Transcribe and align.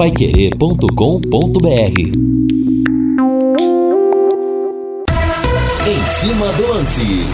paiquerê.com.br 0.00 2.00
Em 5.86 6.06
cima 6.06 6.50
do 6.54 6.68
lance. 6.68 7.26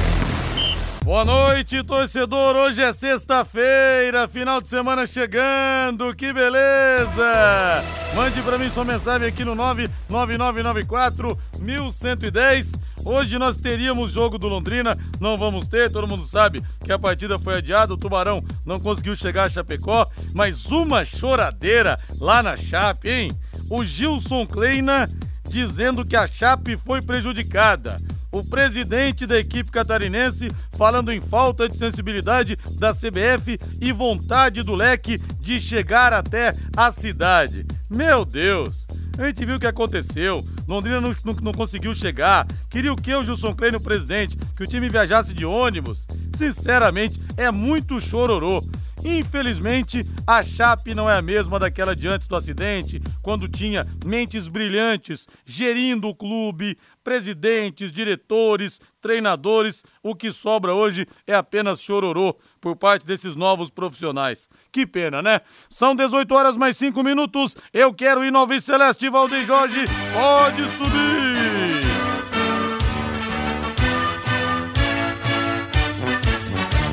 Boa 1.04 1.24
noite, 1.24 1.80
torcedor. 1.84 2.56
Hoje 2.56 2.82
é 2.82 2.92
sexta-feira, 2.92 4.26
final 4.26 4.60
de 4.60 4.68
semana 4.68 5.06
chegando. 5.06 6.12
Que 6.12 6.32
beleza! 6.32 7.84
Mande 8.16 8.42
para 8.42 8.58
mim 8.58 8.68
sua 8.70 8.84
mensagem 8.84 9.28
aqui 9.28 9.44
no 9.44 9.54
99994 9.54 11.38
1110. 11.60 12.72
Hoje 13.06 13.38
nós 13.38 13.56
teríamos 13.56 14.10
jogo 14.10 14.36
do 14.36 14.48
Londrina, 14.48 14.98
não 15.20 15.38
vamos 15.38 15.68
ter, 15.68 15.88
todo 15.92 16.08
mundo 16.08 16.26
sabe 16.26 16.60
que 16.84 16.90
a 16.90 16.98
partida 16.98 17.38
foi 17.38 17.54
adiada, 17.54 17.94
o 17.94 17.96
Tubarão 17.96 18.44
não 18.64 18.80
conseguiu 18.80 19.14
chegar 19.14 19.44
a 19.44 19.48
Chapecó, 19.48 20.04
mas 20.34 20.66
uma 20.66 21.04
choradeira 21.04 22.00
lá 22.18 22.42
na 22.42 22.56
Chape, 22.56 23.08
hein? 23.08 23.30
O 23.70 23.84
Gilson 23.84 24.44
Kleina 24.44 25.08
dizendo 25.48 26.04
que 26.04 26.16
a 26.16 26.26
Chape 26.26 26.76
foi 26.76 27.00
prejudicada 27.00 28.00
o 28.32 28.42
presidente 28.42 29.24
da 29.24 29.38
equipe 29.38 29.70
catarinense 29.70 30.50
falando 30.72 31.12
em 31.12 31.20
falta 31.20 31.68
de 31.68 31.78
sensibilidade 31.78 32.58
da 32.72 32.92
CBF 32.92 33.56
e 33.80 33.92
vontade 33.92 34.64
do 34.64 34.74
leque 34.74 35.16
de 35.40 35.60
chegar 35.60 36.12
até 36.12 36.56
a 36.76 36.90
cidade. 36.90 37.64
Meu 37.88 38.24
Deus! 38.24 38.85
A 39.18 39.26
gente 39.26 39.44
viu 39.44 39.56
o 39.56 39.60
que 39.60 39.66
aconteceu. 39.66 40.44
Londrina 40.68 41.00
não, 41.00 41.14
não, 41.24 41.34
não 41.42 41.52
conseguiu 41.52 41.94
chegar. 41.94 42.46
Queria 42.70 42.92
o 42.92 42.96
que 42.96 43.14
o 43.14 43.24
Gilson 43.24 43.54
Klein, 43.54 43.76
o 43.76 43.80
presidente? 43.80 44.36
Que 44.56 44.64
o 44.64 44.66
time 44.66 44.88
viajasse 44.88 45.32
de 45.32 45.44
ônibus? 45.44 46.06
Sinceramente, 46.34 47.20
é 47.36 47.50
muito 47.50 48.00
chororô. 48.00 48.62
Infelizmente, 49.04 50.04
a 50.26 50.42
Chape 50.42 50.94
não 50.94 51.08
é 51.08 51.16
a 51.16 51.22
mesma 51.22 51.58
daquela 51.58 51.94
de 51.94 52.08
antes 52.08 52.26
do 52.26 52.36
acidente, 52.36 53.00
quando 53.22 53.48
tinha 53.48 53.86
mentes 54.04 54.48
brilhantes 54.48 55.26
gerindo 55.44 56.08
o 56.08 56.14
clube, 56.14 56.78
presidentes, 57.04 57.92
diretores, 57.92 58.80
treinadores. 59.00 59.84
O 60.02 60.14
que 60.14 60.32
sobra 60.32 60.74
hoje 60.74 61.06
é 61.26 61.34
apenas 61.34 61.80
chororô 61.80 62.36
por 62.60 62.76
parte 62.76 63.06
desses 63.06 63.36
novos 63.36 63.70
profissionais. 63.70 64.48
Que 64.72 64.86
pena, 64.86 65.22
né? 65.22 65.40
São 65.68 65.94
18 65.94 66.34
horas 66.34 66.56
mais 66.56 66.76
5 66.76 67.02
minutos. 67.02 67.56
Eu 67.72 67.94
quero 67.94 68.24
ir 68.24 68.32
no 68.32 68.38
Alves 68.38 68.64
Celeste, 68.64 69.08
Valdeir 69.08 69.46
Jorge. 69.46 69.84
Pode 70.12 70.62
subir! 70.76 71.35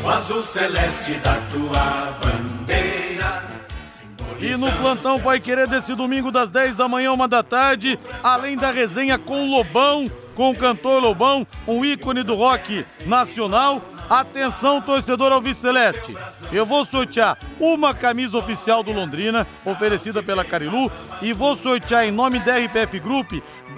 O 0.04 0.10
azul 0.10 0.44
celeste 0.44 1.14
da 1.14 1.36
tua 1.50 2.20
bandeira. 2.22 3.44
E 4.38 4.58
no 4.58 4.70
plantão 4.74 5.18
vai 5.18 5.40
querer 5.40 5.66
desse 5.66 5.96
domingo 5.96 6.30
das 6.30 6.52
10 6.52 6.76
da 6.76 6.90
manhã, 6.90 7.14
uma 7.14 7.26
da 7.26 7.42
tarde, 7.42 7.98
além 8.22 8.58
da 8.58 8.70
resenha 8.70 9.18
com 9.18 9.50
Lobão, 9.50 10.12
com 10.36 10.50
o 10.50 10.56
cantor 10.56 11.02
Lobão, 11.02 11.48
um 11.66 11.86
ícone 11.86 12.22
do 12.22 12.36
rock 12.36 12.86
nacional. 13.06 13.82
Atenção, 14.10 14.82
torcedor 14.82 15.32
Alves 15.32 15.56
Celeste. 15.56 16.14
Eu 16.52 16.66
vou 16.66 16.84
sortear 16.84 17.38
uma 17.58 17.94
camisa 17.94 18.38
oficial 18.38 18.84
do 18.84 18.92
Londrina, 18.92 19.48
oferecida 19.64 20.22
pela 20.22 20.44
Carilu, 20.44 20.92
e 21.22 21.32
vou 21.32 21.56
sortear 21.56 22.06
em 22.06 22.12
nome 22.12 22.40
da 22.40 22.58
RPF 22.58 23.00
Group 23.00 23.32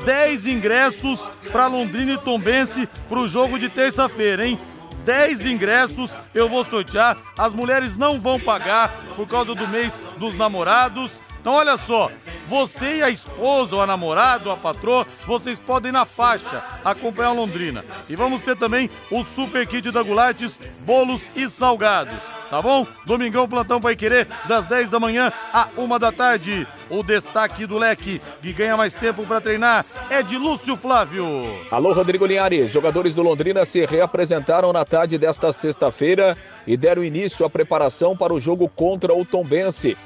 10 0.03 0.47
ingressos 0.47 1.29
para 1.51 1.67
Londrina 1.67 2.13
e 2.13 2.17
Tombense 2.17 2.89
para 3.07 3.19
o 3.19 3.27
jogo 3.27 3.59
de 3.59 3.69
terça-feira, 3.69 4.47
hein? 4.47 4.59
10 5.05 5.45
ingressos 5.45 6.11
eu 6.33 6.49
vou 6.49 6.63
sortear. 6.65 7.17
As 7.37 7.53
mulheres 7.53 7.95
não 7.95 8.19
vão 8.19 8.39
pagar 8.39 8.91
por 9.15 9.27
causa 9.27 9.53
do 9.53 9.67
mês 9.67 10.01
dos 10.17 10.35
namorados. 10.35 11.21
Então 11.39 11.53
olha 11.53 11.77
só, 11.77 12.11
você 12.47 12.97
e 12.97 13.03
a 13.03 13.09
esposa, 13.11 13.75
ou 13.75 13.81
a 13.81 13.85
namorada, 13.85 14.49
ou 14.49 14.51
a 14.51 14.57
patroa, 14.57 15.05
vocês 15.27 15.59
podem 15.59 15.91
na 15.91 16.03
faixa 16.03 16.63
acompanhar 16.83 17.33
Londrina. 17.33 17.85
E 18.09 18.15
vamos 18.15 18.41
ter 18.41 18.57
também 18.57 18.89
o 19.11 19.23
super 19.23 19.67
kit 19.67 19.91
da 19.91 20.01
Gulates, 20.01 20.59
bolos 20.83 21.29
e 21.35 21.47
salgados. 21.47 22.17
Tá 22.55 22.61
bom? 22.61 22.87
Domingão 23.05 23.49
Plantão 23.49 23.81
vai 23.81 23.97
querer 23.97 24.25
das 24.47 24.65
10 24.65 24.89
da 24.89 24.97
manhã 24.97 25.29
à 25.51 25.67
1 25.77 25.99
da 25.99 26.09
tarde. 26.09 26.65
O 26.89 27.03
destaque 27.03 27.65
do 27.65 27.77
leque 27.77 28.21
que 28.41 28.53
ganha 28.53 28.77
mais 28.77 28.93
tempo 28.93 29.25
para 29.25 29.41
treinar 29.41 29.85
é 30.09 30.23
de 30.23 30.37
Lúcio 30.37 30.77
Flávio. 30.77 31.25
Alô, 31.69 31.91
Rodrigo 31.91 32.25
Linhares. 32.25 32.71
Jogadores 32.71 33.13
do 33.13 33.21
Londrina 33.21 33.65
se 33.65 33.85
reapresentaram 33.85 34.71
na 34.71 34.85
tarde 34.85 35.17
desta 35.17 35.51
sexta-feira 35.51 36.37
e 36.65 36.77
deram 36.77 37.03
início 37.03 37.45
à 37.45 37.49
preparação 37.49 38.15
para 38.15 38.33
o 38.33 38.39
jogo 38.39 38.69
contra 38.69 39.13
o 39.13 39.25
Tombense 39.25 39.97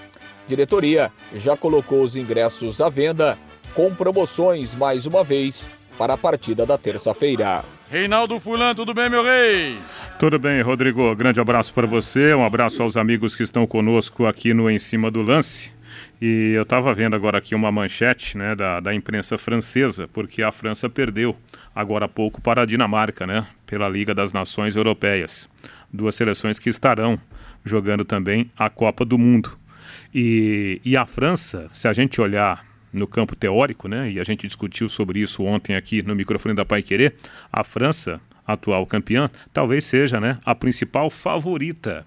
diretoria 0.48 1.12
já 1.36 1.56
colocou 1.56 2.02
os 2.02 2.16
ingressos 2.16 2.82
à 2.82 2.90
venda 2.90 3.38
com 3.76 3.94
promoções 3.94 4.74
mais 4.74 5.06
uma 5.06 5.24
vez 5.24 5.68
para 5.96 6.16
a 6.16 6.18
partida 6.18 6.66
da 6.66 6.76
terça-feira. 6.76 7.64
Reinaldo 7.90 8.40
Fulan, 8.40 8.76
tudo 8.76 8.94
bem, 8.94 9.10
meu 9.10 9.24
rei? 9.24 9.80
Tudo 10.20 10.38
bem, 10.38 10.62
Rodrigo. 10.62 11.16
Grande 11.16 11.40
abraço 11.40 11.74
para 11.74 11.88
você, 11.88 12.36
um 12.36 12.46
abraço 12.46 12.84
aos 12.84 12.96
amigos 12.96 13.36
que 13.36 13.42
estão 13.42 13.66
conosco 13.66 14.28
aqui 14.28 14.54
no 14.54 14.70
Em 14.70 14.78
Cima 14.78 15.10
do 15.10 15.24
Lance. 15.24 15.72
E 16.22 16.52
eu 16.56 16.62
estava 16.62 16.94
vendo 16.94 17.16
agora 17.16 17.40
aqui 17.40 17.56
uma 17.56 17.72
manchete 17.72 18.38
né, 18.38 18.56
da, 18.56 18.80
da 18.80 18.94
imprensa 18.94 19.40
francesa, 19.40 20.08
porque 20.08 20.44
a 20.44 20.52
França 20.52 20.88
perdeu 20.88 21.36
agora 21.74 22.06
há 22.06 22.08
pouco 22.08 22.40
para 22.40 22.62
a 22.62 22.66
Dinamarca, 22.66 23.26
né, 23.26 23.48
pela 23.66 23.90
Liga 23.90 24.14
das 24.14 24.32
Nações 24.32 24.76
Europeias. 24.76 25.50
Duas 25.92 26.14
seleções 26.14 26.60
que 26.60 26.70
estarão 26.70 27.20
jogando 27.66 28.06
também 28.06 28.52
a 28.56 28.70
Copa 28.70 29.04
do 29.04 29.18
Mundo. 29.18 29.58
E, 30.14 30.80
e 30.86 30.96
a 30.96 31.08
França, 31.08 31.68
se 31.74 31.88
a 31.88 31.94
gente 31.94 32.22
olhar 32.22 32.69
no 32.92 33.08
campo 33.08 33.36
teórico, 33.36 33.88
né, 33.88 34.12
e 34.12 34.20
a 34.20 34.24
gente 34.24 34.48
discutiu 34.48 34.90
sobre 34.90 35.20
isso 35.20 35.44
ontem 35.44 35.76
aqui 35.76 36.02
no 36.02 36.16
microfone 36.16 36.56
da 36.56 36.66
Pai 36.66 36.82
Querer, 36.82 37.16
a 37.52 37.64
França, 37.64 38.20
atual 38.46 38.86
campeã, 38.86 39.30
talvez 39.54 39.86
seja 39.86 40.20
né, 40.20 40.40
a 40.44 40.56
principal 40.56 41.10
favorita 41.10 42.06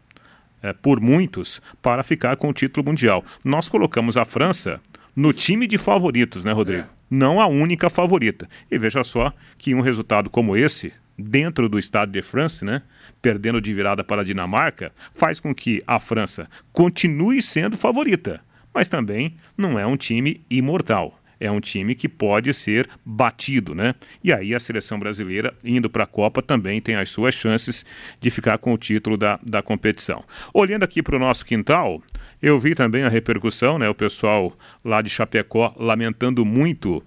é, 0.62 0.72
por 0.72 1.00
muitos 1.00 1.60
para 1.80 2.02
ficar 2.02 2.36
com 2.36 2.48
o 2.48 2.52
título 2.52 2.86
mundial. 2.86 3.24
Nós 3.44 3.68
colocamos 3.68 4.16
a 4.16 4.24
França 4.24 4.80
no 5.14 5.32
time 5.32 5.66
de 5.66 5.78
favoritos, 5.78 6.44
né, 6.44 6.52
Rodrigo? 6.52 6.82
É. 6.82 6.86
Não 7.10 7.40
a 7.40 7.46
única 7.46 7.90
favorita. 7.90 8.48
E 8.70 8.78
veja 8.78 9.04
só 9.04 9.32
que 9.58 9.74
um 9.74 9.80
resultado 9.80 10.30
como 10.30 10.56
esse, 10.56 10.92
dentro 11.18 11.68
do 11.68 11.78
Estado 11.78 12.10
de 12.10 12.22
France, 12.22 12.64
né, 12.64 12.82
perdendo 13.20 13.60
de 13.60 13.74
virada 13.74 14.02
para 14.02 14.22
a 14.22 14.24
Dinamarca, 14.24 14.90
faz 15.14 15.38
com 15.38 15.54
que 15.54 15.82
a 15.86 16.00
França 16.00 16.48
continue 16.72 17.42
sendo 17.42 17.76
favorita, 17.76 18.40
mas 18.74 18.88
também 18.88 19.36
não 19.56 19.78
é 19.78 19.86
um 19.86 19.96
time 19.96 20.44
imortal. 20.50 21.18
É 21.38 21.50
um 21.50 21.58
time 21.58 21.96
que 21.96 22.08
pode 22.08 22.54
ser 22.54 22.88
batido, 23.04 23.74
né? 23.74 23.96
E 24.22 24.32
aí 24.32 24.54
a 24.54 24.60
seleção 24.60 24.96
brasileira, 24.96 25.52
indo 25.64 25.90
para 25.90 26.04
a 26.04 26.06
Copa, 26.06 26.40
também 26.40 26.80
tem 26.80 26.94
as 26.94 27.10
suas 27.10 27.34
chances 27.34 27.84
de 28.20 28.30
ficar 28.30 28.58
com 28.58 28.72
o 28.72 28.78
título 28.78 29.16
da, 29.16 29.40
da 29.42 29.60
competição. 29.60 30.22
Olhando 30.54 30.84
aqui 30.84 31.02
para 31.02 31.16
o 31.16 31.18
nosso 31.18 31.44
quintal, 31.44 32.00
eu 32.40 32.60
vi 32.60 32.76
também 32.76 33.02
a 33.02 33.08
repercussão, 33.08 33.76
né? 33.76 33.88
O 33.88 33.94
pessoal 33.94 34.56
lá 34.84 35.02
de 35.02 35.10
Chapecó 35.10 35.74
lamentando 35.76 36.44
muito 36.44 37.02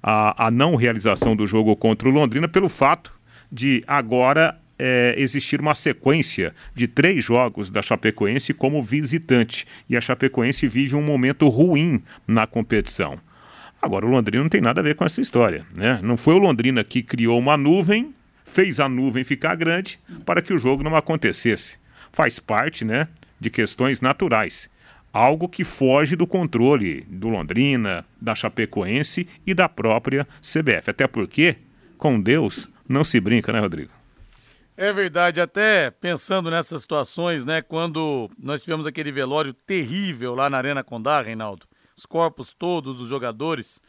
a, 0.00 0.46
a 0.46 0.48
não 0.48 0.76
realização 0.76 1.34
do 1.34 1.44
jogo 1.44 1.74
contra 1.74 2.08
o 2.08 2.12
Londrina 2.12 2.46
pelo 2.46 2.68
fato 2.68 3.12
de 3.50 3.82
agora 3.86 4.61
é, 4.84 5.14
existir 5.16 5.60
uma 5.60 5.76
sequência 5.76 6.52
de 6.74 6.88
três 6.88 7.24
jogos 7.24 7.70
da 7.70 7.80
Chapecoense 7.80 8.52
como 8.52 8.82
visitante. 8.82 9.64
E 9.88 9.96
a 9.96 10.00
Chapecoense 10.00 10.66
vive 10.66 10.96
um 10.96 11.02
momento 11.02 11.48
ruim 11.48 12.02
na 12.26 12.48
competição. 12.48 13.16
Agora, 13.80 14.04
o 14.04 14.08
Londrina 14.08 14.42
não 14.42 14.50
tem 14.50 14.60
nada 14.60 14.80
a 14.80 14.84
ver 14.84 14.96
com 14.96 15.04
essa 15.04 15.20
história. 15.20 15.64
Né? 15.76 16.00
Não 16.02 16.16
foi 16.16 16.34
o 16.34 16.38
Londrina 16.38 16.82
que 16.82 17.00
criou 17.00 17.38
uma 17.38 17.56
nuvem, 17.56 18.12
fez 18.44 18.80
a 18.80 18.88
nuvem 18.88 19.22
ficar 19.22 19.54
grande 19.54 20.00
para 20.26 20.42
que 20.42 20.52
o 20.52 20.58
jogo 20.58 20.82
não 20.82 20.96
acontecesse. 20.96 21.78
Faz 22.12 22.40
parte 22.40 22.84
né, 22.84 23.06
de 23.38 23.50
questões 23.50 24.00
naturais. 24.00 24.68
Algo 25.12 25.48
que 25.48 25.62
foge 25.62 26.16
do 26.16 26.26
controle 26.26 27.02
do 27.08 27.28
Londrina, 27.28 28.04
da 28.20 28.34
Chapecoense 28.34 29.28
e 29.46 29.54
da 29.54 29.68
própria 29.68 30.26
CBF. 30.40 30.90
Até 30.90 31.06
porque, 31.06 31.54
com 31.96 32.20
Deus, 32.20 32.68
não 32.88 33.04
se 33.04 33.20
brinca, 33.20 33.52
né, 33.52 33.60
Rodrigo? 33.60 34.01
É 34.82 34.92
verdade, 34.92 35.40
até 35.40 35.92
pensando 35.92 36.50
nessas 36.50 36.82
situações, 36.82 37.44
né? 37.44 37.62
Quando 37.62 38.28
nós 38.36 38.62
tivemos 38.62 38.84
aquele 38.84 39.12
velório 39.12 39.54
terrível 39.54 40.34
lá 40.34 40.50
na 40.50 40.58
Arena 40.58 40.82
Condá, 40.82 41.22
Reinaldo, 41.22 41.68
os 41.96 42.04
corpos 42.04 42.52
todos 42.52 42.96
dos 42.96 43.08
jogadores, 43.08 43.80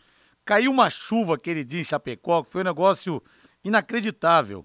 caiu 0.45 0.69
uma 0.69 0.91
chuva 0.91 1.33
aquele 1.33 1.63
dia 1.63 1.81
em 1.81 1.83
Chapecó, 1.83 2.43
que 2.43 2.51
foi 2.51 2.61
um 2.61 2.65
negócio 2.65 3.23
inacreditável. 3.63 4.63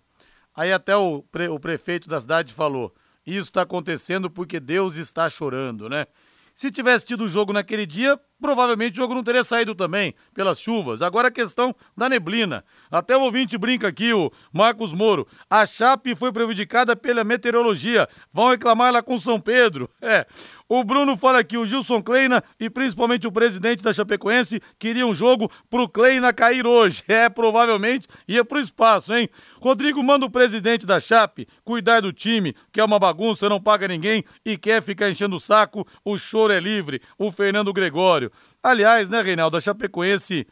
Aí 0.54 0.70
até 0.70 0.94
o, 0.94 1.22
pre, 1.22 1.48
o 1.48 1.58
prefeito 1.58 2.10
da 2.10 2.20
cidade 2.20 2.52
falou: 2.52 2.94
Isso 3.26 3.48
está 3.48 3.62
acontecendo 3.62 4.28
porque 4.28 4.60
Deus 4.60 4.96
está 4.96 5.30
chorando, 5.30 5.88
né? 5.88 6.06
Se 6.52 6.70
tivesse 6.70 7.06
tido 7.06 7.24
o 7.24 7.28
jogo 7.30 7.54
naquele 7.54 7.86
dia, 7.86 8.20
provavelmente 8.40 8.94
o 8.94 8.96
jogo 8.96 9.14
não 9.14 9.22
teria 9.22 9.44
saído 9.44 9.74
também 9.74 10.14
pelas 10.34 10.60
chuvas. 10.60 11.02
Agora 11.02 11.28
a 11.28 11.32
questão 11.32 11.74
da 11.96 12.08
neblina. 12.08 12.64
Até 12.90 13.16
o 13.16 13.22
ouvinte 13.22 13.58
brinca 13.58 13.88
aqui, 13.88 14.12
o 14.12 14.30
Marcos 14.52 14.92
Moro. 14.92 15.26
A 15.48 15.66
Chape 15.66 16.14
foi 16.14 16.32
prejudicada 16.32 16.96
pela 16.96 17.24
meteorologia. 17.24 18.08
Vão 18.32 18.50
reclamar 18.50 18.92
lá 18.92 19.02
com 19.02 19.18
São 19.18 19.40
Pedro. 19.40 19.88
É. 20.00 20.26
O 20.70 20.84
Bruno 20.84 21.16
fala 21.16 21.38
aqui, 21.38 21.56
o 21.56 21.64
Gilson 21.64 22.02
Kleina 22.02 22.44
e 22.60 22.68
principalmente 22.68 23.26
o 23.26 23.32
presidente 23.32 23.82
da 23.82 23.90
Chapecoense 23.90 24.60
queriam 24.78 25.08
um 25.08 25.14
jogo 25.14 25.50
pro 25.70 25.88
Kleina 25.88 26.32
cair 26.32 26.66
hoje. 26.66 27.02
É, 27.08 27.28
provavelmente 27.28 28.06
ia 28.28 28.44
pro 28.44 28.60
espaço, 28.60 29.14
hein? 29.14 29.28
Rodrigo 29.60 30.02
manda 30.02 30.26
o 30.26 30.30
presidente 30.30 30.86
da 30.86 31.00
Chape 31.00 31.48
cuidar 31.64 32.00
do 32.00 32.12
time, 32.12 32.54
que 32.70 32.80
é 32.80 32.84
uma 32.84 32.98
bagunça, 32.98 33.48
não 33.48 33.60
paga 33.60 33.88
ninguém 33.88 34.24
e 34.44 34.56
quer 34.58 34.82
ficar 34.82 35.10
enchendo 35.10 35.36
o 35.36 35.40
saco. 35.40 35.86
O 36.04 36.18
choro 36.18 36.52
é 36.52 36.60
livre. 36.60 37.00
O 37.18 37.32
Fernando 37.32 37.72
Gregório. 37.72 38.27
Aliás, 38.62 39.08
né, 39.08 39.20
Reinaldo, 39.22 39.56
a 39.56 39.60
Chapecoense, 39.60 40.46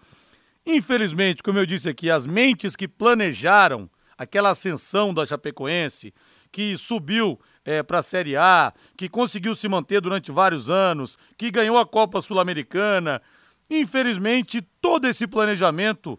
infelizmente, 0.65 1.43
como 1.43 1.59
eu 1.59 1.67
disse 1.67 1.89
aqui, 1.89 2.11
as 2.11 2.27
mentes 2.27 2.77
que 2.77 2.89
planejaram 2.89 3.89
aquela 4.17 4.51
ascensão 4.51 5.13
da 5.13 5.27
Chapecoense, 5.27 6.13
que 6.51 6.77
subiu 6.77 7.39
é, 7.65 7.83
para 7.83 7.99
a 7.99 8.03
Série 8.03 8.37
A, 8.37 8.73
que 8.97 9.09
conseguiu 9.09 9.55
se 9.55 9.69
manter 9.69 10.01
durante 10.01 10.33
vários 10.33 10.71
anos, 10.71 11.19
que 11.37 11.51
ganhou 11.51 11.77
a 11.77 11.87
Copa 11.87 12.23
Sul-Americana. 12.23 13.21
Infelizmente, 13.69 14.63
todo 14.81 15.07
esse 15.07 15.27
planejamento 15.27 16.19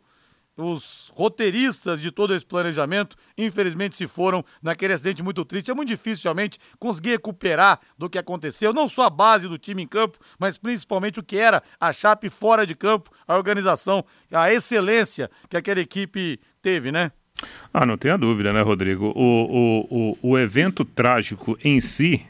os 0.58 1.12
roteiristas 1.14 2.02
de 2.02 2.12
todo 2.12 2.34
esse 2.34 2.46
planejamento, 2.46 3.16
infelizmente, 3.38 3.96
se 3.96 4.08
foram 4.08 4.44
naquele 4.62 4.94
acidente 4.94 5.22
muito 5.22 5.46
triste. 5.46 5.70
É 5.70 5.74
muito 5.74 5.90
difícil 5.90 6.24
realmente 6.24 6.58
conseguir 6.80 7.12
recuperar 7.12 7.80
do 7.98 8.10
que 8.10 8.18
aconteceu, 8.18 8.74
não 8.74 8.90
só 8.90 9.04
a 9.04 9.10
base 9.10 9.48
do 9.48 9.58
time 9.58 9.84
em 9.84 9.88
campo, 9.88 10.18
mas 10.40 10.58
principalmente 10.58 11.20
o 11.20 11.24
que 11.24 11.38
era 11.38 11.62
a 11.80 11.94
Chape 11.94 12.30
fora 12.30 12.66
de 12.66 12.76
campo, 12.76 13.12
a 13.28 13.36
organização, 13.36 14.04
a 14.32 14.52
excelência 14.52 15.30
que 15.48 15.56
aquela 15.56 15.80
equipe 15.80 16.40
teve, 16.62 16.92
né? 16.92 17.12
Ah, 17.72 17.86
não 17.86 17.98
tenha 17.98 18.18
dúvida, 18.18 18.52
né, 18.52 18.62
Rodrigo? 18.62 19.14
O, 19.16 19.86
o, 19.92 20.18
o, 20.24 20.32
o 20.32 20.40
evento 20.40 20.84
trágico 20.84 21.58
em 21.64 21.80
si, 21.80 22.26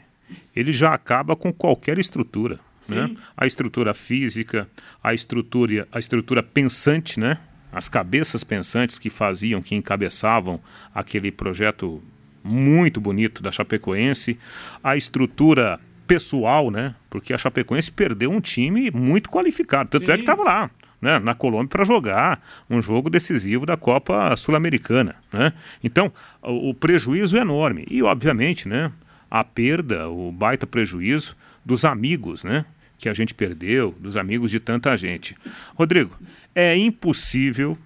ele 0.54 0.70
já 0.70 0.92
acaba 0.92 1.34
com 1.34 1.50
qualquer 1.50 1.98
estrutura. 1.98 2.60
Né? 2.88 3.14
A 3.36 3.46
estrutura 3.46 3.92
física, 3.92 4.68
a 5.02 5.12
estrutura, 5.12 5.86
a 5.92 5.98
estrutura 5.98 6.42
pensante, 6.42 7.20
né? 7.20 7.38
As 7.72 7.88
cabeças 7.88 8.42
pensantes 8.44 8.98
que 8.98 9.10
faziam, 9.10 9.62
que 9.62 9.74
encabeçavam 9.74 10.60
aquele 10.94 11.30
projeto 11.30 12.02
muito 12.42 13.00
bonito 13.00 13.42
da 13.42 13.52
Chapecoense, 13.52 14.38
a 14.82 14.96
estrutura 14.96 15.78
pessoal, 16.06 16.70
né? 16.70 16.94
Porque 17.10 17.34
a 17.34 17.38
Chapecoense 17.38 17.92
perdeu 17.92 18.30
um 18.30 18.40
time 18.40 18.90
muito 18.90 19.28
qualificado, 19.28 19.90
tanto 19.90 20.06
Sim. 20.06 20.12
é 20.12 20.14
que 20.14 20.22
estava 20.22 20.42
lá. 20.42 20.70
Né, 21.00 21.16
na 21.20 21.32
Colômbia 21.32 21.68
para 21.68 21.84
jogar 21.84 22.44
um 22.68 22.82
jogo 22.82 23.08
decisivo 23.08 23.64
da 23.64 23.76
Copa 23.76 24.34
Sul-Americana. 24.34 25.14
Né? 25.32 25.52
Então, 25.84 26.12
o, 26.42 26.70
o, 26.70 26.74
prejuízo 26.74 27.36
é 27.36 27.40
enorme. 27.40 27.86
E, 27.88 28.02
obviamente, 28.02 28.68
né, 28.68 28.90
a 29.30 29.44
perda, 29.44 30.08
o 30.08 30.32
baita 30.32 30.66
prejuízo 30.66 31.36
dos 31.64 31.84
amigos, 31.84 32.42
né? 32.42 32.64
Que 32.98 33.08
a 33.08 33.14
gente 33.14 33.32
perdeu, 33.32 33.94
dos 33.98 34.16
amigos 34.16 34.50
de 34.50 34.58
tanta 34.58 34.96
gente. 34.96 35.36
Rodrigo, 35.74 36.18
é 36.54 36.76
impossível 36.76 37.78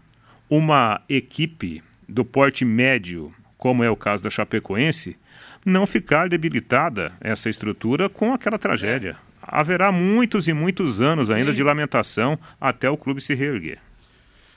uma 0.49 1.00
equipe 1.09 1.82
do 2.09 2.25
porte 2.25 2.64
médio, 2.64 3.32
como 3.59 3.85
é 3.85 3.91
o 3.91 3.97
caso 3.97 4.25
da 4.25 4.31
Chapecoense, 4.31 5.17
não 5.64 5.87
ficar 5.87 6.29
debilitada 6.29 7.12
essa 7.20 7.49
estrutura 7.49 8.09
com 8.09 8.32
aquela 8.32 8.59
tragédia. 8.59 9.17
Haverá 9.41 9.93
muitos 9.93 10.49
e 10.49 10.53
muitos 10.53 11.00
anos 11.00 11.31
ainda 11.31 11.50
Sim. 11.50 11.56
de 11.56 11.62
lamentação 11.62 12.38
até 12.61 12.88
o 12.88 12.97
clube 12.97 13.20
se 13.20 13.35
reerguer. 13.35 13.79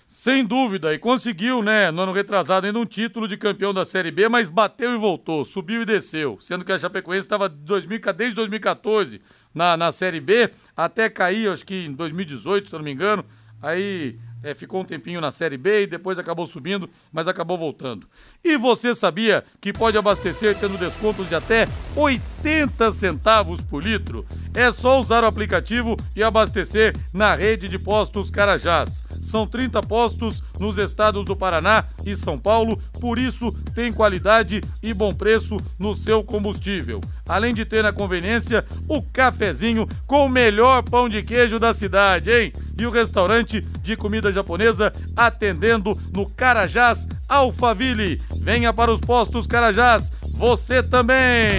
Sem 0.07 0.46
dúvida, 0.46 0.94
e 0.94 1.00
conseguiu, 1.00 1.63
né, 1.63 1.90
no 1.90 2.02
ano 2.04 2.12
retrasado, 2.12 2.68
ainda 2.68 2.80
um 2.80 2.86
título 2.86 3.28
de 3.28 3.36
campeão 3.38 3.74
da 3.74 3.84
Série 3.84 4.12
B, 4.12 4.30
mas 4.30 4.50
bateu 4.50 4.94
e 4.94 4.98
voltou, 4.98 5.44
subiu 5.44 5.81
e 5.81 5.86
desceu, 5.86 6.38
sendo 6.40 6.63
que 6.63 6.72
a 6.72 6.78
Chapecoense 6.78 7.25
estava 7.25 7.50
desde 7.50 8.36
2014 8.36 9.19
na, 9.56 9.78
na 9.78 9.92
Série 9.92 10.19
B, 10.19 10.52
até 10.75 11.10
cair, 11.10 11.50
acho 11.50 11.66
que 11.66 11.86
em 11.86 11.94
2018, 11.94 12.69
se 12.69 12.75
eu 12.75 12.80
não 12.80 12.84
me 12.84 12.92
engano, 12.92 13.25
aí 13.62 14.19
é, 14.44 14.54
ficou 14.54 14.81
um 14.81 14.86
tempinho 14.86 15.19
na 15.22 15.31
Série 15.31 15.57
B 15.57 15.84
e 15.84 15.88
depois 15.88 16.19
acabou 16.19 16.46
subindo, 16.46 16.90
mas 17.12 17.28
acabou 17.28 17.57
voltando. 17.57 18.07
E 18.47 18.57
você 18.57 18.94
sabia 18.94 19.44
que 19.59 19.74
pode 19.74 19.97
abastecer 19.97 20.56
tendo 20.56 20.77
descontos 20.77 21.27
de 21.27 21.33
até 21.33 21.68
80 21.95 22.92
centavos 22.92 23.59
por 23.59 23.83
litro? 23.83 24.24
É 24.53 24.71
só 24.71 25.01
usar 25.01 25.24
o 25.24 25.27
aplicativo 25.27 25.97
e 26.15 26.21
abastecer 26.21 26.95
na 27.12 27.33
rede 27.33 27.68
de 27.68 27.80
postos 27.80 28.30
Carajás. 28.30 29.03
São 29.19 29.47
30 29.47 29.81
postos 29.81 30.44
nos 30.59 30.77
estados 30.77 31.25
do 31.25 31.36
Paraná 31.36 31.86
e 32.06 32.15
São 32.15 32.38
Paulo, 32.38 32.80
por 33.01 33.18
isso 33.18 33.51
tem 33.74 33.92
qualidade 33.92 34.62
e 34.83 34.94
bom 34.94 35.12
preço 35.12 35.57
no 35.80 35.95
seu 35.95 36.24
combustível. 36.24 37.01
Além 37.27 37.51
de 37.51 37.65
ter 37.65 37.81
na 37.81 37.92
conveniência 37.92 38.63
o 38.88 39.01
cafezinho 39.01 39.88
com 40.06 40.27
o 40.27 40.30
melhor 40.30 40.83
pão 40.83 41.09
de 41.09 41.24
queijo 41.24 41.57
da 41.57 41.74
cidade, 41.74 42.31
hein? 42.31 42.53
E 42.80 42.86
o 42.86 42.92
restaurante 42.92 43.62
de 43.81 43.95
comida 43.95 44.31
japonesa 44.31 44.94
atendendo 45.15 46.00
no 46.13 46.30
Carajás 46.30 47.07
Alphaville. 47.27 48.21
Venha 48.39 48.73
para 48.73 48.91
os 48.91 48.99
postos 48.99 49.47
Carajás, 49.47 50.11
você 50.31 50.83
também! 50.83 51.49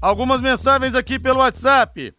Algumas 0.00 0.40
mensagens 0.40 0.96
aqui 0.96 1.16
pelo 1.16 1.38
WhatsApp. 1.38 2.12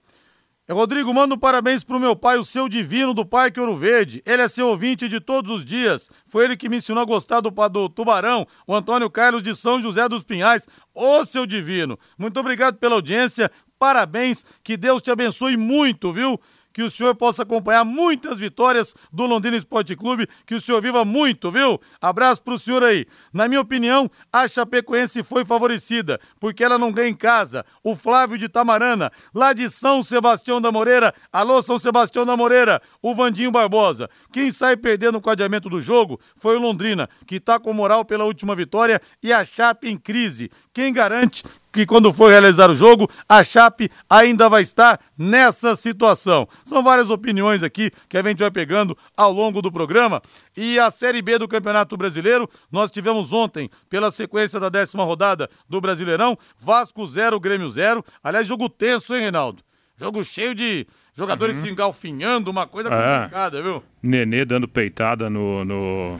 Rodrigo, 0.71 1.13
manda 1.13 1.35
um 1.35 1.37
parabéns 1.37 1.83
pro 1.83 1.99
meu 1.99 2.15
pai, 2.15 2.37
o 2.37 2.43
seu 2.43 2.69
divino 2.69 3.13
do 3.13 3.25
Parque 3.25 3.59
Ouro 3.59 3.75
Verde. 3.75 4.23
Ele 4.25 4.41
é 4.41 4.47
seu 4.47 4.67
ouvinte 4.67 5.09
de 5.09 5.19
todos 5.19 5.51
os 5.51 5.65
dias. 5.65 6.09
Foi 6.25 6.45
ele 6.45 6.55
que 6.55 6.69
me 6.69 6.77
ensinou 6.77 7.03
a 7.03 7.05
gostar 7.05 7.41
do, 7.41 7.51
do 7.51 7.89
Tubarão, 7.89 8.47
o 8.65 8.73
Antônio 8.73 9.09
Carlos 9.09 9.43
de 9.43 9.53
São 9.53 9.81
José 9.81 10.07
dos 10.07 10.23
Pinhais. 10.23 10.65
Ô, 10.93 11.25
seu 11.25 11.45
divino, 11.45 11.99
muito 12.17 12.39
obrigado 12.39 12.77
pela 12.77 12.95
audiência. 12.95 13.51
Parabéns, 13.83 14.45
que 14.63 14.77
Deus 14.77 15.01
te 15.01 15.11
abençoe 15.11 15.57
muito, 15.57 16.13
viu? 16.13 16.39
que 16.73 16.81
o 16.81 16.89
senhor 16.89 17.13
possa 17.15 17.43
acompanhar 17.43 17.85
muitas 17.85 18.39
vitórias 18.39 18.95
do 19.11 19.25
Londrina 19.25 19.55
Esporte 19.55 19.95
Clube, 19.95 20.27
que 20.45 20.55
o 20.55 20.59
senhor 20.61 20.81
viva 20.81 21.05
muito, 21.05 21.51
viu? 21.51 21.79
Abraço 22.01 22.41
pro 22.41 22.57
senhor 22.57 22.83
aí. 22.83 23.05
Na 23.31 23.47
minha 23.47 23.61
opinião, 23.61 24.09
a 24.31 24.47
Chapecoense 24.47 25.21
foi 25.21 25.45
favorecida, 25.45 26.19
porque 26.39 26.63
ela 26.63 26.79
não 26.79 26.91
ganha 26.91 27.09
em 27.09 27.15
casa. 27.15 27.63
O 27.83 27.95
Flávio 27.95 28.39
de 28.39 28.49
Tamarana, 28.49 29.11
lá 29.35 29.53
de 29.53 29.69
São 29.69 30.01
Sebastião 30.01 30.59
da 30.59 30.71
Moreira, 30.71 31.13
alô 31.31 31.61
São 31.61 31.77
Sebastião 31.77 32.25
da 32.25 32.35
Moreira, 32.35 32.81
o 33.03 33.13
Vandinho 33.13 33.51
Barbosa. 33.51 34.09
Quem 34.31 34.49
sai 34.49 34.75
perdendo 34.75 35.19
o 35.19 35.21
cadeamento 35.21 35.69
do 35.69 35.79
jogo 35.79 36.19
foi 36.37 36.55
o 36.55 36.59
Londrina, 36.59 37.07
que 37.27 37.39
tá 37.39 37.59
com 37.59 37.71
moral 37.71 38.03
pela 38.03 38.23
última 38.23 38.55
vitória 38.55 38.99
e 39.21 39.31
a 39.31 39.45
Chape 39.45 39.87
em 39.87 39.97
crise. 39.97 40.49
Quem 40.73 40.91
garante 40.91 41.43
que 41.73 41.87
quando 41.87 42.13
for 42.13 42.29
realizar 42.29 42.69
o 42.69 42.75
jogo, 42.75 43.09
a 43.27 43.43
Chape 43.43 43.89
ainda 44.07 44.47
vai 44.47 44.61
estar 44.61 44.99
nessa 45.17 45.75
situação. 45.75 46.47
São 46.63 46.83
várias 46.83 47.09
opiniões 47.09 47.63
aqui 47.63 47.91
que 48.07 48.15
a 48.15 48.21
gente 48.21 48.39
vai 48.39 48.51
pegando 48.51 48.95
ao 49.17 49.31
longo 49.31 49.59
do 49.59 49.71
programa. 49.71 50.21
E 50.55 50.77
a 50.77 50.91
Série 50.91 51.21
B 51.21 51.39
do 51.39 51.47
Campeonato 51.47 51.97
Brasileiro, 51.97 52.47
nós 52.71 52.91
tivemos 52.91 53.33
ontem, 53.33 53.71
pela 53.89 54.11
sequência 54.11 54.59
da 54.59 54.69
décima 54.69 55.03
rodada 55.03 55.49
do 55.67 55.81
Brasileirão, 55.81 56.37
Vasco 56.59 57.05
0, 57.07 57.39
Grêmio 57.39 57.69
0. 57.69 58.05
Aliás, 58.23 58.45
jogo 58.45 58.69
tenso, 58.69 59.15
hein, 59.15 59.21
Reinaldo? 59.21 59.63
Jogo 59.99 60.23
cheio 60.23 60.53
de 60.53 60.85
jogadores 61.15 61.57
uhum. 61.57 61.63
se 61.63 61.69
engalfinhando, 61.69 62.51
uma 62.51 62.67
coisa 62.67 62.93
é. 62.93 63.17
complicada, 63.17 63.61
viu? 63.63 63.83
Nenê 64.01 64.45
dando 64.45 64.67
peitada 64.67 65.27
no, 65.27 65.65
no, 65.65 66.19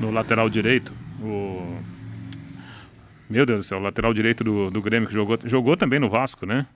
no 0.00 0.10
lateral 0.10 0.50
direito. 0.50 0.92
O 1.20 1.91
meu 3.32 3.46
Deus 3.46 3.60
do 3.60 3.62
céu, 3.64 3.78
lateral 3.78 4.12
direito 4.12 4.44
do, 4.44 4.70
do 4.70 4.82
Grêmio 4.82 5.08
que 5.08 5.14
jogou, 5.14 5.38
jogou 5.44 5.74
também 5.74 5.98
no 5.98 6.10
Vasco, 6.10 6.44
né? 6.44 6.66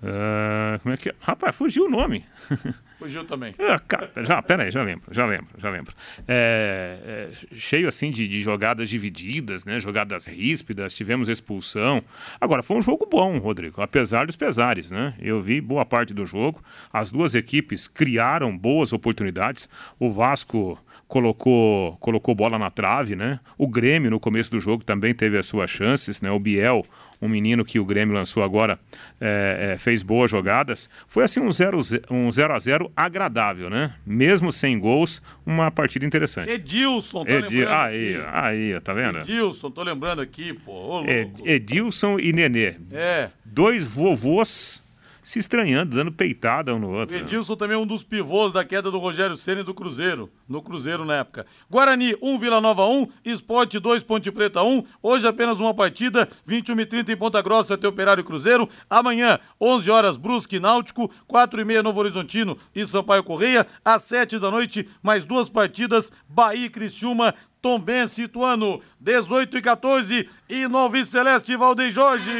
Uh, 0.00 0.78
como 0.80 0.94
é 0.94 0.96
que 0.96 1.08
é? 1.08 1.14
Rapaz, 1.20 1.56
fugiu 1.56 1.86
o 1.86 1.90
nome. 1.90 2.24
Fugiu 2.98 3.24
também. 3.24 3.54
Ah, 3.60 3.80
já, 4.24 4.42
peraí, 4.42 4.72
já 4.72 4.82
lembro, 4.82 5.04
já 5.12 5.24
lembro, 5.24 5.48
já 5.56 5.70
lembro. 5.70 5.94
É, 6.26 7.30
é, 7.32 7.56
cheio 7.56 7.88
assim 7.88 8.10
de, 8.10 8.26
de, 8.26 8.40
jogadas 8.40 8.88
divididas, 8.88 9.64
né? 9.64 9.78
Jogadas 9.78 10.26
ríspidas, 10.26 10.92
tivemos 10.94 11.28
expulsão. 11.28 12.02
Agora, 12.40 12.60
foi 12.60 12.76
um 12.76 12.82
jogo 12.82 13.06
bom, 13.08 13.38
Rodrigo, 13.38 13.80
apesar 13.82 14.26
dos 14.26 14.34
pesares, 14.34 14.90
né? 14.90 15.14
Eu 15.20 15.40
vi 15.40 15.60
boa 15.60 15.86
parte 15.86 16.12
do 16.12 16.26
jogo. 16.26 16.60
As 16.92 17.12
duas 17.12 17.36
equipes 17.36 17.86
criaram 17.86 18.56
boas 18.58 18.92
oportunidades. 18.92 19.68
O 19.96 20.10
Vasco 20.10 20.76
colocou, 21.08 21.96
colocou 21.96 22.34
bola 22.34 22.58
na 22.58 22.70
trave, 22.70 23.16
né? 23.16 23.40
O 23.56 23.66
Grêmio 23.66 24.10
no 24.10 24.20
começo 24.20 24.50
do 24.50 24.60
jogo 24.60 24.84
também 24.84 25.14
teve 25.14 25.38
as 25.38 25.46
suas 25.46 25.70
chances, 25.70 26.20
né? 26.20 26.30
O 26.30 26.38
Biel, 26.38 26.84
um 27.20 27.28
menino 27.28 27.64
que 27.64 27.80
o 27.80 27.84
Grêmio 27.84 28.14
lançou 28.14 28.42
agora, 28.42 28.78
é, 29.18 29.72
é, 29.72 29.78
fez 29.78 30.02
boas 30.02 30.30
jogadas. 30.30 30.88
Foi 31.08 31.24
assim 31.24 31.40
um 31.40 31.50
0 31.50 31.78
um 32.10 32.30
zero 32.30 32.54
a 32.54 32.58
0 32.58 32.92
agradável, 32.94 33.70
né? 33.70 33.94
Mesmo 34.06 34.52
sem 34.52 34.78
gols, 34.78 35.22
uma 35.46 35.70
partida 35.70 36.04
interessante. 36.04 36.50
Edilson, 36.52 37.24
tá 37.24 37.32
Edi 37.32 37.64
aí, 37.64 38.16
aqui. 38.16 38.26
aí, 38.30 38.80
tá 38.80 38.92
vendo? 38.92 39.20
Edilson, 39.20 39.70
tô 39.70 39.82
lembrando 39.82 40.20
aqui, 40.20 40.52
pô. 40.52 41.02
Ed 41.06 41.42
Edilson 41.42 42.18
e 42.20 42.32
Nenê. 42.34 42.74
É. 42.92 43.30
Dois 43.44 43.86
vovôs 43.86 44.86
se 45.28 45.38
estranhando, 45.38 45.94
dando 45.94 46.10
peitada 46.10 46.74
um 46.74 46.78
no 46.78 46.90
outro. 46.90 47.14
Edilson 47.14 47.54
também 47.54 47.76
é 47.76 47.78
um 47.78 47.86
dos 47.86 48.02
pivôs 48.02 48.50
da 48.50 48.64
queda 48.64 48.90
do 48.90 48.98
Rogério 48.98 49.36
Ceni 49.36 49.62
do 49.62 49.74
Cruzeiro, 49.74 50.30
no 50.48 50.62
Cruzeiro 50.62 51.04
na 51.04 51.16
época. 51.16 51.44
Guarani 51.68 52.16
1, 52.22 52.38
Vila 52.38 52.62
Nova 52.62 52.86
1, 52.86 53.08
Esporte 53.26 53.78
2, 53.78 54.02
Ponte 54.04 54.32
Preta 54.32 54.62
1. 54.62 54.84
Hoje 55.02 55.28
apenas 55.28 55.60
uma 55.60 55.74
partida, 55.74 56.26
21 56.46 56.80
e 56.80 56.86
30 56.86 57.12
em 57.12 57.16
Ponta 57.18 57.42
Grossa, 57.42 57.74
até 57.74 57.86
Operário 57.86 58.22
e 58.22 58.24
Cruzeiro. 58.24 58.70
Amanhã, 58.88 59.38
11 59.60 59.90
horas, 59.90 60.16
Brusque 60.16 60.56
e 60.56 60.60
Náutico, 60.60 61.10
4 61.26 61.60
e 61.60 61.64
meia 61.64 61.82
Novo 61.82 62.00
Horizontino 62.00 62.56
e 62.74 62.86
Sampaio 62.86 63.22
Correia. 63.22 63.66
Às 63.84 64.04
7 64.04 64.38
da 64.38 64.50
noite, 64.50 64.88
mais 65.02 65.26
duas 65.26 65.50
partidas, 65.50 66.10
Bahia 66.26 66.64
e 66.64 66.70
Criciúma, 66.70 67.34
Tombense 67.60 68.22
e 68.22 68.24
Ituano, 68.24 68.80
18 68.98 69.58
e 69.58 69.60
14 69.60 70.28
e 70.48 70.66
Novo 70.66 71.04
Celeste 71.04 71.54
Valdem 71.54 71.90
Jorge. 71.90 72.30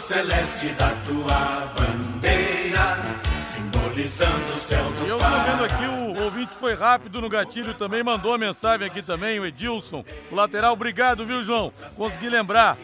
Celeste 0.00 0.68
da 0.70 0.90
tua 1.06 1.72
bandeira, 1.76 2.98
simbolizando 3.52 4.52
o 4.54 4.58
céu 4.58 4.82
do 4.92 5.06
Eu 5.06 5.18
tô 5.18 5.24
vendo 5.24 5.64
aqui, 5.64 5.84
o 5.84 6.24
ouvinte 6.24 6.56
foi 6.58 6.74
rápido 6.74 7.20
no 7.20 7.28
gatilho 7.28 7.74
também, 7.74 8.02
mandou 8.02 8.34
a 8.34 8.38
mensagem 8.38 8.86
aqui 8.86 9.02
também, 9.02 9.38
o 9.38 9.46
Edilson, 9.46 10.04
o 10.30 10.34
lateral, 10.34 10.72
obrigado, 10.72 11.24
viu, 11.26 11.44
João? 11.44 11.72
Consegui 11.96 12.28
lembrar. 12.28 12.76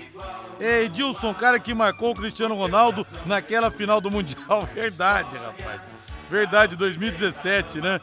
É, 0.61 0.82
Edilson, 0.85 1.35
cara 1.35 1.58
que 1.58 1.75
marcou 1.75 2.12
o 2.12 2.14
Cristiano 2.14 2.54
Ronaldo 2.54 3.06
naquela 3.25 3.70
final 3.70 4.00
do 4.00 4.11
Mundial, 4.11 4.68
verdade, 4.75 5.37
rapaz. 5.37 5.82
Verdade, 6.30 6.76
2017, 6.76 7.80
né? 7.80 8.00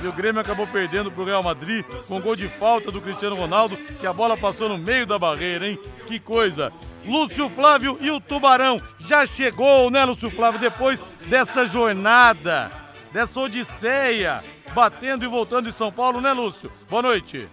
E 0.00 0.06
o 0.06 0.12
Grêmio 0.12 0.40
acabou 0.40 0.66
perdendo 0.66 1.10
pro 1.10 1.24
Real 1.24 1.42
Madrid 1.42 1.84
com 2.06 2.20
gol 2.20 2.36
de 2.36 2.48
falta 2.48 2.90
do 2.90 3.00
Cristiano 3.00 3.34
Ronaldo, 3.34 3.76
que 3.76 4.06
a 4.06 4.12
bola 4.12 4.36
passou 4.36 4.68
no 4.68 4.78
meio 4.78 5.04
da 5.06 5.18
barreira, 5.18 5.68
hein? 5.68 5.78
Que 6.06 6.20
coisa! 6.20 6.72
Lúcio 7.04 7.48
Flávio 7.48 7.98
e 8.00 8.10
o 8.10 8.20
Tubarão 8.20 8.80
já 8.98 9.26
chegou, 9.26 9.90
né, 9.90 10.04
Lúcio 10.04 10.30
Flávio? 10.30 10.60
Depois 10.60 11.06
dessa 11.26 11.66
jornada, 11.66 12.70
dessa 13.12 13.40
odisseia, 13.40 14.40
batendo 14.74 15.24
e 15.24 15.28
voltando 15.28 15.68
em 15.68 15.72
São 15.72 15.90
Paulo, 15.90 16.20
né, 16.20 16.32
Lúcio? 16.32 16.70
Boa 16.88 17.02
noite. 17.02 17.48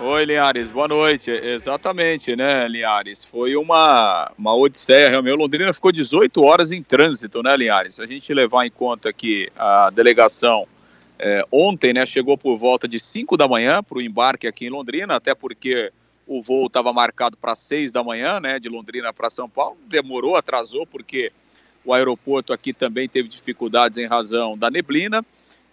Oi, 0.00 0.24
Linhares, 0.24 0.70
boa 0.70 0.86
noite. 0.86 1.30
Exatamente, 1.30 2.36
né, 2.36 2.68
Linhares? 2.68 3.24
Foi 3.24 3.56
uma, 3.56 4.30
uma 4.38 4.54
odisseia, 4.54 5.08
realmente. 5.08 5.34
O 5.34 5.38
Londrina 5.38 5.72
ficou 5.72 5.90
18 5.90 6.42
horas 6.42 6.72
em 6.72 6.82
trânsito, 6.82 7.42
né, 7.42 7.56
Linhares? 7.56 7.96
Se 7.96 8.02
a 8.02 8.06
gente 8.06 8.32
levar 8.32 8.66
em 8.66 8.70
conta 8.70 9.12
que 9.12 9.50
a 9.56 9.90
delegação 9.90 10.68
é, 11.18 11.44
ontem, 11.50 11.92
né, 11.92 12.06
chegou 12.06 12.38
por 12.38 12.56
volta 12.56 12.86
de 12.86 13.00
5 13.00 13.36
da 13.36 13.48
manhã 13.48 13.82
para 13.82 13.98
o 13.98 14.02
embarque 14.02 14.46
aqui 14.46 14.66
em 14.66 14.70
Londrina, 14.70 15.16
até 15.16 15.34
porque 15.34 15.92
o 16.28 16.42
voo 16.42 16.66
estava 16.66 16.92
marcado 16.92 17.36
para 17.36 17.54
seis 17.54 17.90
da 17.90 18.04
manhã, 18.04 18.38
né, 18.38 18.60
de 18.60 18.68
Londrina 18.68 19.12
para 19.12 19.30
São 19.30 19.48
Paulo. 19.48 19.78
Demorou, 19.88 20.36
atrasou, 20.36 20.86
porque 20.86 21.32
o 21.84 21.94
aeroporto 21.94 22.52
aqui 22.52 22.74
também 22.74 23.08
teve 23.08 23.28
dificuldades 23.28 23.96
em 23.96 24.06
razão 24.06 24.56
da 24.56 24.70
neblina. 24.70 25.24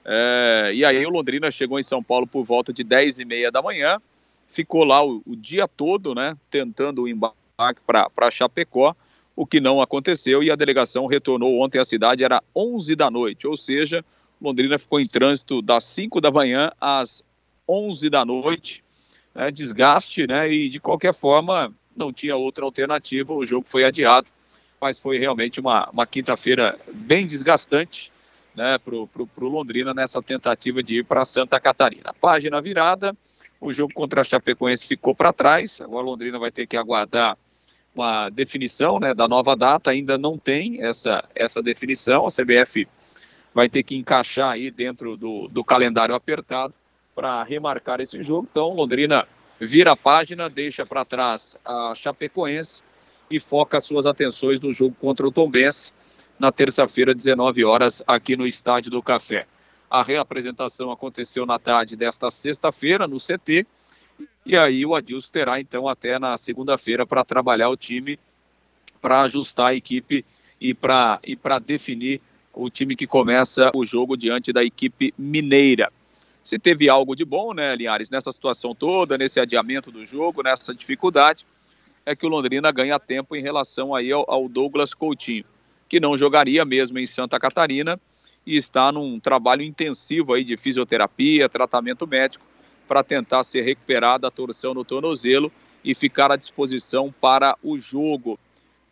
É, 0.06 0.72
e 0.74 0.86
aí 0.86 1.06
o 1.06 1.10
Londrina 1.10 1.52
chegou 1.52 1.78
em 1.78 1.84
São 1.84 2.02
Paulo 2.02 2.25
por 2.25 2.46
volta 2.46 2.72
de 2.72 2.84
10 2.84 3.20
e 3.20 3.25
meia 3.25 3.52
da 3.52 3.62
manhã, 3.62 4.00
ficou 4.48 4.84
lá 4.86 5.04
o, 5.04 5.22
o 5.25 5.36
dia 5.36 5.68
todo, 5.68 6.16
né, 6.16 6.38
tentando 6.50 7.04
o 7.04 7.08
embarque 7.08 7.82
para 7.86 8.32
Chapecó, 8.32 8.96
o 9.36 9.46
que 9.46 9.60
não 9.60 9.82
aconteceu 9.82 10.42
e 10.42 10.50
a 10.50 10.56
delegação 10.56 11.06
retornou 11.08 11.62
ontem 11.62 11.80
à 11.80 11.86
cidade, 11.86 12.24
era 12.24 12.42
11 12.56 12.96
da 12.96 13.12
noite, 13.12 13.46
ou 13.46 13.58
seja, 13.58 14.06
Londrina 14.46 14.78
ficou 14.78 15.00
em 15.00 15.08
trânsito 15.08 15.62
das 15.62 15.84
5 15.86 16.22
da 16.22 16.30
manhã 16.30 16.72
às 16.80 17.24
11 17.68 18.10
da 18.12 18.24
noite, 18.24 18.84
né, 19.34 19.50
desgaste, 19.50 20.28
né, 20.28 20.52
e 20.52 20.70
de 20.70 20.80
qualquer 20.80 21.14
forma 21.14 21.74
não 21.96 22.14
tinha 22.14 22.36
outra 22.36 22.64
alternativa, 22.64 23.34
o 23.34 23.46
jogo 23.46 23.68
foi 23.68 23.84
adiado, 23.84 24.28
mas 24.80 25.00
foi 25.00 25.18
realmente 25.18 25.60
uma, 25.60 25.90
uma 25.90 26.06
quinta-feira 26.06 26.78
bem 26.94 27.25
desgastante 27.25 28.12
né, 28.56 28.78
para 28.78 28.96
o 28.96 29.50
Londrina 29.50 29.94
nessa 29.94 30.22
tentativa 30.22 30.84
de 30.84 31.00
ir 31.00 31.06
para 31.06 31.25
Santa 31.25 31.60
Catarina. 31.60 32.14
Página 32.14 32.62
virada, 32.62 33.16
o 33.60 33.74
jogo 33.74 33.94
contra 33.94 34.22
a 34.22 34.24
Chapecoense 34.24 34.86
ficou 34.86 35.16
para 35.16 35.34
trás, 35.34 35.82
agora 35.82 36.06
Londrina 36.06 36.38
vai 36.38 36.52
ter 36.52 36.68
que 36.68 36.78
aguardar 36.78 37.36
uma 37.96 38.30
definição 38.30 39.00
né, 39.00 39.14
da 39.14 39.28
nova 39.28 39.56
data, 39.56 39.90
ainda 39.90 40.18
não 40.18 40.38
tem 40.38 40.84
essa, 40.84 41.24
essa 41.34 41.64
definição, 41.64 42.28
a 42.28 42.30
CBF 42.30 42.88
vai 43.56 43.70
ter 43.70 43.84
que 43.84 43.96
encaixar 43.96 44.52
aí 44.52 44.70
dentro 44.70 45.16
do, 45.16 45.48
do 45.48 45.64
calendário 45.64 46.14
apertado 46.14 46.74
para 47.16 47.42
remarcar 47.42 48.02
esse 48.02 48.22
jogo. 48.22 48.46
Então, 48.52 48.74
Londrina 48.74 49.26
vira 49.58 49.94
a 49.94 49.96
página, 49.96 50.50
deixa 50.50 50.86
para 50.86 51.06
trás 51.06 51.58
a 51.64 51.94
Chapecoense 51.96 52.82
e 53.32 53.40
foca 53.40 53.80
suas 53.80 54.06
atenções 54.06 54.60
no 54.60 54.74
jogo 54.74 54.94
contra 55.00 55.26
o 55.26 55.32
Tombense 55.32 55.94
na 56.38 56.52
terça-feira, 56.52 57.16
19 57.16 57.64
horas, 57.64 58.04
aqui 58.06 58.36
no 58.36 58.46
Estádio 58.46 58.92
do 58.92 59.02
Café. 59.02 59.48
A 59.90 60.04
reapresentação 60.04 60.92
aconteceu 60.92 61.46
na 61.46 61.58
tarde 61.58 61.96
desta 61.96 62.30
sexta-feira 62.30 63.08
no 63.08 63.16
CT 63.18 63.66
e 64.46 64.58
aí 64.58 64.86
o 64.86 64.94
Adilson 64.94 65.32
terá 65.32 65.62
então 65.62 65.88
até 65.88 66.20
na 66.20 66.36
segunda-feira 66.36 67.06
para 67.08 67.24
trabalhar 67.24 67.70
o 67.70 67.78
time, 67.78 68.20
para 69.02 69.22
ajustar 69.22 69.68
a 69.68 69.76
equipe 69.76 70.26
e 70.60 70.74
para 70.74 71.22
e 71.24 71.38
definir 71.66 72.20
o 72.56 72.70
time 72.70 72.96
que 72.96 73.06
começa 73.06 73.72
o 73.76 73.86
jogo 73.86 74.16
diante 74.16 74.52
da 74.54 74.64
equipe 74.64 75.14
mineira 75.18 75.92
se 76.46 76.60
teve 76.60 76.88
algo 76.88 77.16
de 77.16 77.26
bom, 77.26 77.56
né, 77.56 77.76
Linhares, 77.76 78.12
nessa 78.12 78.32
situação 78.32 78.76
toda, 78.76 79.18
nesse 79.18 79.40
adiamento 79.40 79.92
do 79.92 80.06
jogo, 80.06 80.44
nessa 80.44 80.76
dificuldade, 80.76 81.44
é 82.06 82.16
que 82.16 82.24
o 82.24 82.30
Londrina 82.30 82.72
ganha 82.72 83.00
tempo 83.00 83.36
em 83.36 83.42
relação 83.42 83.96
aí 83.96 84.12
ao, 84.12 84.30
ao 84.30 84.48
Douglas 84.48 84.94
Coutinho, 84.94 85.44
que 85.90 86.00
não 86.00 86.16
jogaria 86.16 86.64
mesmo 86.64 87.00
em 87.00 87.08
Santa 87.08 87.40
Catarina 87.40 88.00
e 88.46 88.56
está 88.56 88.92
num 88.92 89.20
trabalho 89.20 89.64
intensivo 89.64 90.36
aí 90.36 90.44
de 90.44 90.56
fisioterapia, 90.56 91.50
tratamento 91.50 92.06
médico, 92.06 92.46
para 92.88 93.04
tentar 93.04 93.44
ser 93.44 93.64
recuperada 93.64 94.28
a 94.28 94.32
torção 94.32 94.76
no 94.76 94.86
tornozelo 94.86 95.52
e 95.84 95.96
ficar 95.96 96.32
à 96.32 96.36
disposição 96.36 97.12
para 97.20 97.58
o 97.64 97.80
jogo. 97.80 98.38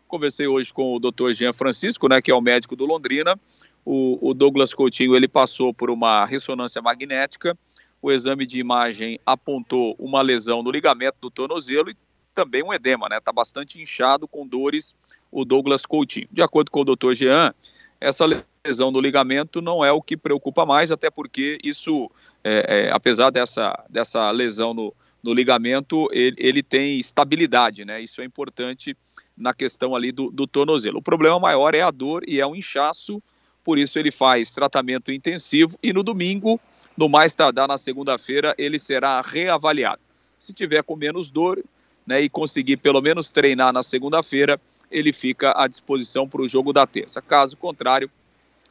Conversei 0.08 0.48
hoje 0.48 0.74
com 0.74 0.96
o 0.96 0.98
Dr. 0.98 1.30
Jean 1.34 1.52
Francisco, 1.52 2.08
né, 2.08 2.20
que 2.20 2.32
é 2.32 2.34
o 2.34 2.40
médico 2.40 2.74
do 2.74 2.84
Londrina, 2.84 3.38
o, 3.84 4.30
o 4.30 4.34
Douglas 4.34 4.72
Coutinho 4.72 5.14
ele 5.14 5.28
passou 5.28 5.74
por 5.74 5.90
uma 5.90 6.24
ressonância 6.24 6.80
magnética. 6.80 7.56
O 8.00 8.10
exame 8.10 8.46
de 8.46 8.58
imagem 8.58 9.18
apontou 9.24 9.94
uma 9.98 10.22
lesão 10.22 10.62
no 10.62 10.70
ligamento 10.70 11.16
do 11.20 11.30
tornozelo 11.30 11.90
e 11.90 11.96
também 12.34 12.62
um 12.62 12.72
edema, 12.72 13.08
né? 13.08 13.18
Está 13.18 13.32
bastante 13.32 13.80
inchado 13.80 14.26
com 14.26 14.46
dores 14.46 14.94
o 15.30 15.44
Douglas 15.44 15.86
Coutinho. 15.86 16.28
De 16.30 16.42
acordo 16.42 16.70
com 16.70 16.80
o 16.80 16.84
Dr. 16.84 17.12
Jean, 17.12 17.54
essa 18.00 18.24
lesão 18.66 18.90
no 18.90 19.00
ligamento 19.00 19.62
não 19.62 19.84
é 19.84 19.92
o 19.92 20.02
que 20.02 20.16
preocupa 20.16 20.66
mais, 20.66 20.90
até 20.90 21.10
porque 21.10 21.58
isso, 21.62 22.10
é, 22.42 22.86
é, 22.88 22.92
apesar 22.92 23.30
dessa, 23.30 23.84
dessa 23.88 24.30
lesão 24.30 24.74
no, 24.74 24.94
no 25.22 25.32
ligamento, 25.32 26.08
ele, 26.12 26.36
ele, 26.38 26.62
tem 26.62 26.98
estabilidade, 26.98 27.84
né? 27.84 28.00
Isso 28.00 28.20
é 28.20 28.24
importante 28.24 28.96
na 29.36 29.54
questão 29.54 29.94
ali 29.94 30.12
do, 30.12 30.30
do 30.30 30.46
tornozelo. 30.46 30.98
O 30.98 31.02
problema 31.02 31.38
maior 31.38 31.74
é 31.74 31.80
a 31.80 31.90
dor 31.90 32.22
e 32.26 32.40
é 32.40 32.46
um 32.46 32.54
inchaço 32.54 33.22
por 33.64 33.78
isso 33.78 33.98
ele 33.98 34.12
faz 34.12 34.52
tratamento 34.52 35.10
intensivo 35.10 35.78
e 35.82 35.92
no 35.92 36.02
domingo, 36.02 36.60
no 36.96 37.08
mais 37.08 37.34
tardar 37.34 37.66
na 37.66 37.78
segunda-feira, 37.78 38.54
ele 38.58 38.78
será 38.78 39.20
reavaliado. 39.22 40.00
Se 40.38 40.52
tiver 40.52 40.82
com 40.82 40.94
menos 40.94 41.30
dor 41.30 41.64
né, 42.06 42.20
e 42.20 42.28
conseguir 42.28 42.76
pelo 42.76 43.00
menos 43.00 43.30
treinar 43.30 43.72
na 43.72 43.82
segunda-feira, 43.82 44.60
ele 44.90 45.12
fica 45.12 45.54
à 45.56 45.66
disposição 45.66 46.28
para 46.28 46.42
o 46.42 46.48
jogo 46.48 46.72
da 46.72 46.86
terça. 46.86 47.22
Caso 47.22 47.56
contrário, 47.56 48.10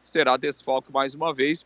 será 0.03 0.37
desfalque 0.37 0.91
mais 0.91 1.15
uma 1.15 1.33
vez. 1.33 1.65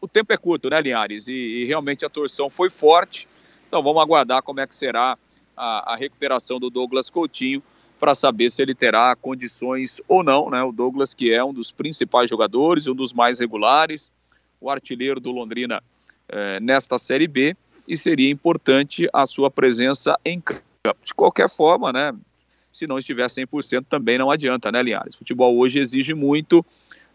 O 0.00 0.06
tempo 0.06 0.32
é 0.32 0.36
curto, 0.36 0.70
né, 0.70 0.80
Linhares? 0.80 1.26
E, 1.26 1.32
e 1.32 1.64
realmente 1.64 2.04
a 2.04 2.08
torção 2.08 2.48
foi 2.48 2.70
forte. 2.70 3.26
Então 3.66 3.82
vamos 3.82 4.00
aguardar 4.00 4.42
como 4.42 4.60
é 4.60 4.66
que 4.66 4.74
será 4.74 5.18
a, 5.56 5.92
a 5.92 5.96
recuperação 5.96 6.60
do 6.60 6.70
Douglas 6.70 7.10
Coutinho 7.10 7.62
para 7.98 8.14
saber 8.14 8.50
se 8.50 8.62
ele 8.62 8.74
terá 8.74 9.14
condições 9.16 10.00
ou 10.06 10.22
não, 10.22 10.50
né? 10.50 10.62
O 10.62 10.72
Douglas, 10.72 11.14
que 11.14 11.32
é 11.32 11.42
um 11.42 11.52
dos 11.52 11.72
principais 11.72 12.30
jogadores, 12.30 12.86
um 12.86 12.94
dos 12.94 13.12
mais 13.12 13.38
regulares, 13.38 14.10
o 14.60 14.70
artilheiro 14.70 15.20
do 15.20 15.30
Londrina 15.30 15.82
eh, 16.28 16.60
nesta 16.60 16.98
Série 16.98 17.26
B, 17.26 17.56
e 17.86 17.96
seria 17.96 18.30
importante 18.30 19.08
a 19.12 19.26
sua 19.26 19.50
presença 19.50 20.18
em 20.24 20.40
campo. 20.40 20.62
De 21.02 21.12
qualquer 21.14 21.48
forma, 21.48 21.92
né? 21.92 22.14
se 22.78 22.86
não 22.86 22.98
estiver 22.98 23.26
100% 23.26 23.86
também 23.88 24.18
não 24.18 24.30
adianta, 24.30 24.70
né, 24.70 24.82
Linhares? 24.82 25.16
Futebol 25.16 25.56
hoje 25.58 25.80
exige 25.80 26.14
muito, 26.14 26.64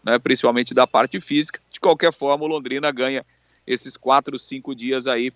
né, 0.04 0.18
principalmente 0.18 0.74
da 0.74 0.86
parte 0.86 1.20
física. 1.20 1.60
De 1.72 1.80
qualquer 1.80 2.12
forma, 2.12 2.44
o 2.44 2.48
Londrina 2.48 2.90
ganha 2.92 3.24
esses 3.66 3.96
quatro, 3.96 4.38
cinco 4.38 4.74
dias 4.74 5.06
aí 5.06 5.32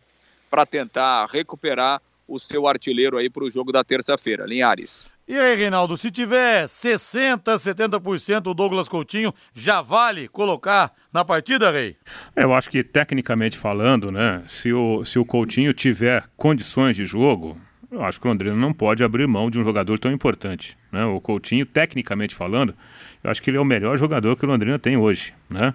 para 0.50 0.66
tentar 0.66 1.26
recuperar 1.26 2.02
o 2.26 2.38
seu 2.38 2.66
artilheiro 2.66 3.16
aí 3.16 3.30
para 3.30 3.44
o 3.44 3.50
jogo 3.50 3.72
da 3.72 3.82
terça-feira. 3.82 4.44
Linhares. 4.44 5.08
E 5.28 5.38
aí, 5.38 5.54
Reinaldo, 5.54 5.94
se 5.94 6.10
tiver 6.10 6.64
60%, 6.64 7.42
70% 7.42 8.46
o 8.46 8.54
Douglas 8.54 8.88
Coutinho, 8.88 9.34
já 9.52 9.82
vale 9.82 10.26
colocar 10.26 10.90
na 11.12 11.22
partida, 11.22 11.70
Rei? 11.70 11.96
Eu 12.34 12.54
acho 12.54 12.70
que 12.70 12.82
tecnicamente 12.82 13.58
falando, 13.58 14.10
né, 14.10 14.42
se 14.48 14.72
o, 14.72 15.04
se 15.04 15.18
o 15.18 15.26
Coutinho 15.26 15.74
tiver 15.74 16.24
condições 16.34 16.96
de 16.96 17.04
jogo, 17.04 17.60
eu 17.92 18.02
acho 18.02 18.18
que 18.18 18.26
o 18.26 18.30
Londrina 18.30 18.56
não 18.56 18.72
pode 18.72 19.04
abrir 19.04 19.26
mão 19.26 19.50
de 19.50 19.58
um 19.58 19.64
jogador 19.64 19.98
tão 19.98 20.10
importante. 20.10 20.78
Né? 20.90 21.04
O 21.04 21.20
Coutinho, 21.20 21.66
tecnicamente 21.66 22.34
falando, 22.34 22.74
eu 23.22 23.30
acho 23.30 23.42
que 23.42 23.50
ele 23.50 23.58
é 23.58 23.60
o 23.60 23.66
melhor 23.66 23.98
jogador 23.98 24.34
que 24.34 24.46
o 24.46 24.48
Londrina 24.48 24.78
tem 24.78 24.96
hoje. 24.96 25.34
Né? 25.50 25.74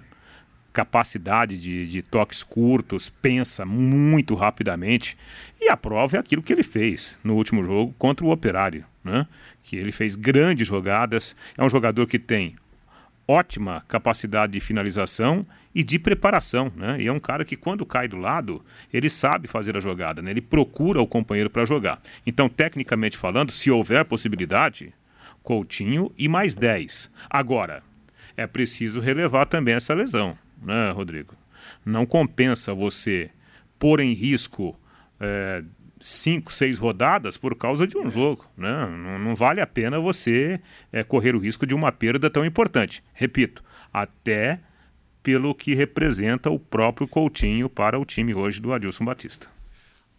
Capacidade 0.74 1.58
de, 1.58 1.86
de 1.86 2.02
toques 2.02 2.42
curtos, 2.42 3.08
pensa 3.08 3.64
muito 3.64 4.34
rapidamente. 4.34 5.16
E 5.58 5.70
a 5.70 5.76
prova 5.76 6.18
é 6.18 6.20
aquilo 6.20 6.42
que 6.42 6.52
ele 6.52 6.62
fez 6.62 7.16
no 7.24 7.34
último 7.34 7.64
jogo 7.64 7.94
contra 7.96 8.26
o 8.26 8.30
Operário. 8.30 8.84
Né? 9.02 9.26
Que 9.62 9.76
ele 9.76 9.90
fez 9.90 10.14
grandes 10.14 10.68
jogadas. 10.68 11.34
É 11.56 11.64
um 11.64 11.70
jogador 11.70 12.06
que 12.06 12.18
tem 12.18 12.56
ótima 13.26 13.82
capacidade 13.88 14.52
de 14.52 14.60
finalização 14.60 15.42
e 15.74 15.82
de 15.82 15.98
preparação, 15.98 16.70
né? 16.76 16.98
E 17.00 17.06
é 17.06 17.12
um 17.12 17.18
cara 17.18 17.44
que 17.44 17.56
quando 17.56 17.84
cai 17.84 18.06
do 18.06 18.16
lado, 18.16 18.62
ele 18.92 19.10
sabe 19.10 19.48
fazer 19.48 19.76
a 19.76 19.80
jogada, 19.80 20.22
né? 20.22 20.30
Ele 20.30 20.40
procura 20.40 21.00
o 21.00 21.06
companheiro 21.06 21.50
para 21.50 21.64
jogar. 21.64 22.00
Então, 22.26 22.48
tecnicamente 22.48 23.16
falando, 23.16 23.50
se 23.50 23.70
houver 23.70 24.04
possibilidade, 24.04 24.92
Coutinho 25.42 26.10
e 26.16 26.26
mais 26.26 26.54
10. 26.54 27.10
Agora, 27.28 27.82
é 28.36 28.46
preciso 28.46 29.00
relevar 29.00 29.46
também 29.46 29.74
essa 29.74 29.92
lesão, 29.92 30.36
né, 30.62 30.90
Rodrigo? 30.90 31.34
Não 31.84 32.04
compensa 32.06 32.74
você 32.74 33.30
pôr 33.78 34.00
em 34.00 34.12
risco 34.12 34.78
é, 35.20 35.62
cinco, 36.00 36.52
seis 36.52 36.78
rodadas 36.78 37.36
por 37.36 37.56
causa 37.56 37.86
de 37.86 37.96
um 37.96 38.10
jogo. 38.10 38.46
Né? 38.56 38.86
Não, 38.86 39.18
não 39.18 39.34
vale 39.34 39.60
a 39.60 39.66
pena 39.66 39.98
você 39.98 40.60
é, 40.92 41.02
correr 41.02 41.34
o 41.34 41.38
risco 41.38 41.66
de 41.66 41.74
uma 41.74 41.90
perda 41.90 42.28
tão 42.28 42.44
importante. 42.44 43.02
Repito, 43.12 43.62
até 43.92 44.60
pelo 45.22 45.54
que 45.54 45.74
representa 45.74 46.50
o 46.50 46.58
próprio 46.58 47.08
Coutinho 47.08 47.70
para 47.70 47.98
o 47.98 48.04
time 48.04 48.34
hoje 48.34 48.60
do 48.60 48.72
Adilson 48.72 49.06
Batista. 49.06 49.48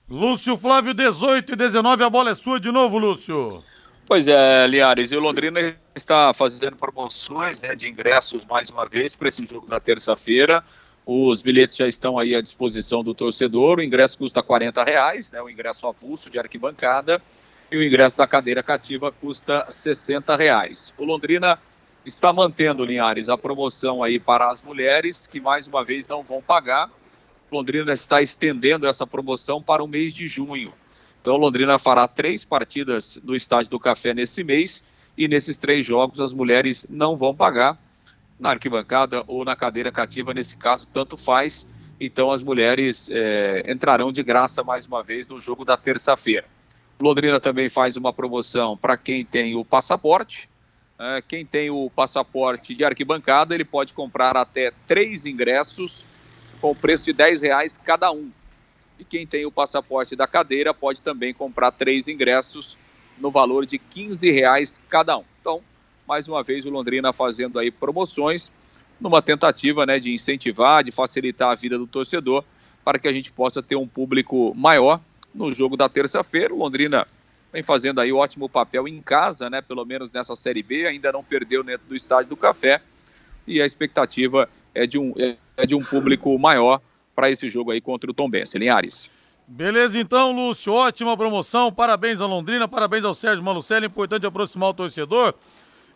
Lúcio 0.10 0.58
Flávio, 0.58 0.94
18 0.94 1.54
e 1.54 1.56
19, 1.56 2.04
a 2.04 2.10
bola 2.10 2.32
é 2.32 2.36
sua 2.36 2.60
de 2.60 2.72
novo, 2.72 2.98
Lúcio. 2.98 3.64
Pois 4.08 4.28
é, 4.28 4.68
Liares, 4.68 5.12
e 5.12 5.16
o 5.16 5.20
Londrina 5.20 5.76
está 5.96 6.32
fazendo 6.32 6.76
promoções 6.76 7.60
né, 7.60 7.74
de 7.74 7.88
ingressos 7.88 8.46
mais 8.46 8.70
uma 8.70 8.86
vez 8.86 9.16
para 9.16 9.28
esse 9.28 9.44
jogo 9.48 9.66
da 9.66 9.80
terça-feira. 9.80 10.64
Os 11.04 11.42
bilhetes 11.42 11.76
já 11.76 11.88
estão 11.88 12.20
aí 12.20 12.36
à 12.36 12.42
disposição 12.42 13.04
do 13.04 13.16
torcedor. 13.16 13.80
O 13.80 13.82
ingresso 13.82 14.16
custa 14.16 14.44
40 14.44 14.84
reais, 14.84 15.32
né, 15.32 15.42
o 15.42 15.50
ingresso 15.50 15.88
avulso 15.88 16.30
de 16.30 16.38
arquibancada, 16.38 17.20
e 17.72 17.78
o 17.78 17.84
ingresso 17.84 18.16
da 18.16 18.28
cadeira 18.28 18.62
cativa 18.62 19.12
custa 19.12 19.66
60 19.72 20.36
reais. 20.36 20.94
O 21.00 21.04
Londrina 21.04 21.58
está 22.06 22.32
mantendo, 22.32 22.86
Linhares, 22.86 23.28
a 23.28 23.36
promoção 23.36 24.04
aí 24.04 24.20
para 24.20 24.52
as 24.52 24.62
mulheres, 24.62 25.26
que 25.26 25.40
mais 25.40 25.68
uma 25.68 25.84
vez 25.84 26.08
não 26.08 26.22
vão 26.22 26.44
pagar. 26.44 26.92
Londrina 27.52 27.92
está 27.92 28.22
estendendo 28.22 28.86
essa 28.86 29.08
promoção 29.08 29.64
para 29.64 29.84
o 29.84 29.88
mês 29.88 30.14
de 30.14 30.28
junho. 30.28 30.72
Então, 31.26 31.38
Londrina 31.38 31.80
fará 31.80 32.08
três 32.08 32.46
partidas 32.46 33.20
no 33.24 33.36
Estádio 33.36 33.72
do 33.72 33.80
Café 33.80 34.14
nesse 34.14 34.44
mês, 34.44 34.84
e 35.18 35.28
nesses 35.28 35.58
três 35.58 35.84
jogos 35.84 36.20
as 36.20 36.32
mulheres 36.32 36.86
não 36.88 37.18
vão 37.18 37.34
pagar 37.34 37.80
na 38.40 38.52
arquibancada 38.52 39.24
ou 39.26 39.44
na 39.44 39.56
cadeira 39.56 39.92
cativa, 39.92 40.36
nesse 40.36 40.56
caso, 40.56 40.86
tanto 40.86 41.18
faz. 41.18 41.66
Então 42.00 42.30
as 42.30 42.44
mulheres 42.44 43.10
é, 43.12 43.64
entrarão 43.68 44.12
de 44.12 44.22
graça 44.22 44.64
mais 44.64 44.86
uma 44.86 45.02
vez 45.02 45.28
no 45.28 45.40
jogo 45.40 45.66
da 45.66 45.76
terça-feira. 45.76 46.46
Londrina 47.02 47.40
também 47.40 47.72
faz 47.72 47.98
uma 47.98 48.14
promoção 48.14 48.78
para 48.78 48.96
quem 48.96 49.26
tem 49.26 49.56
o 49.56 49.66
passaporte. 49.66 50.48
É, 51.00 51.24
quem 51.28 51.44
tem 51.44 51.72
o 51.72 51.90
passaporte 51.90 52.76
de 52.76 52.86
arquibancada, 52.86 53.56
ele 53.56 53.66
pode 53.66 53.96
comprar 53.96 54.38
até 54.38 54.72
três 54.86 55.26
ingressos 55.26 56.06
com 56.62 56.76
preço 56.76 57.06
de 57.06 57.14
10 57.14 57.42
reais 57.42 57.80
cada 57.80 58.12
um. 58.12 58.30
E 59.00 59.04
quem 59.04 59.26
tem 59.26 59.46
o 59.46 59.52
passaporte 59.52 60.16
da 60.16 60.28
cadeira 60.28 60.74
pode 60.74 61.02
também 61.02 61.34
comprar 61.34 61.72
três 61.72 62.08
ingressos 62.08 62.78
no 63.18 63.32
valor 63.32 63.66
de 63.66 63.78
15 63.78 64.32
reais 64.32 64.82
cada 64.90 65.18
um. 65.18 65.24
Então, 65.42 65.62
mais 66.08 66.28
uma 66.28 66.44
vez 66.44 66.66
o 66.66 66.70
Londrina 66.70 67.12
fazendo 67.12 67.60
aí 67.60 67.72
promoções 67.72 68.52
numa 69.00 69.22
tentativa 69.22 69.86
né, 69.86 70.00
de 70.00 70.14
incentivar, 70.14 70.84
de 70.84 70.92
facilitar 70.92 71.52
a 71.52 71.56
vida 71.56 71.78
do 71.78 71.88
torcedor 71.88 72.44
para 72.84 73.00
que 73.00 73.08
a 73.08 73.14
gente 73.14 73.32
possa 73.32 73.62
ter 73.62 73.76
um 73.76 73.88
público 73.88 74.54
maior 74.56 75.02
no 75.34 75.54
jogo 75.54 75.76
da 75.76 75.90
terça-feira. 75.90 76.54
O 76.54 76.58
Londrina 76.58 77.06
vem 77.52 77.64
fazendo 77.64 78.00
aí 78.00 78.12
ótimo 78.14 78.48
papel 78.48 78.88
em 78.88 79.02
casa, 79.02 79.50
né, 79.50 79.62
pelo 79.62 79.84
menos 79.86 80.12
nessa 80.12 80.36
Série 80.36 80.64
B, 80.64 80.86
ainda 80.86 81.12
não 81.12 81.24
perdeu 81.24 81.64
dentro 81.64 81.88
do 81.88 81.96
Estádio 81.96 82.30
do 82.30 82.38
Café 82.38 82.82
e 83.48 83.62
a 83.62 83.66
expectativa 83.66 84.50
é 84.74 84.86
de 84.86 84.98
um, 84.98 85.14
é 85.58 85.66
de 85.66 85.76
um 85.76 85.84
público 85.84 86.38
maior 86.38 86.82
para 87.16 87.30
esse 87.32 87.50
jogo 87.50 87.72
aí 87.72 87.80
contra 87.80 88.12
o 88.12 88.14
Tom 88.14 88.30
Benz. 88.30 88.54
Linhares. 88.54 89.10
Beleza 89.48 90.00
então, 90.00 90.32
Lúcio, 90.32 90.74
ótima 90.74 91.16
promoção, 91.16 91.72
parabéns 91.72 92.20
a 92.20 92.26
Londrina, 92.26 92.68
parabéns 92.68 93.06
ao 93.06 93.14
Sérgio 93.14 93.44
Malucelli, 93.44 93.86
importante 93.86 94.26
aproximar 94.26 94.70
o 94.70 94.74
torcedor. 94.74 95.36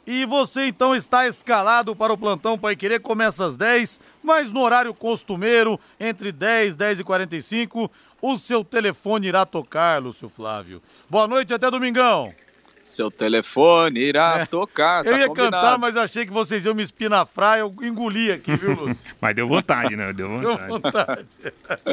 E 0.06 0.26
você 0.26 0.68
então 0.68 0.96
está 0.96 1.28
escalado 1.28 1.96
para 1.96 2.14
o 2.14 2.18
plantão 2.18 2.58
Pai 2.58 2.76
Querer, 2.76 3.00
começa 3.00 3.46
às 3.46 3.58
10, 3.58 4.00
mas 4.24 4.52
no 4.52 4.62
horário 4.62 4.94
costumeiro, 4.94 5.80
entre 6.00 6.32
10 6.32 6.76
10 6.76 7.00
e 7.00 7.04
45, 7.04 7.92
o 8.22 8.38
seu 8.38 8.64
telefone 8.64 9.28
irá 9.28 9.46
tocar, 9.46 10.02
Lúcio 10.02 10.30
Flávio. 10.30 10.82
Boa 11.10 11.28
noite, 11.28 11.54
até 11.54 11.70
domingão. 11.72 12.34
Seu 12.90 13.12
telefone 13.12 14.00
irá 14.00 14.40
é. 14.40 14.46
tocar. 14.48 15.04
Tá 15.04 15.12
eu 15.12 15.18
ia 15.18 15.28
combinado. 15.28 15.52
cantar, 15.52 15.78
mas 15.78 15.96
achei 15.96 16.26
que 16.26 16.34
vocês 16.34 16.66
iam 16.66 16.74
me 16.74 16.82
espinafrar, 16.82 17.60
eu 17.60 17.74
engoli 17.84 18.32
aqui, 18.32 18.56
viu, 18.56 18.74
Lúcio? 18.74 18.98
mas 19.22 19.36
deu 19.36 19.48
vontade, 19.48 19.96
né? 19.96 20.12
Deu 20.12 20.28
vontade. 20.28 20.58
Deu 20.58 20.68
vontade. 20.68 21.28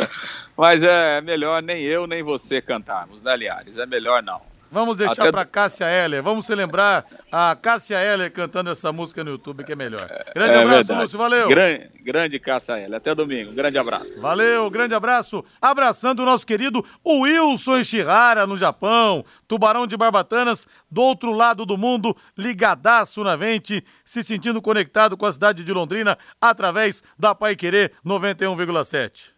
mas 0.57 0.83
é 0.83 1.21
melhor 1.21 1.63
nem 1.63 1.83
eu 1.83 2.07
nem 2.07 2.23
você 2.23 2.63
cantarmos, 2.63 3.23
né, 3.23 3.37
Liares? 3.37 3.77
É 3.77 3.85
melhor 3.85 4.23
não. 4.23 4.41
Vamos 4.77 4.95
deixar 4.99 5.23
Até... 5.23 5.33
para 5.33 5.47
Cássia 5.47 5.87
Heller. 5.87 6.23
Vamos 6.23 6.45
celebrar 6.45 7.07
a 7.33 7.57
Cássia 7.57 7.99
Heller 7.99 8.31
cantando 8.31 8.69
essa 8.69 8.93
música 8.93 9.25
no 9.25 9.31
YouTube, 9.31 9.65
que 9.65 9.73
é 9.73 9.75
melhor. 9.75 10.07
Grande 10.35 10.53
é 10.53 10.59
abraço, 10.59 10.89
verdade. 10.89 11.01
Lúcio. 11.01 11.19
Valeu. 11.19 11.49
Grande, 11.49 11.91
grande 12.03 12.39
Cássia 12.39 12.79
Heller. 12.79 12.99
Até 12.99 13.15
domingo. 13.15 13.55
Grande 13.55 13.79
abraço. 13.79 14.21
Valeu, 14.21 14.69
grande 14.69 14.93
abraço. 14.93 15.43
Abraçando 15.63 16.21
o 16.21 16.27
nosso 16.27 16.47
querido 16.47 16.85
Wilson 17.07 17.79
Ishihara, 17.79 18.47
no 18.47 18.55
Japão. 18.55 19.25
Tubarão 19.49 19.87
de 19.87 19.97
Barbatanas, 19.97 20.69
do 20.91 21.01
outro 21.01 21.33
lado 21.33 21.65
do 21.65 21.79
mundo, 21.79 22.15
ligadaço 22.37 23.25
na 23.25 23.35
vente, 23.35 23.83
se 24.05 24.23
sentindo 24.23 24.61
conectado 24.61 25.17
com 25.17 25.25
a 25.25 25.33
cidade 25.33 25.65
de 25.65 25.73
Londrina 25.73 26.19
através 26.39 27.03
da 27.19 27.35
Pai 27.35 27.57
Querer 27.57 27.93
91,7. 28.05 29.31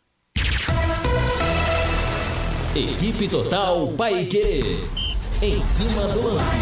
Equipe 2.74 3.28
Total 3.28 3.86
Paique. 3.96 5.07
Em 5.40 5.62
cima 5.62 6.02
do 6.08 6.34
lance. 6.34 6.56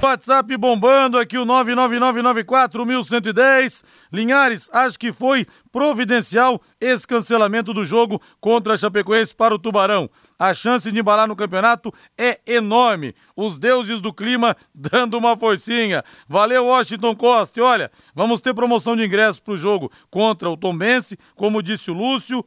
WhatsApp 0.00 0.56
bombando 0.56 1.18
aqui 1.18 1.36
o 1.36 1.44
99994110. 1.44 3.84
Linhares, 4.10 4.70
acho 4.72 4.98
que 4.98 5.12
foi 5.12 5.46
providencial 5.70 6.62
esse 6.80 7.06
cancelamento 7.06 7.74
do 7.74 7.84
jogo 7.84 8.22
contra 8.40 8.72
a 8.72 8.76
Chapecoense 8.78 9.34
para 9.34 9.54
o 9.54 9.58
Tubarão. 9.58 10.08
A 10.38 10.54
chance 10.54 10.90
de 10.90 10.98
embalar 10.98 11.28
no 11.28 11.36
campeonato 11.36 11.92
é 12.16 12.40
enorme. 12.46 13.14
Os 13.36 13.58
deuses 13.58 14.00
do 14.00 14.10
clima 14.10 14.56
dando 14.74 15.18
uma 15.18 15.36
forcinha. 15.36 16.02
Valeu, 16.26 16.68
Washington 16.68 17.14
Costa. 17.14 17.60
E 17.60 17.62
olha, 17.62 17.92
vamos 18.14 18.40
ter 18.40 18.54
promoção 18.54 18.96
de 18.96 19.04
ingressos 19.04 19.40
para 19.40 19.52
o 19.52 19.58
jogo 19.58 19.92
contra 20.10 20.48
o 20.48 20.56
Tombense, 20.56 21.18
como 21.34 21.62
disse 21.62 21.90
o 21.90 21.94
Lúcio. 21.94 22.42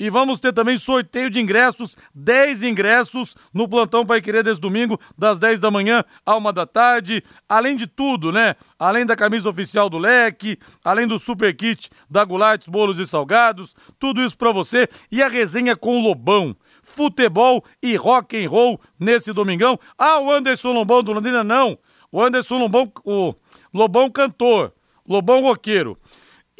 E 0.00 0.08
vamos 0.08 0.40
ter 0.40 0.50
também 0.54 0.78
sorteio 0.78 1.28
de 1.28 1.38
ingressos, 1.38 1.94
10 2.14 2.62
ingressos 2.62 3.36
no 3.52 3.68
plantão 3.68 4.06
Pai 4.06 4.22
Querer 4.22 4.42
desse 4.42 4.58
domingo, 4.58 4.98
das 5.16 5.38
10 5.38 5.60
da 5.60 5.70
manhã 5.70 6.02
à 6.24 6.38
1 6.38 6.52
da 6.54 6.64
tarde. 6.64 7.22
Além 7.46 7.76
de 7.76 7.86
tudo, 7.86 8.32
né? 8.32 8.56
Além 8.78 9.04
da 9.04 9.14
camisa 9.14 9.50
oficial 9.50 9.90
do 9.90 9.98
Leque, 9.98 10.58
além 10.82 11.06
do 11.06 11.18
super 11.18 11.54
kit 11.54 11.90
da 12.08 12.24
Gulates 12.24 12.66
Bolos 12.66 12.98
e 12.98 13.06
Salgados, 13.06 13.76
tudo 13.98 14.22
isso 14.22 14.38
para 14.38 14.50
você. 14.50 14.88
E 15.12 15.22
a 15.22 15.28
resenha 15.28 15.76
com 15.76 15.98
o 15.98 16.02
Lobão 16.02 16.56
futebol 16.82 17.62
e 17.82 17.94
rock 17.94 18.42
and 18.42 18.48
roll 18.48 18.80
nesse 18.98 19.34
domingão. 19.34 19.78
Ah, 19.98 20.18
o 20.18 20.32
Anderson 20.32 20.72
Lobão 20.72 21.02
do 21.02 21.12
Londrina 21.12 21.44
não. 21.44 21.78
O 22.10 22.22
Anderson 22.22 22.56
Lobão, 22.56 22.90
o 23.04 23.34
Lobão 23.72 24.10
cantor, 24.10 24.72
Lobão 25.06 25.42
roqueiro. 25.42 25.98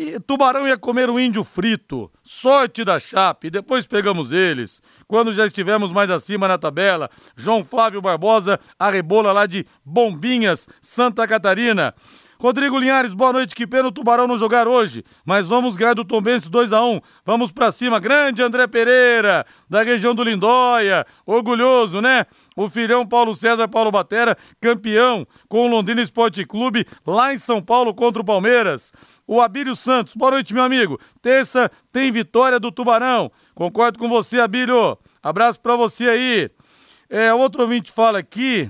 E 0.03 0.19
Tubarão 0.19 0.67
ia 0.67 0.79
comer 0.79 1.11
um 1.11 1.21
índio 1.21 1.45
frito. 1.45 2.11
Sorte 2.25 2.83
da 2.87 2.99
Chape. 2.99 3.51
Depois 3.51 3.87
pegamos 3.87 4.33
eles. 4.33 4.81
Quando 5.07 5.31
já 5.31 5.45
estivemos 5.45 5.93
mais 5.93 6.09
acima 6.09 6.49
na 6.49 6.57
tabela, 6.57 7.11
João 7.37 7.63
Flávio 7.63 8.01
Barbosa, 8.01 8.59
a 8.79 8.89
rebola 8.89 9.31
lá 9.31 9.45
de 9.45 9.67
Bombinhas, 9.85 10.67
Santa 10.81 11.29
Catarina. 11.29 11.95
Rodrigo 12.41 12.79
Linhares, 12.79 13.13
boa 13.13 13.35
noite. 13.35 13.55
Que 13.55 13.67
pena 13.67 13.89
o 13.89 13.93
Tubarão 13.93 14.27
não 14.27 14.39
jogar 14.39 14.67
hoje, 14.67 15.05
mas 15.27 15.47
vamos 15.47 15.77
ganhar 15.77 15.93
do 15.93 16.07
Tombense 16.07 16.49
2 16.49 16.73
a 16.73 16.83
1 16.83 16.99
Vamos 17.23 17.53
pra 17.53 17.71
cima. 17.71 18.01
Grande 18.01 18.43
André 18.43 18.67
Pereira, 18.67 19.45
da 19.69 19.83
região 19.83 20.15
do 20.15 20.25
Lindóia. 20.25 21.07
Orgulhoso, 21.27 22.01
né? 22.01 22.25
O 22.57 22.71
filhão 22.71 23.07
Paulo 23.07 23.35
César 23.35 23.69
Paulo 23.69 23.93
Batera, 23.93 24.39
campeão 24.59 25.27
com 25.51 25.67
o 25.67 25.71
Londrina 25.71 26.01
Esporte 26.01 26.43
Clube 26.47 26.87
lá 27.07 27.35
em 27.35 27.37
São 27.37 27.61
Paulo 27.61 27.93
contra 27.93 28.23
o 28.23 28.25
Palmeiras. 28.25 28.91
O 29.33 29.41
Abílio 29.41 29.77
Santos, 29.77 30.17
boa 30.17 30.33
noite, 30.33 30.53
meu 30.53 30.65
amigo. 30.65 30.99
Terça 31.23 31.71
tem 31.93 32.11
vitória 32.11 32.59
do 32.59 32.73
Tubarão. 32.73 33.31
Concordo 33.55 33.97
com 33.97 34.09
você, 34.09 34.41
Abílio. 34.41 34.99
Abraço 35.23 35.61
pra 35.61 35.77
você 35.77 36.09
aí. 36.09 36.51
É, 37.09 37.33
outro 37.33 37.63
ouvinte 37.63 37.93
fala 37.93 38.19
aqui. 38.19 38.69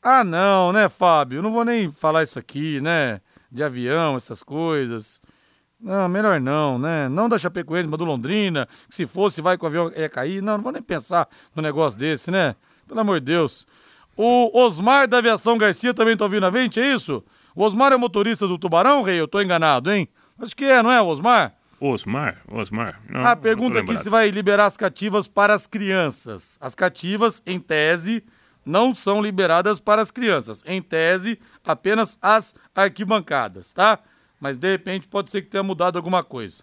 Ah, 0.00 0.22
não, 0.22 0.70
né, 0.72 0.88
Fábio? 0.88 1.42
Não 1.42 1.50
vou 1.50 1.64
nem 1.64 1.90
falar 1.90 2.22
isso 2.22 2.38
aqui, 2.38 2.80
né? 2.80 3.20
De 3.50 3.64
avião, 3.64 4.14
essas 4.14 4.40
coisas. 4.44 5.20
Não, 5.80 6.08
melhor 6.08 6.40
não, 6.40 6.78
né? 6.78 7.08
Não 7.08 7.28
da 7.28 7.36
Chapecoense, 7.36 7.88
mas 7.88 7.98
do 7.98 8.04
Londrina. 8.04 8.68
Que 8.88 8.94
se 8.94 9.04
fosse, 9.04 9.42
vai 9.42 9.58
com 9.58 9.66
o 9.66 9.68
avião 9.68 9.90
ia 9.96 10.08
cair. 10.08 10.40
Não, 10.40 10.58
não 10.58 10.62
vou 10.62 10.70
nem 10.70 10.80
pensar 10.80 11.28
no 11.56 11.60
negócio 11.60 11.98
desse, 11.98 12.30
né? 12.30 12.54
Pelo 12.86 13.00
amor 13.00 13.18
de 13.18 13.26
Deus. 13.26 13.66
O 14.16 14.56
Osmar 14.56 15.08
da 15.08 15.18
Aviação 15.18 15.58
Garcia 15.58 15.92
também 15.92 16.16
tá 16.16 16.24
ouvindo 16.24 16.46
a 16.46 16.52
gente, 16.52 16.78
é 16.78 16.94
isso? 16.94 17.24
O 17.54 17.64
Osmar 17.64 17.92
é 17.92 17.96
motorista 17.96 18.46
do 18.46 18.58
Tubarão, 18.58 19.02
Rei? 19.02 19.20
Eu 19.20 19.28
tô 19.28 19.40
enganado, 19.40 19.90
hein? 19.90 20.08
Acho 20.38 20.56
que 20.56 20.64
é, 20.64 20.82
não 20.82 20.90
é, 20.90 21.00
Osmar? 21.00 21.54
Osmar, 21.80 22.38
Osmar. 22.48 23.00
Não, 23.08 23.24
a 23.24 23.34
pergunta 23.34 23.80
aqui 23.80 23.96
se 23.96 24.08
vai 24.08 24.30
liberar 24.30 24.66
as 24.66 24.76
cativas 24.76 25.26
para 25.26 25.52
as 25.52 25.66
crianças. 25.66 26.56
As 26.60 26.74
cativas, 26.74 27.42
em 27.44 27.58
tese, 27.58 28.24
não 28.64 28.94
são 28.94 29.20
liberadas 29.20 29.80
para 29.80 30.00
as 30.00 30.10
crianças. 30.10 30.62
Em 30.64 30.80
tese, 30.80 31.38
apenas 31.64 32.16
as 32.22 32.54
arquibancadas, 32.74 33.72
tá? 33.72 33.98
Mas 34.40 34.56
de 34.56 34.70
repente 34.70 35.08
pode 35.08 35.30
ser 35.30 35.42
que 35.42 35.50
tenha 35.50 35.62
mudado 35.62 35.96
alguma 35.96 36.22
coisa. 36.22 36.62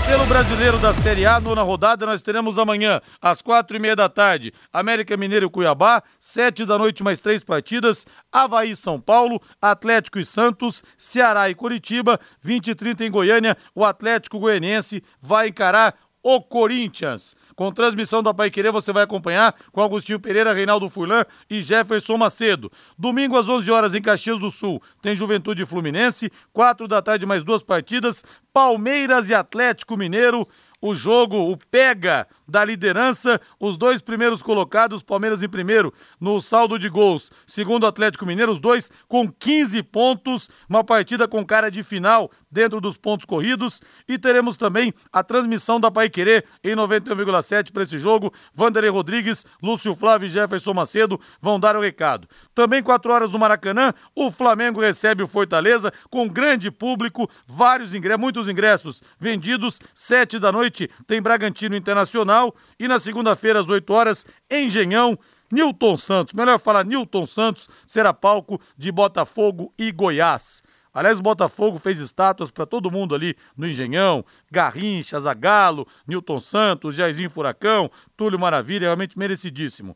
E 0.07 0.09
pelo 0.09 0.25
brasileiro 0.27 0.79
da 0.79 0.95
Série 0.95 1.27
A, 1.27 1.41
nona 1.41 1.63
rodada, 1.63 2.07
nós 2.07 2.23
teremos 2.23 2.59
amanhã, 2.59 3.01
às 3.21 3.43
quatro 3.43 3.77
e 3.77 3.81
meia 3.81 3.97
da 3.97 4.09
tarde, 4.09 4.53
América 4.73 5.17
Mineiro 5.17 5.47
e 5.47 5.51
Cuiabá, 5.51 6.01
sete 6.21 6.65
da 6.65 6.79
noite, 6.79 7.03
mais 7.03 7.19
três 7.19 7.43
partidas, 7.43 8.07
Havaí 8.31 8.77
São 8.77 9.01
Paulo, 9.01 9.41
Atlético 9.61 10.21
e 10.21 10.25
Santos, 10.25 10.85
Ceará 10.97 11.51
e 11.51 11.57
Curitiba, 11.57 12.21
20 12.41 12.69
e 12.69 12.75
30 12.77 13.05
em 13.05 13.11
Goiânia, 13.11 13.57
o 13.75 13.85
Atlético 13.85 14.39
Goianiense 14.39 15.03
vai 15.21 15.49
encarar 15.49 15.97
o 16.23 16.41
Corinthians. 16.41 17.35
Com 17.57 17.73
transmissão 17.73 18.23
da 18.23 18.35
Pai 18.35 18.51
Querer, 18.51 18.71
você 18.71 18.93
vai 18.93 19.03
acompanhar 19.03 19.55
com 19.73 19.81
Agostinho 19.81 20.21
Pereira, 20.21 20.53
Reinaldo 20.53 20.91
Furlan 20.91 21.25
e 21.49 21.63
Jefferson 21.63 22.19
Macedo. 22.19 22.71
Domingo 22.99 23.39
às 23.39 23.49
11 23.49 23.71
horas 23.71 23.95
em 23.95 24.03
Caxias 24.03 24.39
do 24.39 24.51
Sul, 24.51 24.83
tem 25.01 25.17
Juventude 25.17 25.65
Fluminense, 25.65 26.31
4 26.53 26.87
da 26.87 27.01
tarde 27.01 27.25
mais 27.25 27.43
duas 27.43 27.63
partidas, 27.63 28.23
Palmeiras 28.53 29.31
e 29.31 29.35
Atlético 29.35 29.97
Mineiro 29.97 30.47
o 30.89 30.95
jogo, 30.95 31.51
o 31.51 31.57
pega 31.57 32.27
da 32.47 32.65
liderança, 32.65 33.41
os 33.59 33.77
dois 33.77 34.01
primeiros 34.01 34.43
colocados, 34.43 35.03
Palmeiras 35.03 35.43
em 35.43 35.49
primeiro 35.49 35.93
no 36.21 36.41
saldo 36.41 36.79
de 36.79 36.89
gols, 36.89 37.31
segundo 37.47 37.83
o 37.83 37.87
Atlético 37.87 38.25
Mineiro, 38.25 38.53
os 38.53 38.59
dois 38.59 38.91
com 39.09 39.31
15 39.31 39.83
pontos, 39.83 40.49
uma 40.69 40.85
partida 40.85 41.27
com 41.27 41.45
cara 41.45 41.71
de 41.71 41.83
final 41.83 42.31
dentro 42.51 42.81
dos 42.81 42.97
pontos 42.97 43.27
corridos 43.27 43.83
e 44.09 44.17
teremos 44.19 44.57
também 44.57 44.95
a 45.13 45.23
transmissão 45.23 45.81
da 45.81 45.91
Pai 45.91 46.09
Querer 46.09 46.45
em 46.63 46.75
91,7 46.75 47.73
para 47.73 47.83
esse 47.83 47.99
jogo. 47.99 48.33
Vanderlei 48.55 48.91
Rodrigues, 48.91 49.45
Lúcio 49.63 49.95
Flávio 49.95 50.27
e 50.27 50.31
Jefferson 50.31 50.73
Macedo 50.73 51.21
vão 51.41 51.59
dar 51.59 51.77
o 51.77 51.81
recado. 51.81 52.29
Também 52.55 52.83
4 52.83 53.13
horas 53.13 53.31
no 53.33 53.39
Maracanã, 53.39 53.93
o 54.15 54.31
Flamengo 54.31 54.81
recebe 54.81 55.23
o 55.23 55.27
Fortaleza 55.27 55.93
com 56.09 56.29
grande 56.29 56.71
público, 56.71 57.29
vários 57.47 57.95
ingressos, 57.95 58.21
muitos 58.21 58.49
ingressos 58.49 59.03
vendidos, 59.19 59.81
7 59.95 60.39
da 60.39 60.53
noite 60.53 60.76
tem 61.07 61.23
Bragantino 61.23 61.77
Internacional 61.77 62.55
e 62.79 62.87
na 62.87 62.99
segunda-feira 62.99 63.61
às 63.61 63.69
8 63.69 63.93
horas, 63.93 64.27
Engenhão, 64.51 65.19
Newton 65.51 65.97
Santos, 65.97 66.35
melhor 66.35 66.59
falar 66.59 66.85
Newton 66.85 67.27
Santos, 67.27 67.69
será 67.87 68.13
palco 68.13 68.61
de 68.77 68.91
Botafogo 68.93 69.73
e 69.79 69.91
Goiás. 69.93 70.63
Aliás, 70.93 71.19
o 71.19 71.23
Botafogo 71.23 71.79
fez 71.79 72.01
estátuas 72.01 72.51
para 72.51 72.65
todo 72.65 72.91
mundo 72.91 73.15
ali 73.15 73.37
no 73.55 73.69
Engenhão, 73.69 74.25
Garrincha, 74.51 75.21
Zagalo, 75.21 75.87
Newton 76.07 76.41
Santos, 76.41 76.95
Jairzinho 76.95 77.29
Furacão, 77.29 77.91
Túlio 78.17 78.39
Maravilha, 78.39 78.87
realmente 78.87 79.19
merecidíssimo. 79.19 79.95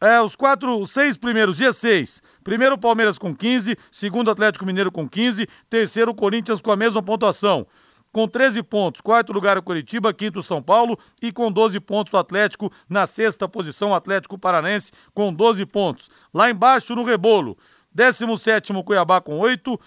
É, 0.00 0.20
os 0.20 0.34
quatro, 0.34 0.80
os 0.80 0.90
seis 0.90 1.16
primeiros, 1.16 1.58
dia 1.58 1.72
seis. 1.72 2.20
Primeiro 2.42 2.76
Palmeiras 2.76 3.18
com 3.18 3.32
15, 3.32 3.78
segundo 3.88 4.32
Atlético 4.32 4.66
Mineiro 4.66 4.90
com 4.90 5.08
15, 5.08 5.48
terceiro 5.70 6.12
Corinthians 6.12 6.60
com 6.60 6.72
a 6.72 6.76
mesma 6.76 7.00
pontuação 7.00 7.64
com 8.12 8.28
13 8.28 8.62
pontos. 8.62 9.00
Quarto 9.00 9.32
lugar 9.32 9.58
o 9.58 9.62
Curitiba, 9.62 10.12
quinto 10.12 10.42
São 10.42 10.62
Paulo. 10.62 10.98
E 11.20 11.32
com 11.32 11.50
12 11.50 11.80
pontos 11.80 12.12
o 12.12 12.18
Atlético. 12.18 12.70
Na 12.88 13.06
sexta 13.06 13.48
posição, 13.48 13.90
o 13.90 13.94
Atlético 13.94 14.38
Paranense 14.38 14.92
com 15.14 15.32
12 15.32 15.64
pontos. 15.66 16.10
Lá 16.32 16.50
embaixo 16.50 16.94
no 16.94 17.02
rebolo, 17.02 17.56
17 17.94 18.72
Cuiabá 18.84 19.20
com 19.20 19.38
8, 19.38 19.78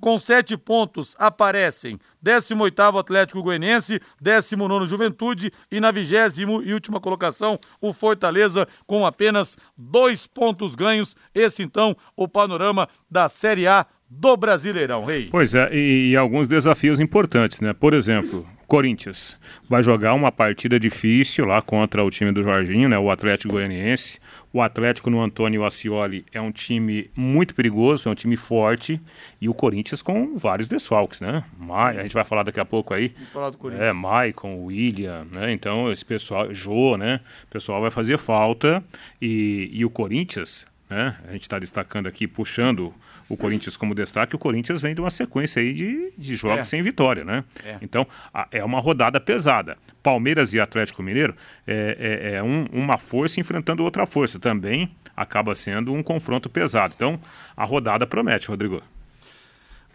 com 0.00 0.18
sete 0.18 0.56
pontos 0.56 1.16
aparecem 1.18 1.98
18º 2.24 3.00
Atlético 3.00 3.42
Goianiense, 3.42 4.00
19º 4.22 4.86
Juventude. 4.86 5.52
E 5.70 5.80
na 5.80 5.90
vigésimo 5.90 6.62
e 6.62 6.72
última 6.72 7.00
colocação 7.00 7.58
o 7.80 7.92
Fortaleza 7.92 8.66
com 8.86 9.04
apenas 9.04 9.56
dois 9.76 10.26
pontos 10.26 10.74
ganhos. 10.74 11.16
Esse 11.34 11.62
então 11.62 11.96
o 12.16 12.28
panorama 12.28 12.88
da 13.10 13.28
Série 13.28 13.66
A 13.66 13.86
do 14.18 14.36
Brasileirão, 14.36 15.04
Rei. 15.04 15.28
Pois 15.30 15.54
é, 15.54 15.68
e, 15.72 16.10
e 16.10 16.16
alguns 16.16 16.46
desafios 16.46 17.00
importantes, 17.00 17.60
né? 17.60 17.72
Por 17.72 17.94
exemplo, 17.94 18.46
Corinthians 18.66 19.36
vai 19.68 19.82
jogar 19.82 20.14
uma 20.14 20.30
partida 20.30 20.78
difícil 20.78 21.46
lá 21.46 21.62
contra 21.62 22.04
o 22.04 22.10
time 22.10 22.30
do 22.30 22.42
Jorginho, 22.42 22.88
né? 22.88 22.98
O 22.98 23.10
Atlético 23.10 23.54
Goianiense. 23.54 24.18
O 24.52 24.60
Atlético 24.60 25.08
no 25.08 25.20
Antônio 25.20 25.64
Ascioli 25.64 26.26
é 26.30 26.40
um 26.40 26.52
time 26.52 27.10
muito 27.16 27.54
perigoso, 27.54 28.06
é 28.06 28.12
um 28.12 28.14
time 28.14 28.36
forte. 28.36 29.00
E 29.40 29.48
o 29.48 29.54
Corinthians 29.54 30.02
com 30.02 30.36
vários 30.36 30.68
desfalques, 30.68 31.22
né? 31.22 31.42
A 31.70 32.02
gente 32.02 32.14
vai 32.14 32.24
falar 32.24 32.42
daqui 32.42 32.60
a 32.60 32.64
pouco 32.66 32.92
aí. 32.92 33.12
Vamos 33.14 33.30
falar 33.30 33.50
do 33.50 33.56
Corinthians. 33.56 33.88
É, 33.88 33.92
Maicon, 33.92 34.64
William, 34.64 35.26
né? 35.32 35.52
Então, 35.52 35.90
esse 35.90 36.04
pessoal, 36.04 36.52
Jô, 36.54 36.98
né? 36.98 37.20
O 37.44 37.46
pessoal 37.48 37.80
vai 37.80 37.90
fazer 37.90 38.18
falta. 38.18 38.84
E, 39.20 39.70
e 39.72 39.84
o 39.86 39.90
Corinthians, 39.90 40.66
né? 40.88 41.16
A 41.26 41.32
gente 41.32 41.42
está 41.42 41.58
destacando 41.58 42.06
aqui, 42.06 42.28
puxando 42.28 42.94
o 43.28 43.36
Corinthians 43.36 43.76
como 43.76 43.94
destaque, 43.94 44.34
o 44.34 44.38
Corinthians 44.38 44.80
vem 44.80 44.94
de 44.94 45.00
uma 45.00 45.10
sequência 45.10 45.60
aí 45.60 45.72
de, 45.72 46.12
de 46.16 46.36
jogos 46.36 46.60
é. 46.60 46.64
sem 46.64 46.82
vitória, 46.82 47.24
né? 47.24 47.44
É. 47.64 47.78
Então, 47.82 48.06
a, 48.32 48.46
é 48.50 48.64
uma 48.64 48.80
rodada 48.80 49.20
pesada. 49.20 49.76
Palmeiras 50.02 50.52
e 50.52 50.60
Atlético 50.60 51.02
Mineiro 51.02 51.34
é, 51.66 52.32
é, 52.32 52.34
é 52.36 52.42
um, 52.42 52.66
uma 52.72 52.98
força 52.98 53.40
enfrentando 53.40 53.84
outra 53.84 54.06
força. 54.06 54.38
Também 54.38 54.90
acaba 55.16 55.54
sendo 55.54 55.92
um 55.92 56.02
confronto 56.02 56.48
pesado. 56.48 56.94
Então, 56.96 57.20
a 57.56 57.64
rodada 57.64 58.06
promete, 58.06 58.48
Rodrigo. 58.48 58.82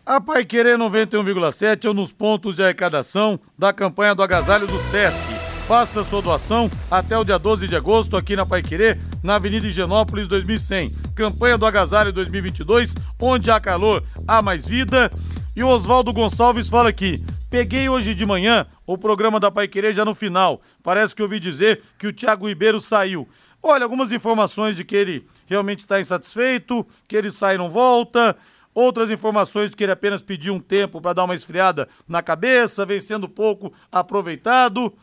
A 0.06 0.22
Pai 0.22 0.46
Querer 0.46 0.78
91,7 0.78 1.86
é 1.86 1.90
um 1.90 1.96
dos 1.96 2.14
pontos 2.14 2.56
de 2.56 2.64
arrecadação 2.64 3.38
da 3.58 3.74
campanha 3.74 4.16
do 4.16 4.24
Agasalho 4.24 4.66
do 4.66 4.80
Sesc. 4.80 5.37
Faça 5.68 6.02
sua 6.06 6.22
doação 6.22 6.72
até 6.90 7.18
o 7.18 7.26
dia 7.26 7.38
12 7.38 7.68
de 7.68 7.76
agosto 7.76 8.16
aqui 8.16 8.38
na 8.38 8.46
Paiquerê, 8.46 8.98
na 9.22 9.36
Avenida 9.36 9.68
Higienópolis 9.68 10.26
2100. 10.26 10.92
Campanha 11.14 11.58
do 11.58 11.66
Agasalho 11.66 12.14
2022, 12.14 12.96
onde 13.22 13.52
há 13.52 13.60
calor, 13.60 14.02
há 14.26 14.42
mais 14.42 14.66
vida. 14.66 15.12
E 15.58 15.62
o 15.62 15.68
Oswaldo 15.68 16.14
Gonçalves 16.14 16.70
fala 16.70 16.88
aqui: 16.88 17.22
Peguei 17.50 17.90
hoje 17.90 18.16
de 18.16 18.26
manhã 18.26 18.66
o 18.86 18.98
programa 18.98 19.42
da 19.42 19.52
Pai 19.52 19.68
Querer 19.68 19.94
já 19.94 20.06
no 20.06 20.16
final. 20.16 20.62
Parece 20.82 21.14
que 21.14 21.22
ouvi 21.22 21.38
dizer 21.38 21.82
que 22.00 22.08
o 22.08 22.14
Thiago 22.14 22.48
Ribeiro 22.48 22.80
saiu. 22.80 23.28
Olha, 23.62 23.84
algumas 23.84 24.14
informações 24.14 24.74
de 24.74 24.86
que 24.86 24.96
ele 24.96 25.28
realmente 25.48 25.80
está 25.80 26.00
insatisfeito, 26.00 26.88
que 27.10 27.18
ele 27.18 27.30
sai 27.30 27.56
e 27.56 27.58
não 27.58 27.70
volta. 27.70 28.38
Outras 28.74 29.10
informações 29.10 29.70
de 29.70 29.76
que 29.76 29.84
ele 29.84 29.92
apenas 29.92 30.22
pediu 30.22 30.54
um 30.54 30.62
tempo 30.62 31.02
para 31.02 31.12
dar 31.12 31.26
uma 31.26 31.36
esfriada 31.36 31.90
na 32.08 32.22
cabeça, 32.22 32.86
vencendo 32.86 33.28
pouco, 33.28 33.74
aproveitado. 33.92 34.94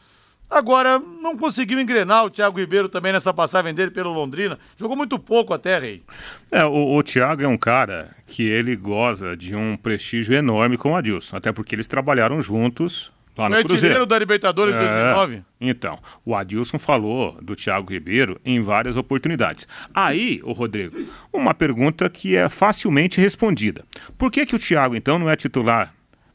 Agora, 0.50 0.98
não 0.98 1.36
conseguiu 1.36 1.80
engrenar 1.80 2.24
o 2.24 2.30
Thiago 2.30 2.58
Ribeiro 2.58 2.88
também 2.88 3.12
nessa 3.12 3.32
passagem 3.34 3.74
dele 3.74 3.90
pelo 3.90 4.12
Londrina. 4.12 4.58
Jogou 4.76 4.96
muito 4.96 5.18
pouco 5.18 5.52
até, 5.52 5.78
Rei. 5.78 6.02
É, 6.50 6.64
o, 6.64 6.96
o 6.96 7.02
Thiago 7.02 7.42
é 7.42 7.48
um 7.48 7.56
cara 7.56 8.14
que 8.26 8.42
ele 8.44 8.76
goza 8.76 9.36
de 9.36 9.56
um 9.56 9.76
prestígio 9.76 10.34
enorme 10.34 10.76
com 10.76 10.92
o 10.92 10.96
Adilson. 10.96 11.36
Até 11.36 11.52
porque 11.52 11.74
eles 11.74 11.88
trabalharam 11.88 12.40
juntos 12.40 13.12
lá 13.36 13.48
no, 13.48 13.56
no 13.56 13.64
Cruzeiro. 13.64 14.06
da 14.06 14.18
Libertadores 14.18 14.74
é, 14.74 14.78
2009. 14.78 15.42
Então, 15.60 15.98
o 16.24 16.34
Adilson 16.34 16.78
falou 16.78 17.36
do 17.42 17.56
Thiago 17.56 17.92
Ribeiro 17.92 18.40
em 18.44 18.60
várias 18.60 18.96
oportunidades. 18.96 19.66
Aí, 19.92 20.40
o 20.44 20.52
Rodrigo, 20.52 20.96
uma 21.32 21.54
pergunta 21.54 22.08
que 22.08 22.36
é 22.36 22.48
facilmente 22.48 23.20
respondida. 23.20 23.84
Por 24.16 24.30
que, 24.30 24.46
que 24.46 24.54
o 24.54 24.58
Thiago, 24.58 24.94
então, 24.94 25.18
não 25.18 25.28
é 25.28 25.36
titular 25.36 25.92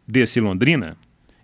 desse 0.08 0.40
Londrina, 0.40 0.98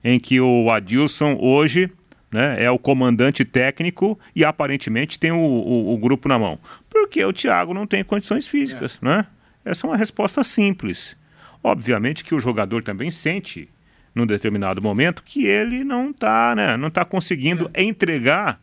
em 0.04 0.20
que 0.20 0.42
o 0.42 0.70
Adilson 0.72 1.38
hoje 1.40 1.90
né, 2.36 2.62
é 2.62 2.70
o 2.70 2.78
comandante 2.78 3.46
técnico 3.46 4.20
e 4.36 4.44
aparentemente 4.44 5.18
tem 5.18 5.32
o, 5.32 5.40
o, 5.40 5.94
o 5.94 5.98
grupo 5.98 6.28
na 6.28 6.38
mão? 6.38 6.60
Porque 6.90 7.24
o 7.24 7.32
Thiago 7.32 7.74
não 7.74 7.88
tem 7.88 8.04
condições 8.04 8.46
físicas, 8.46 9.00
é. 9.02 9.06
né? 9.06 9.26
Essa 9.64 9.88
é 9.88 9.90
uma 9.90 9.98
resposta 9.98 10.44
simples. 10.44 11.18
Obviamente 11.64 12.26
que 12.26 12.36
o 12.36 12.40
jogador 12.40 12.84
também 12.84 13.10
sente, 13.10 13.70
num 14.14 14.28
determinado 14.28 14.82
momento, 14.82 15.24
que 15.24 15.48
ele 15.48 15.86
não 15.86 16.12
está 16.12 16.54
né, 16.54 16.76
não 16.76 16.90
tá 16.90 17.06
conseguindo 17.06 17.72
é. 17.74 17.82
entregar 17.82 18.60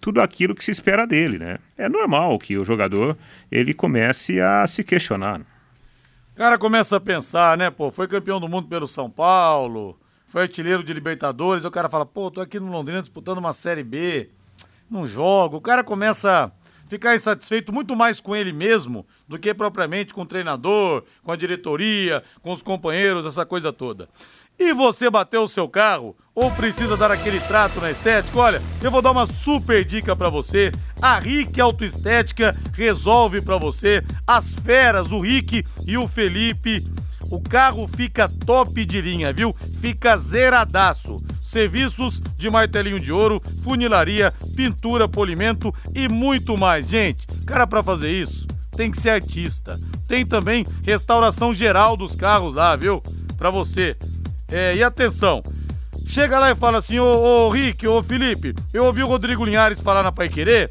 tudo 0.00 0.20
aquilo 0.20 0.54
que 0.54 0.62
se 0.62 0.70
espera 0.70 1.06
dele, 1.06 1.38
né? 1.38 1.56
É 1.78 1.88
normal 1.88 2.38
que 2.38 2.58
o 2.58 2.64
jogador 2.64 3.16
ele 3.50 3.72
comece 3.72 4.38
a 4.38 4.66
se 4.66 4.84
questionar. 4.84 5.40
O 5.40 6.36
cara 6.36 6.58
começa 6.58 6.96
a 6.96 7.00
pensar, 7.00 7.56
né? 7.56 7.70
Pô, 7.70 7.90
foi 7.90 8.06
campeão 8.06 8.38
do 8.38 8.48
mundo 8.48 8.68
pelo 8.68 8.86
São 8.86 9.08
Paulo, 9.08 9.98
foi 10.34 10.42
artilheiro 10.42 10.82
de 10.82 10.92
Libertadores, 10.92 11.64
o 11.64 11.70
cara 11.70 11.88
fala, 11.88 12.04
pô, 12.04 12.28
tô 12.28 12.40
aqui 12.40 12.58
no 12.58 12.68
Londrina 12.68 12.98
disputando 12.98 13.38
uma 13.38 13.52
Série 13.52 13.84
B, 13.84 14.30
não 14.90 15.06
jogo. 15.06 15.58
O 15.58 15.60
cara 15.60 15.84
começa 15.84 16.46
a 16.46 16.88
ficar 16.88 17.14
insatisfeito 17.14 17.72
muito 17.72 17.94
mais 17.94 18.20
com 18.20 18.34
ele 18.34 18.52
mesmo 18.52 19.06
do 19.28 19.38
que 19.38 19.54
propriamente 19.54 20.12
com 20.12 20.22
o 20.22 20.26
treinador, 20.26 21.04
com 21.22 21.30
a 21.30 21.36
diretoria, 21.36 22.24
com 22.42 22.52
os 22.52 22.64
companheiros, 22.64 23.24
essa 23.24 23.46
coisa 23.46 23.72
toda. 23.72 24.08
E 24.58 24.74
você 24.74 25.08
bateu 25.08 25.44
o 25.44 25.48
seu 25.48 25.68
carro 25.68 26.16
ou 26.34 26.50
precisa 26.50 26.96
dar 26.96 27.12
aquele 27.12 27.38
trato 27.38 27.80
na 27.80 27.92
estética? 27.92 28.36
Olha, 28.36 28.62
eu 28.82 28.90
vou 28.90 29.00
dar 29.00 29.12
uma 29.12 29.26
super 29.26 29.84
dica 29.84 30.16
para 30.16 30.30
você. 30.30 30.72
A 31.00 31.16
Rick 31.20 31.60
Autoestética 31.60 32.56
resolve 32.72 33.40
para 33.40 33.56
você. 33.56 34.02
As 34.26 34.52
feras, 34.52 35.12
o 35.12 35.20
Rick 35.20 35.64
e 35.86 35.96
o 35.96 36.08
Felipe 36.08 36.82
o 37.30 37.40
carro 37.40 37.88
fica 37.88 38.28
top 38.28 38.84
de 38.84 39.00
linha, 39.00 39.32
viu? 39.32 39.54
Fica 39.80 40.16
zeradaço. 40.16 41.16
Serviços 41.42 42.20
de 42.36 42.50
martelinho 42.50 42.98
de 42.98 43.12
ouro, 43.12 43.42
funilaria, 43.62 44.32
pintura, 44.56 45.08
polimento 45.08 45.74
e 45.94 46.08
muito 46.08 46.56
mais. 46.56 46.88
Gente, 46.88 47.26
cara, 47.46 47.66
para 47.66 47.82
fazer 47.82 48.10
isso, 48.10 48.46
tem 48.76 48.90
que 48.90 49.00
ser 49.00 49.10
artista. 49.10 49.78
Tem 50.08 50.26
também 50.26 50.64
restauração 50.82 51.54
geral 51.54 51.96
dos 51.96 52.16
carros 52.16 52.54
lá, 52.54 52.74
viu? 52.76 53.02
Para 53.36 53.50
você. 53.50 53.96
É, 54.50 54.74
e 54.76 54.82
atenção, 54.82 55.42
chega 56.06 56.38
lá 56.38 56.50
e 56.50 56.54
fala 56.54 56.78
assim, 56.78 56.98
ô, 56.98 57.46
ô 57.46 57.48
Rick, 57.50 57.86
ô 57.86 58.02
Felipe, 58.02 58.54
eu 58.72 58.84
ouvi 58.84 59.02
o 59.02 59.08
Rodrigo 59.08 59.44
Linhares 59.44 59.80
falar 59.80 60.02
na 60.02 60.12
Pai 60.12 60.28
Querer 60.28 60.70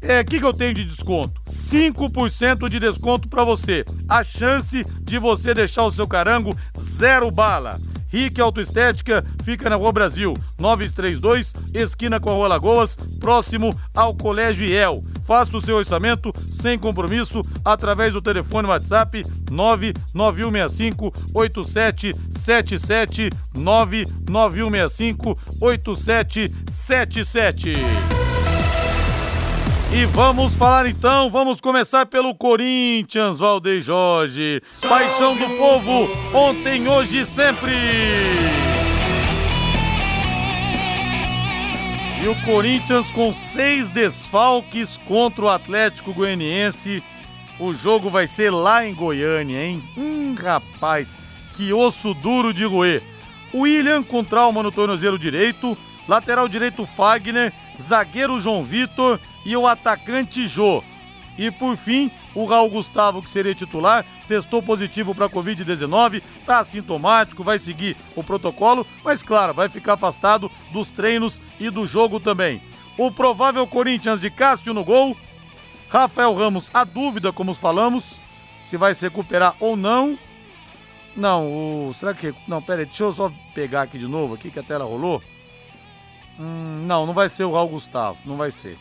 é, 0.00 0.22
que, 0.22 0.38
que 0.38 0.44
eu 0.44 0.54
tenho 0.54 0.74
de 0.74 0.84
desconto? 0.84 1.40
5% 1.46 2.68
de 2.68 2.78
desconto 2.78 3.28
para 3.28 3.44
você. 3.44 3.84
A 4.08 4.22
chance 4.22 4.84
de 5.02 5.18
você 5.18 5.52
deixar 5.52 5.84
o 5.84 5.90
seu 5.90 6.06
carango 6.06 6.56
zero 6.78 7.30
bala. 7.30 7.80
Rick 8.10 8.40
Autoestética 8.40 9.22
fica 9.44 9.68
na 9.68 9.76
Rua 9.76 9.92
Brasil, 9.92 10.32
932, 10.58 11.52
esquina 11.74 12.18
com 12.18 12.30
a 12.30 12.34
Rua 12.34 12.48
Lagoas, 12.48 12.96
próximo 13.20 13.78
ao 13.94 14.14
Colégio 14.14 14.66
IEL. 14.66 15.02
Faça 15.26 15.54
o 15.54 15.60
seu 15.60 15.76
orçamento 15.76 16.32
sem 16.50 16.78
compromisso 16.78 17.44
através 17.62 18.14
do 18.14 18.22
telefone 18.22 18.66
WhatsApp 18.66 19.22
99165 19.50 21.12
8777 21.34 23.28
99165 23.54 25.38
8777. 25.60 27.74
E 29.90 30.04
vamos 30.04 30.54
falar 30.54 30.86
então, 30.86 31.30
vamos 31.30 31.62
começar 31.62 32.04
pelo 32.04 32.34
Corinthians, 32.34 33.38
Valdeir 33.38 33.80
Jorge. 33.80 34.60
Paixão 34.86 35.34
do 35.34 35.48
povo, 35.56 36.10
ontem, 36.34 36.86
hoje 36.86 37.22
e 37.22 37.26
sempre. 37.26 37.72
E 42.22 42.28
o 42.28 42.34
Corinthians 42.44 43.10
com 43.12 43.32
seis 43.32 43.88
desfalques 43.88 44.98
contra 44.98 45.46
o 45.46 45.48
Atlético 45.48 46.12
Goianiense. 46.12 47.02
O 47.58 47.72
jogo 47.72 48.10
vai 48.10 48.26
ser 48.26 48.50
lá 48.50 48.86
em 48.86 48.94
Goiânia, 48.94 49.64
hein? 49.64 49.82
Hum, 49.96 50.34
rapaz, 50.38 51.18
que 51.56 51.72
osso 51.72 52.12
duro 52.12 52.52
de 52.52 52.64
roer. 52.66 53.02
William 53.54 54.02
com 54.02 54.22
trauma 54.22 54.62
no 54.62 54.70
tornozelo 54.70 55.18
direito, 55.18 55.78
lateral 56.06 56.46
direito 56.46 56.84
Fagner, 56.84 57.54
zagueiro 57.80 58.38
João 58.38 58.62
Vitor 58.62 59.18
e 59.48 59.56
o 59.56 59.66
atacante 59.66 60.46
Jô. 60.46 60.84
E 61.38 61.50
por 61.50 61.74
fim, 61.74 62.10
o 62.34 62.44
Raul 62.44 62.68
Gustavo, 62.68 63.22
que 63.22 63.30
seria 63.30 63.54
titular, 63.54 64.04
testou 64.26 64.62
positivo 64.62 65.14
para 65.14 65.30
Covid-19, 65.30 66.22
está 66.40 66.58
assintomático, 66.58 67.42
vai 67.42 67.58
seguir 67.58 67.96
o 68.14 68.22
protocolo, 68.22 68.86
mas 69.02 69.22
claro, 69.22 69.54
vai 69.54 69.70
ficar 69.70 69.94
afastado 69.94 70.50
dos 70.70 70.90
treinos 70.90 71.40
e 71.58 71.70
do 71.70 71.86
jogo 71.86 72.20
também. 72.20 72.60
O 72.98 73.10
provável 73.10 73.66
Corinthians 73.66 74.20
de 74.20 74.28
Cássio 74.30 74.74
no 74.74 74.84
gol. 74.84 75.16
Rafael 75.88 76.34
Ramos, 76.34 76.70
a 76.74 76.84
dúvida, 76.84 77.32
como 77.32 77.54
falamos, 77.54 78.20
se 78.66 78.76
vai 78.76 78.94
se 78.94 79.06
recuperar 79.06 79.56
ou 79.58 79.76
não. 79.76 80.18
Não, 81.16 81.46
o. 81.46 81.94
Será 81.94 82.12
que. 82.12 82.34
Não, 82.46 82.60
pera 82.60 82.82
aí, 82.82 82.86
deixa 82.86 83.04
eu 83.04 83.14
só 83.14 83.32
pegar 83.54 83.82
aqui 83.82 83.98
de 83.98 84.06
novo, 84.06 84.34
aqui 84.34 84.50
que 84.50 84.58
a 84.58 84.62
tela 84.62 84.84
rolou. 84.84 85.22
Hum, 86.38 86.84
não, 86.86 87.06
não 87.06 87.14
vai 87.14 87.30
ser 87.30 87.44
o 87.44 87.52
Raul 87.52 87.68
Gustavo, 87.68 88.18
não 88.26 88.36
vai 88.36 88.50
ser. 88.50 88.76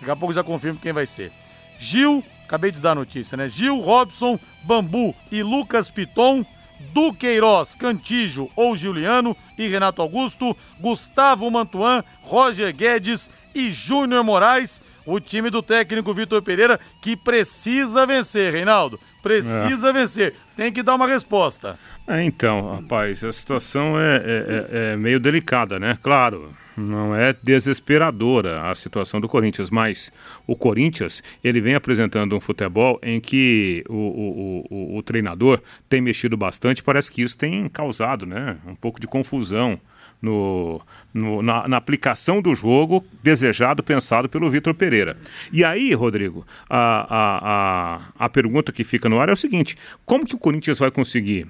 Daqui 0.00 0.10
a 0.10 0.16
pouco 0.16 0.34
já 0.34 0.42
confirmo 0.42 0.78
quem 0.80 0.92
vai 0.92 1.06
ser. 1.06 1.30
Gil, 1.78 2.24
acabei 2.44 2.70
de 2.70 2.80
dar 2.80 2.92
a 2.92 2.96
notícia, 2.96 3.36
né? 3.36 3.48
Gil, 3.48 3.78
Robson, 3.78 4.38
Bambu 4.64 5.14
e 5.30 5.42
Lucas 5.42 5.90
Piton, 5.90 6.44
Duqueiroz, 6.92 7.74
Cantijo 7.74 8.50
ou 8.56 8.74
Juliano 8.74 9.36
e 9.56 9.68
Renato 9.68 10.02
Augusto, 10.02 10.56
Gustavo 10.78 11.50
Mantuan, 11.50 12.02
Roger 12.22 12.74
Guedes 12.74 13.30
e 13.54 13.70
Júnior 13.70 14.24
Moraes, 14.24 14.80
o 15.04 15.20
time 15.20 15.50
do 15.50 15.62
técnico 15.62 16.14
Vitor 16.14 16.42
Pereira 16.42 16.78
que 17.02 17.16
precisa 17.16 18.06
vencer, 18.06 18.52
Reinaldo. 18.52 18.98
Precisa 19.22 19.90
é. 19.90 19.92
vencer. 19.92 20.34
Tem 20.56 20.72
que 20.72 20.82
dar 20.82 20.94
uma 20.94 21.06
resposta. 21.06 21.78
É, 22.06 22.22
então, 22.22 22.76
rapaz, 22.76 23.22
a 23.22 23.32
situação 23.32 23.98
é, 24.00 24.16
é, 24.16 24.20
é, 24.22 24.92
é 24.92 24.96
meio 24.96 25.20
delicada, 25.20 25.78
né? 25.78 25.98
Claro, 26.02 26.54
não 26.80 27.14
é 27.14 27.34
desesperadora 27.42 28.70
a 28.70 28.74
situação 28.74 29.20
do 29.20 29.28
Corinthians, 29.28 29.70
mas 29.70 30.12
o 30.46 30.56
Corinthians 30.56 31.22
ele 31.44 31.60
vem 31.60 31.74
apresentando 31.74 32.36
um 32.36 32.40
futebol 32.40 32.98
em 33.02 33.20
que 33.20 33.84
o, 33.88 33.94
o, 33.94 34.66
o, 34.70 34.96
o 34.98 35.02
treinador 35.02 35.60
tem 35.88 36.00
mexido 36.00 36.36
bastante. 36.36 36.82
Parece 36.82 37.10
que 37.10 37.22
isso 37.22 37.36
tem 37.36 37.68
causado 37.68 38.26
né, 38.26 38.56
um 38.66 38.74
pouco 38.74 39.00
de 39.00 39.06
confusão 39.06 39.80
no, 40.20 40.80
no 41.14 41.42
na, 41.42 41.66
na, 41.66 41.76
aplicação 41.76 42.42
do 42.42 42.54
jogo 42.54 43.04
desejado, 43.22 43.82
pensado 43.82 44.28
pelo 44.28 44.50
Vitor 44.50 44.74
Pereira. 44.74 45.16
E 45.52 45.64
aí, 45.64 45.94
Rodrigo, 45.94 46.46
a, 46.68 46.78
a, 46.78 47.38
a, 47.42 48.26
a 48.26 48.28
pergunta 48.28 48.72
que 48.72 48.84
fica 48.84 49.08
no 49.08 49.18
ar 49.18 49.28
é 49.28 49.32
o 49.32 49.36
seguinte: 49.36 49.76
como 50.04 50.26
que 50.26 50.34
o 50.34 50.38
Corinthians 50.38 50.78
vai 50.78 50.90
conseguir 50.90 51.46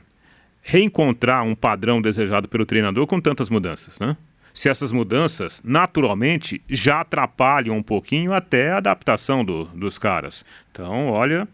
reencontrar 0.62 1.44
um 1.44 1.54
padrão 1.54 2.02
desejado 2.02 2.46
pelo 2.46 2.66
treinador 2.66 3.06
com 3.06 3.20
tantas 3.20 3.50
mudanças, 3.50 3.98
né? 3.98 4.16
Se 4.52 4.68
essas 4.68 4.92
mudanças 4.92 5.60
naturalmente 5.64 6.62
já 6.68 7.00
atrapalham 7.00 7.76
um 7.76 7.82
pouquinho 7.82 8.32
até 8.32 8.72
a 8.72 8.78
adaptação 8.78 9.44
do, 9.44 9.64
dos 9.66 9.98
caras. 9.98 10.44
Então, 10.70 11.08
olha, 11.08 11.48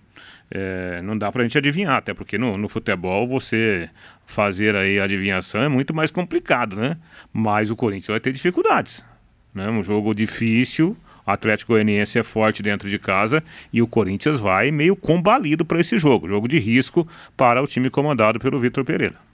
é, 0.51 1.01
não 1.03 1.17
dá 1.19 1.31
para 1.31 1.43
a 1.43 1.45
gente 1.45 1.59
adivinhar, 1.59 1.97
até 1.97 2.15
porque 2.15 2.39
no, 2.39 2.57
no, 2.57 2.69
futebol 2.69 3.27
você 3.27 3.91
fazer 4.27 4.77
aí 4.77 5.01
adivinhação 5.01 5.61
é 5.63 5.69
muito 5.69 5.95
mais 5.95 6.11
complicado, 6.11 6.77
né? 6.77 6.97
Mas 7.33 7.71
o 7.71 7.77
Corinthians 7.77 8.09
vai 8.09 8.21
ter 8.21 8.33
dificuldades. 8.33 9.05
Né? 9.53 9.69
Um 9.69 9.83
jogo 9.83 10.15
difícil, 10.15 10.97
o 11.27 11.31
Atlético 11.31 11.73
Goianiense 11.73 12.19
é 12.19 12.23
forte 12.23 12.63
dentro 12.63 12.89
de 12.89 12.99
casa 12.99 13.43
e 13.73 13.83
o 13.83 13.89
Corinthians 13.89 14.39
vai 14.39 14.71
meio 14.71 14.95
combalido 14.95 15.65
para 15.65 15.81
esse 15.81 15.99
jogo, 15.99 16.29
jogo 16.29 16.47
de 16.47 16.59
risco 16.59 17.07
para 17.37 17.63
o 17.63 17.67
time 17.67 17.91
comandado 17.91 18.39
pelo 18.39 18.61
Vitor 18.61 18.85
Pereira. 18.85 19.26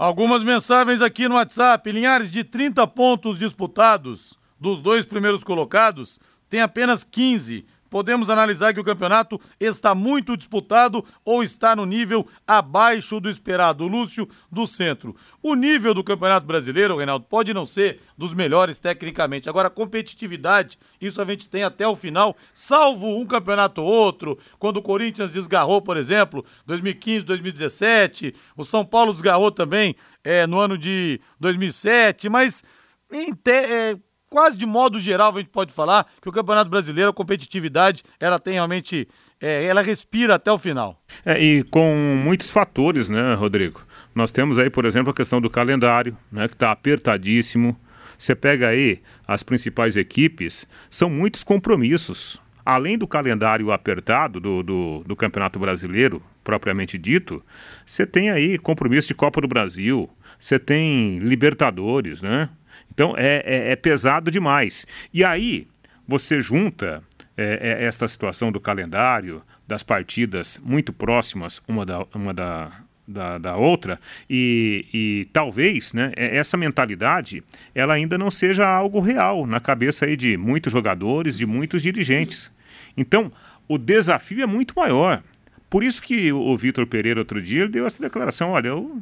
Algumas 0.00 0.42
mensagens 0.42 1.02
aqui 1.02 1.28
no 1.28 1.34
WhatsApp. 1.34 1.92
Linhares, 1.92 2.30
de 2.30 2.42
30 2.42 2.86
pontos 2.86 3.38
disputados 3.38 4.32
dos 4.58 4.80
dois 4.80 5.04
primeiros 5.04 5.44
colocados, 5.44 6.18
tem 6.48 6.62
apenas 6.62 7.04
15 7.04 7.66
podemos 7.90 8.30
analisar 8.30 8.72
que 8.72 8.80
o 8.80 8.84
campeonato 8.84 9.38
está 9.58 9.94
muito 9.94 10.36
disputado 10.36 11.04
ou 11.24 11.42
está 11.42 11.74
no 11.74 11.84
nível 11.84 12.26
abaixo 12.46 13.20
do 13.20 13.28
esperado. 13.28 13.86
Lúcio 13.86 14.28
do 14.50 14.66
Centro. 14.66 15.14
O 15.42 15.54
nível 15.54 15.92
do 15.92 16.04
Campeonato 16.04 16.46
Brasileiro, 16.46 16.96
Reinaldo, 16.96 17.26
pode 17.28 17.52
não 17.52 17.66
ser 17.66 18.00
dos 18.16 18.32
melhores 18.32 18.78
tecnicamente. 18.78 19.48
Agora, 19.48 19.68
competitividade, 19.68 20.78
isso 21.00 21.20
a 21.20 21.24
gente 21.24 21.48
tem 21.48 21.64
até 21.64 21.86
o 21.86 21.96
final, 21.96 22.36
salvo 22.54 23.18
um 23.18 23.26
campeonato 23.26 23.82
ou 23.82 23.88
outro. 23.88 24.38
Quando 24.58 24.76
o 24.76 24.82
Corinthians 24.82 25.32
desgarrou, 25.32 25.82
por 25.82 25.96
exemplo, 25.96 26.44
2015, 26.66 27.24
2017. 27.24 28.34
O 28.56 28.64
São 28.64 28.84
Paulo 28.84 29.12
desgarrou 29.12 29.50
também 29.50 29.96
é, 30.22 30.46
no 30.46 30.58
ano 30.58 30.78
de 30.78 31.20
2007. 31.38 32.28
Mas 32.28 32.62
em 33.10 33.34
te, 33.34 33.50
é, 33.50 33.98
quase 34.30 34.56
de 34.56 34.64
modo 34.64 34.98
geral, 35.00 35.34
a 35.34 35.38
gente 35.40 35.50
pode 35.50 35.72
falar 35.72 36.06
que 36.22 36.28
o 36.28 36.32
Campeonato 36.32 36.70
Brasileiro, 36.70 37.10
a 37.10 37.12
competitividade, 37.12 38.04
ela 38.18 38.38
tem 38.38 38.54
realmente. 38.54 39.08
É, 39.40 39.64
ela 39.64 39.80
respira 39.80 40.34
até 40.34 40.52
o 40.52 40.58
final. 40.58 41.02
É, 41.24 41.42
e 41.42 41.62
com 41.64 41.94
muitos 42.22 42.50
fatores, 42.50 43.08
né, 43.08 43.34
Rodrigo? 43.34 43.82
Nós 44.14 44.30
temos 44.30 44.58
aí, 44.58 44.68
por 44.68 44.84
exemplo, 44.84 45.10
a 45.10 45.14
questão 45.14 45.40
do 45.40 45.48
calendário, 45.48 46.16
né, 46.30 46.46
que 46.46 46.54
está 46.54 46.70
apertadíssimo. 46.70 47.74
Você 48.18 48.34
pega 48.34 48.68
aí 48.68 49.00
as 49.26 49.42
principais 49.42 49.96
equipes, 49.96 50.66
são 50.90 51.08
muitos 51.08 51.42
compromissos. 51.42 52.38
Além 52.66 52.98
do 52.98 53.08
calendário 53.08 53.72
apertado 53.72 54.38
do, 54.38 54.62
do, 54.62 55.02
do 55.06 55.16
Campeonato 55.16 55.58
Brasileiro, 55.58 56.22
propriamente 56.44 56.98
dito, 56.98 57.42
você 57.86 58.06
tem 58.06 58.30
aí 58.30 58.58
compromisso 58.58 59.08
de 59.08 59.14
Copa 59.14 59.40
do 59.40 59.48
Brasil, 59.48 60.08
você 60.38 60.58
tem 60.58 61.18
Libertadores, 61.18 62.20
né? 62.20 62.50
Então 62.92 63.14
é, 63.16 63.42
é, 63.44 63.72
é 63.72 63.76
pesado 63.76 64.30
demais. 64.30 64.86
E 65.12 65.24
aí 65.24 65.66
você 66.06 66.40
junta 66.40 67.02
é, 67.36 67.58
é, 67.62 67.84
esta 67.84 68.06
situação 68.08 68.50
do 68.52 68.60
calendário, 68.60 69.42
das 69.66 69.82
partidas 69.82 70.60
muito 70.62 70.92
próximas 70.92 71.62
uma 71.68 71.86
da, 71.86 72.04
uma 72.12 72.34
da, 72.34 72.72
da, 73.06 73.38
da, 73.38 73.56
outra 73.56 74.00
e, 74.28 74.84
e, 74.92 75.28
talvez 75.32 75.92
né, 75.92 76.12
é, 76.16 76.36
essa 76.36 76.56
mentalidade 76.56 77.42
ela 77.74 77.94
ainda 77.94 78.18
não 78.18 78.30
seja 78.30 78.68
algo 78.68 79.00
real 79.00 79.46
na 79.46 79.60
cabeça 79.60 80.04
aí 80.04 80.16
de 80.16 80.36
muitos 80.36 80.72
jogadores, 80.72 81.38
de 81.38 81.46
muitos 81.46 81.82
dirigentes. 81.82 82.50
Então 82.96 83.32
o 83.68 83.78
desafio 83.78 84.42
é 84.42 84.46
muito 84.46 84.74
maior. 84.76 85.22
Por 85.70 85.84
isso 85.84 86.02
que 86.02 86.32
o 86.32 86.56
Vitor 86.58 86.84
Pereira 86.86 87.20
outro 87.20 87.40
dia 87.40 87.68
deu 87.68 87.86
essa 87.86 88.02
declaração, 88.02 88.50
olha, 88.50 88.68
eu 88.68 89.00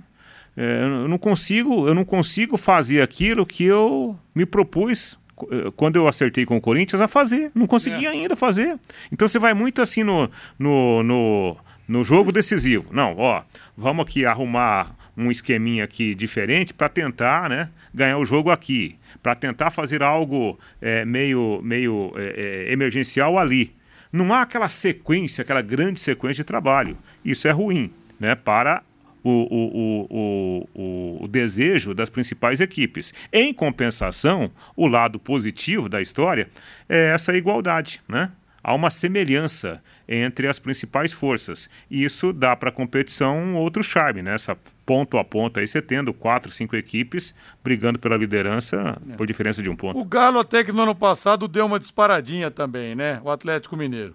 é, 0.61 0.83
eu 0.83 1.07
não 1.07 1.19
consigo, 1.19 1.87
eu 1.87 1.95
não 1.95 2.05
consigo 2.05 2.57
fazer 2.57 3.01
aquilo 3.01 3.47
que 3.47 3.63
eu 3.63 4.19
me 4.35 4.45
propus 4.45 5.17
eh, 5.53 5.71
quando 5.77 5.95
eu 5.95 6.09
acertei 6.09 6.45
com 6.45 6.57
o 6.57 6.61
Corinthians 6.61 7.01
a 7.01 7.07
fazer. 7.07 7.53
Não 7.55 7.65
consegui 7.65 8.07
é. 8.07 8.09
ainda 8.09 8.35
fazer. 8.35 8.77
Então 9.13 9.29
você 9.29 9.39
vai 9.39 9.55
muito 9.55 9.81
assim 9.81 10.03
no, 10.03 10.29
no, 10.59 11.05
no, 11.05 11.57
no 11.87 12.03
jogo 12.03 12.33
decisivo. 12.33 12.89
Não, 12.93 13.15
ó, 13.17 13.45
vamos 13.77 14.05
aqui 14.05 14.27
arrumar 14.27 14.97
um 15.17 15.31
esqueminha 15.31 15.85
aqui 15.85 16.13
diferente 16.13 16.75
para 16.75 16.89
tentar 16.89 17.49
né, 17.49 17.71
ganhar 17.95 18.19
o 18.19 18.27
jogo 18.27 18.51
aqui. 18.51 18.97
Para 19.23 19.37
tentar 19.37 19.71
fazer 19.71 20.03
algo 20.03 20.59
é, 20.83 21.05
meio, 21.05 21.61
meio 21.63 22.13
é, 22.17 22.67
emergencial 22.73 23.39
ali. 23.39 23.73
Não 24.13 24.35
há 24.35 24.43
aquela 24.43 24.69
sequência, 24.69 25.43
aquela 25.43 25.63
grande 25.63 26.01
sequência 26.01 26.43
de 26.43 26.45
trabalho. 26.45 26.99
Isso 27.25 27.47
é 27.47 27.53
ruim 27.53 27.93
né, 28.19 28.35
para 28.35 28.83
o, 29.23 30.09
o, 30.11 30.69
o, 30.75 31.25
o, 31.25 31.29
desejo 31.29 31.95
das 31.95 32.11
principais 32.11 32.61
equipes. 32.61 33.13
Em 33.33 33.53
compensação, 33.53 34.51
o 34.77 34.87
lado 34.87 35.19
positivo 35.19 35.89
da 35.89 36.01
história 36.01 36.49
é 36.89 37.13
essa 37.13 37.37
igualdade, 37.37 38.01
né? 38.09 38.31
Há 38.63 38.75
uma 38.75 38.91
semelhança 38.91 39.83
entre 40.07 40.47
as 40.47 40.59
principais 40.59 41.13
forças. 41.13 41.71
E 41.91 42.05
isso 42.05 42.33
dá 42.33 42.57
para 42.57 42.69
a 42.71 42.73
competição 42.73 43.39
um 43.39 43.57
outro 43.57 43.83
charme, 43.83 44.21
né? 44.21 44.35
Essa 44.35 44.57
ponto 44.85 45.17
a 45.19 45.25
ponto 45.25 45.61
aí, 45.61 45.69
você 45.69 45.81
tendo 45.81 46.13
quatro, 46.13 46.51
cinco 46.51 46.75
equipes 46.75 47.35
brigando 47.63 47.99
pela 47.99 48.17
liderança 48.17 49.01
é. 49.11 49.17
por 49.17 49.27
diferença 49.27 49.63
de 49.63 49.71
um 49.71 49.77
ponto. 49.77 49.99
O 49.99 50.05
Galo 50.05 50.39
até 50.39 50.65
que 50.65 50.73
no 50.73 50.83
ano 50.83 50.95
passado 50.95 51.47
deu 51.47 51.67
uma 51.67 51.79
disparadinha 51.79 52.51
também, 52.51 52.95
né? 52.95 53.21
O 53.23 53.31
Atlético 53.31 53.77
Mineiro. 53.77 54.15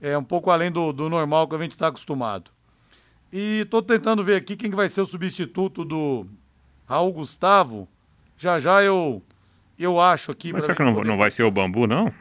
É 0.00 0.16
um 0.16 0.24
pouco 0.24 0.50
além 0.50 0.72
do, 0.72 0.92
do 0.92 1.08
normal 1.08 1.46
que 1.46 1.54
a 1.54 1.58
gente 1.58 1.72
está 1.72 1.88
acostumado. 1.88 2.50
E 3.32 3.64
tô 3.70 3.80
tentando 3.80 4.24
ver 4.24 4.36
aqui 4.36 4.56
quem 4.56 4.70
vai 4.70 4.88
ser 4.88 5.02
o 5.02 5.06
substituto 5.06 5.84
do 5.84 6.26
Raul 6.86 7.12
Gustavo. 7.12 7.88
Já 8.36 8.58
já 8.58 8.82
eu 8.82 9.22
eu 9.78 10.00
acho 10.00 10.32
aqui. 10.32 10.52
Mas 10.52 10.64
será 10.64 10.74
que 10.74 10.82
não, 10.82 10.94
poder... 10.94 11.08
não 11.08 11.16
vai 11.16 11.30
ser 11.30 11.44
o 11.44 11.50
Bambu, 11.50 11.86
não? 11.86 12.12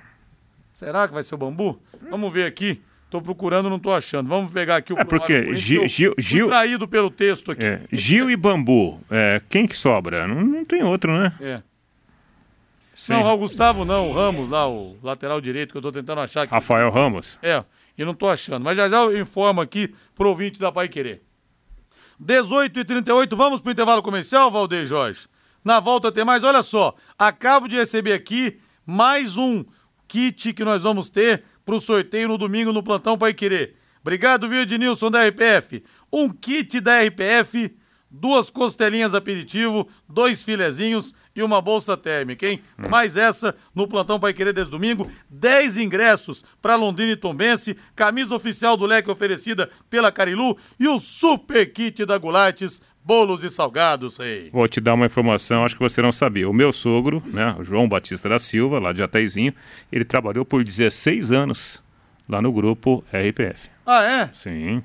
Será 0.73 1.07
que 1.07 1.13
vai 1.13 1.23
ser 1.23 1.35
o 1.35 1.37
Bambu? 1.37 1.81
Vamos 2.09 2.31
ver 2.31 2.45
aqui. 2.45 2.81
Tô 3.09 3.19
procurando, 3.19 3.71
não 3.71 3.79
tô 3.79 3.91
achando. 3.91 4.29
Vamos 4.29 4.51
pegar 4.51 4.75
aqui 4.75 4.93
o 4.93 4.99
É 4.99 5.03
porque 5.03 5.55
Gil, 5.55 5.87
Gil, 5.87 6.13
Gil 6.17 6.47
traído 6.47 6.87
pelo 6.87 7.09
texto 7.09 7.51
aqui. 7.51 7.65
É, 7.65 7.81
Gil 7.91 8.29
e 8.29 8.37
Bambu. 8.37 9.01
É, 9.09 9.41
quem 9.49 9.67
que 9.67 9.75
sobra? 9.75 10.27
Não, 10.27 10.41
não 10.41 10.63
tem 10.63 10.83
outro, 10.83 11.11
né? 11.17 11.33
É. 11.41 11.61
Sim. 12.95 13.13
Não, 13.13 13.23
Raul 13.23 13.39
Gustavo 13.39 13.83
não, 13.83 14.09
o 14.09 14.13
Ramos 14.13 14.49
lá, 14.49 14.69
o 14.69 14.95
lateral 15.01 15.41
direito 15.41 15.71
que 15.71 15.77
eu 15.77 15.81
tô 15.81 15.91
tentando 15.91 16.21
achar 16.21 16.43
aqui. 16.43 16.53
Rafael 16.53 16.91
Ramos. 16.91 17.39
É 17.41 17.63
e 17.99 18.05
não 18.05 18.13
estou 18.13 18.29
achando. 18.29 18.63
Mas 18.63 18.77
já 18.77 18.87
já 18.87 18.97
eu 18.97 19.19
informo 19.19 19.59
aqui 19.59 19.93
pro 20.15 20.29
ouvinte 20.29 20.59
da 20.59 20.71
Pai 20.71 20.87
Querer. 20.87 21.21
18 22.17 22.79
e 22.79 22.85
38 22.85 23.35
vamos 23.35 23.59
pro 23.59 23.71
intervalo 23.71 24.01
comercial, 24.01 24.49
Valdeir 24.49 24.85
Jorge? 24.85 25.27
Na 25.63 25.81
volta 25.81 26.11
tem 26.11 26.23
mais, 26.23 26.43
olha 26.43 26.63
só, 26.63 26.95
acabo 27.17 27.67
de 27.67 27.75
receber 27.75 28.13
aqui 28.13 28.59
mais 28.85 29.37
um 29.37 29.65
kit 30.07 30.53
que 30.53 30.63
nós 30.63 30.83
vamos 30.83 31.09
ter 31.09 31.43
pro 31.65 31.79
sorteio 31.79 32.29
no 32.29 32.37
domingo 32.37 32.71
no 32.71 32.81
Plantão 32.81 33.17
Pai 33.17 33.33
Querer. 33.33 33.75
Obrigado, 34.01 34.47
viu, 34.47 34.61
Ednilson 34.61 35.11
da 35.11 35.27
RPF. 35.27 35.83
Um 36.11 36.29
kit 36.29 36.79
da 36.79 37.03
RPF 37.03 37.75
duas 38.09 38.49
costelinhas 38.49 39.13
aperitivo, 39.13 39.87
dois 40.07 40.41
filezinhos 40.41 41.13
e 41.35 41.43
uma 41.43 41.61
bolsa 41.61 41.95
térmica, 41.95 42.47
hein? 42.47 42.61
Hum. 42.77 42.89
Mais 42.89 43.15
essa 43.15 43.55
no 43.73 43.87
plantão 43.87 44.19
Pai 44.19 44.33
Querer 44.33 44.53
desde 44.53 44.71
domingo, 44.71 45.09
10 45.29 45.77
ingressos 45.77 46.43
para 46.61 46.75
Londrina 46.75 47.11
e 47.11 47.15
Tombense, 47.15 47.77
camisa 47.95 48.35
oficial 48.35 48.75
do 48.75 48.85
leque 48.85 49.11
oferecida 49.11 49.69
pela 49.89 50.11
Carilu 50.11 50.57
e 50.79 50.87
o 50.87 50.99
super 50.99 51.71
kit 51.71 52.05
da 52.05 52.17
Gulates, 52.17 52.81
bolos 53.03 53.43
e 53.43 53.49
salgados, 53.49 54.17
rei. 54.17 54.49
Vou 54.51 54.67
te 54.67 54.81
dar 54.81 54.93
uma 54.93 55.05
informação, 55.05 55.63
acho 55.63 55.75
que 55.75 55.81
você 55.81 56.01
não 56.01 56.11
sabia. 56.11 56.49
O 56.49 56.53
meu 56.53 56.71
sogro, 56.71 57.23
né, 57.27 57.55
o 57.57 57.63
João 57.63 57.87
Batista 57.87 58.27
da 58.27 58.39
Silva, 58.39 58.79
lá 58.79 58.91
de 58.91 59.03
Ateizinho, 59.03 59.53
ele 59.91 60.05
trabalhou 60.05 60.45
por 60.45 60.63
16 60.63 61.31
anos 61.31 61.81
lá 62.27 62.41
no 62.41 62.51
grupo 62.51 63.03
RPF. 63.11 63.69
Ah, 63.85 64.03
é? 64.03 64.29
Sim. 64.33 64.83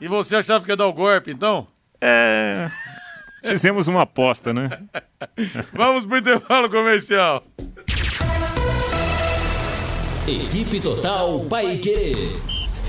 E 0.00 0.06
você 0.06 0.36
achava 0.36 0.64
que 0.64 0.70
ia 0.70 0.76
dar 0.76 0.86
o 0.86 0.92
golpe, 0.92 1.30
então? 1.30 1.66
É. 2.08 2.70
Fizemos 3.42 3.88
uma 3.88 4.02
aposta, 4.02 4.54
né? 4.54 4.68
Vamos 5.72 6.06
pro 6.06 6.18
intervalo 6.18 6.70
comercial. 6.70 7.42
Equipe 10.28 10.80
Total 10.80 11.40
Paique. 11.50 12.14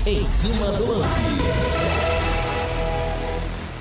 Em 0.06 0.24
cima 0.24 0.70
do 0.72 0.86
lance. 0.86 1.20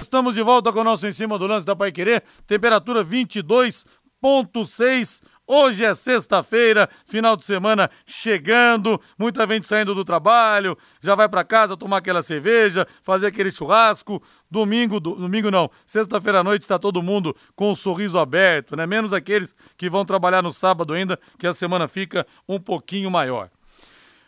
Estamos 0.01 0.33
de 0.33 0.41
volta 0.41 0.73
com 0.73 0.79
o 0.79 0.83
nosso 0.83 1.05
Em 1.05 1.11
Cima 1.11 1.37
do 1.37 1.45
Lance 1.45 1.67
da 1.67 1.75
Pai 1.75 1.91
Querer. 1.91 2.23
Temperatura 2.47 3.05
22,6 3.05 5.21
Hoje 5.49 5.85
é 5.85 5.95
sexta-feira, 5.95 6.89
final 7.05 7.37
de 7.37 7.45
semana 7.45 7.89
chegando, 8.05 8.99
muita 9.17 9.47
gente 9.47 9.65
saindo 9.65 9.95
do 9.95 10.03
trabalho, 10.03 10.77
já 10.99 11.15
vai 11.15 11.29
para 11.29 11.41
casa 11.45 11.77
tomar 11.77 11.97
aquela 11.97 12.21
cerveja, 12.21 12.85
fazer 13.01 13.27
aquele 13.27 13.49
churrasco. 13.49 14.21
Domingo, 14.51 14.99
do, 14.99 15.15
domingo 15.15 15.49
não, 15.49 15.71
sexta-feira 15.85 16.39
à 16.39 16.43
noite 16.43 16.63
está 16.63 16.77
todo 16.77 17.01
mundo 17.01 17.33
com 17.55 17.69
o 17.69 17.71
um 17.71 17.75
sorriso 17.75 18.19
aberto, 18.19 18.75
né? 18.75 18.85
Menos 18.85 19.13
aqueles 19.13 19.55
que 19.77 19.89
vão 19.89 20.03
trabalhar 20.03 20.43
no 20.43 20.51
sábado 20.51 20.93
ainda, 20.93 21.17
que 21.39 21.47
a 21.47 21.53
semana 21.53 21.87
fica 21.87 22.27
um 22.45 22.59
pouquinho 22.59 23.09
maior. 23.09 23.49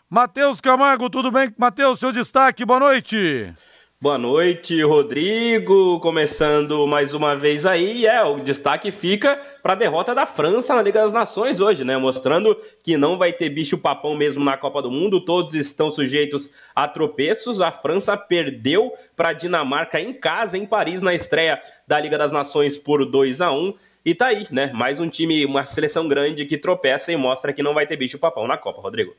Matheus 0.10 0.62
Camargo, 0.62 1.10
tudo 1.10 1.29
bem? 1.29 1.53
Matheus, 1.58 1.99
seu 1.99 2.13
destaque, 2.13 2.63
boa 2.63 2.79
noite. 2.79 3.53
Boa 4.01 4.17
noite, 4.17 4.81
Rodrigo. 4.81 5.99
Começando 5.99 6.88
mais 6.88 7.13
uma 7.13 7.35
vez 7.35 7.65
aí, 7.65 8.05
é, 8.05 8.23
o 8.23 8.39
destaque 8.39 8.93
fica 8.93 9.35
para 9.62 9.73
a 9.73 9.75
derrota 9.75 10.15
da 10.15 10.25
França 10.25 10.73
na 10.73 10.81
Liga 10.81 11.01
das 11.01 11.12
Nações 11.12 11.59
hoje, 11.59 11.83
né? 11.83 11.97
Mostrando 11.97 12.57
que 12.81 12.95
não 12.95 13.17
vai 13.17 13.33
ter 13.33 13.49
bicho 13.49 13.77
papão 13.77 14.15
mesmo 14.15 14.41
na 14.41 14.55
Copa 14.55 14.81
do 14.81 14.89
Mundo, 14.89 15.19
todos 15.19 15.53
estão 15.53 15.91
sujeitos 15.91 16.49
a 16.73 16.88
tropeços. 16.88 17.59
A 17.59 17.73
França 17.73 18.15
perdeu 18.15 18.93
para 19.17 19.31
a 19.31 19.33
Dinamarca 19.33 19.99
em 19.99 20.13
casa, 20.13 20.57
em 20.57 20.65
Paris, 20.65 21.01
na 21.01 21.13
estreia 21.13 21.59
da 21.85 21.99
Liga 21.99 22.17
das 22.17 22.31
Nações 22.31 22.77
por 22.77 23.05
2 23.05 23.41
a 23.41 23.51
1 23.51 23.73
e 24.05 24.15
tá 24.15 24.27
aí, 24.27 24.47
né? 24.49 24.71
Mais 24.73 25.01
um 25.01 25.09
time, 25.09 25.45
uma 25.45 25.65
seleção 25.65 26.07
grande 26.07 26.45
que 26.45 26.57
tropeça 26.57 27.12
e 27.12 27.17
mostra 27.17 27.51
que 27.51 27.62
não 27.62 27.73
vai 27.73 27.85
ter 27.85 27.97
bicho 27.97 28.17
papão 28.17 28.47
na 28.47 28.55
Copa, 28.55 28.81
Rodrigo. 28.81 29.13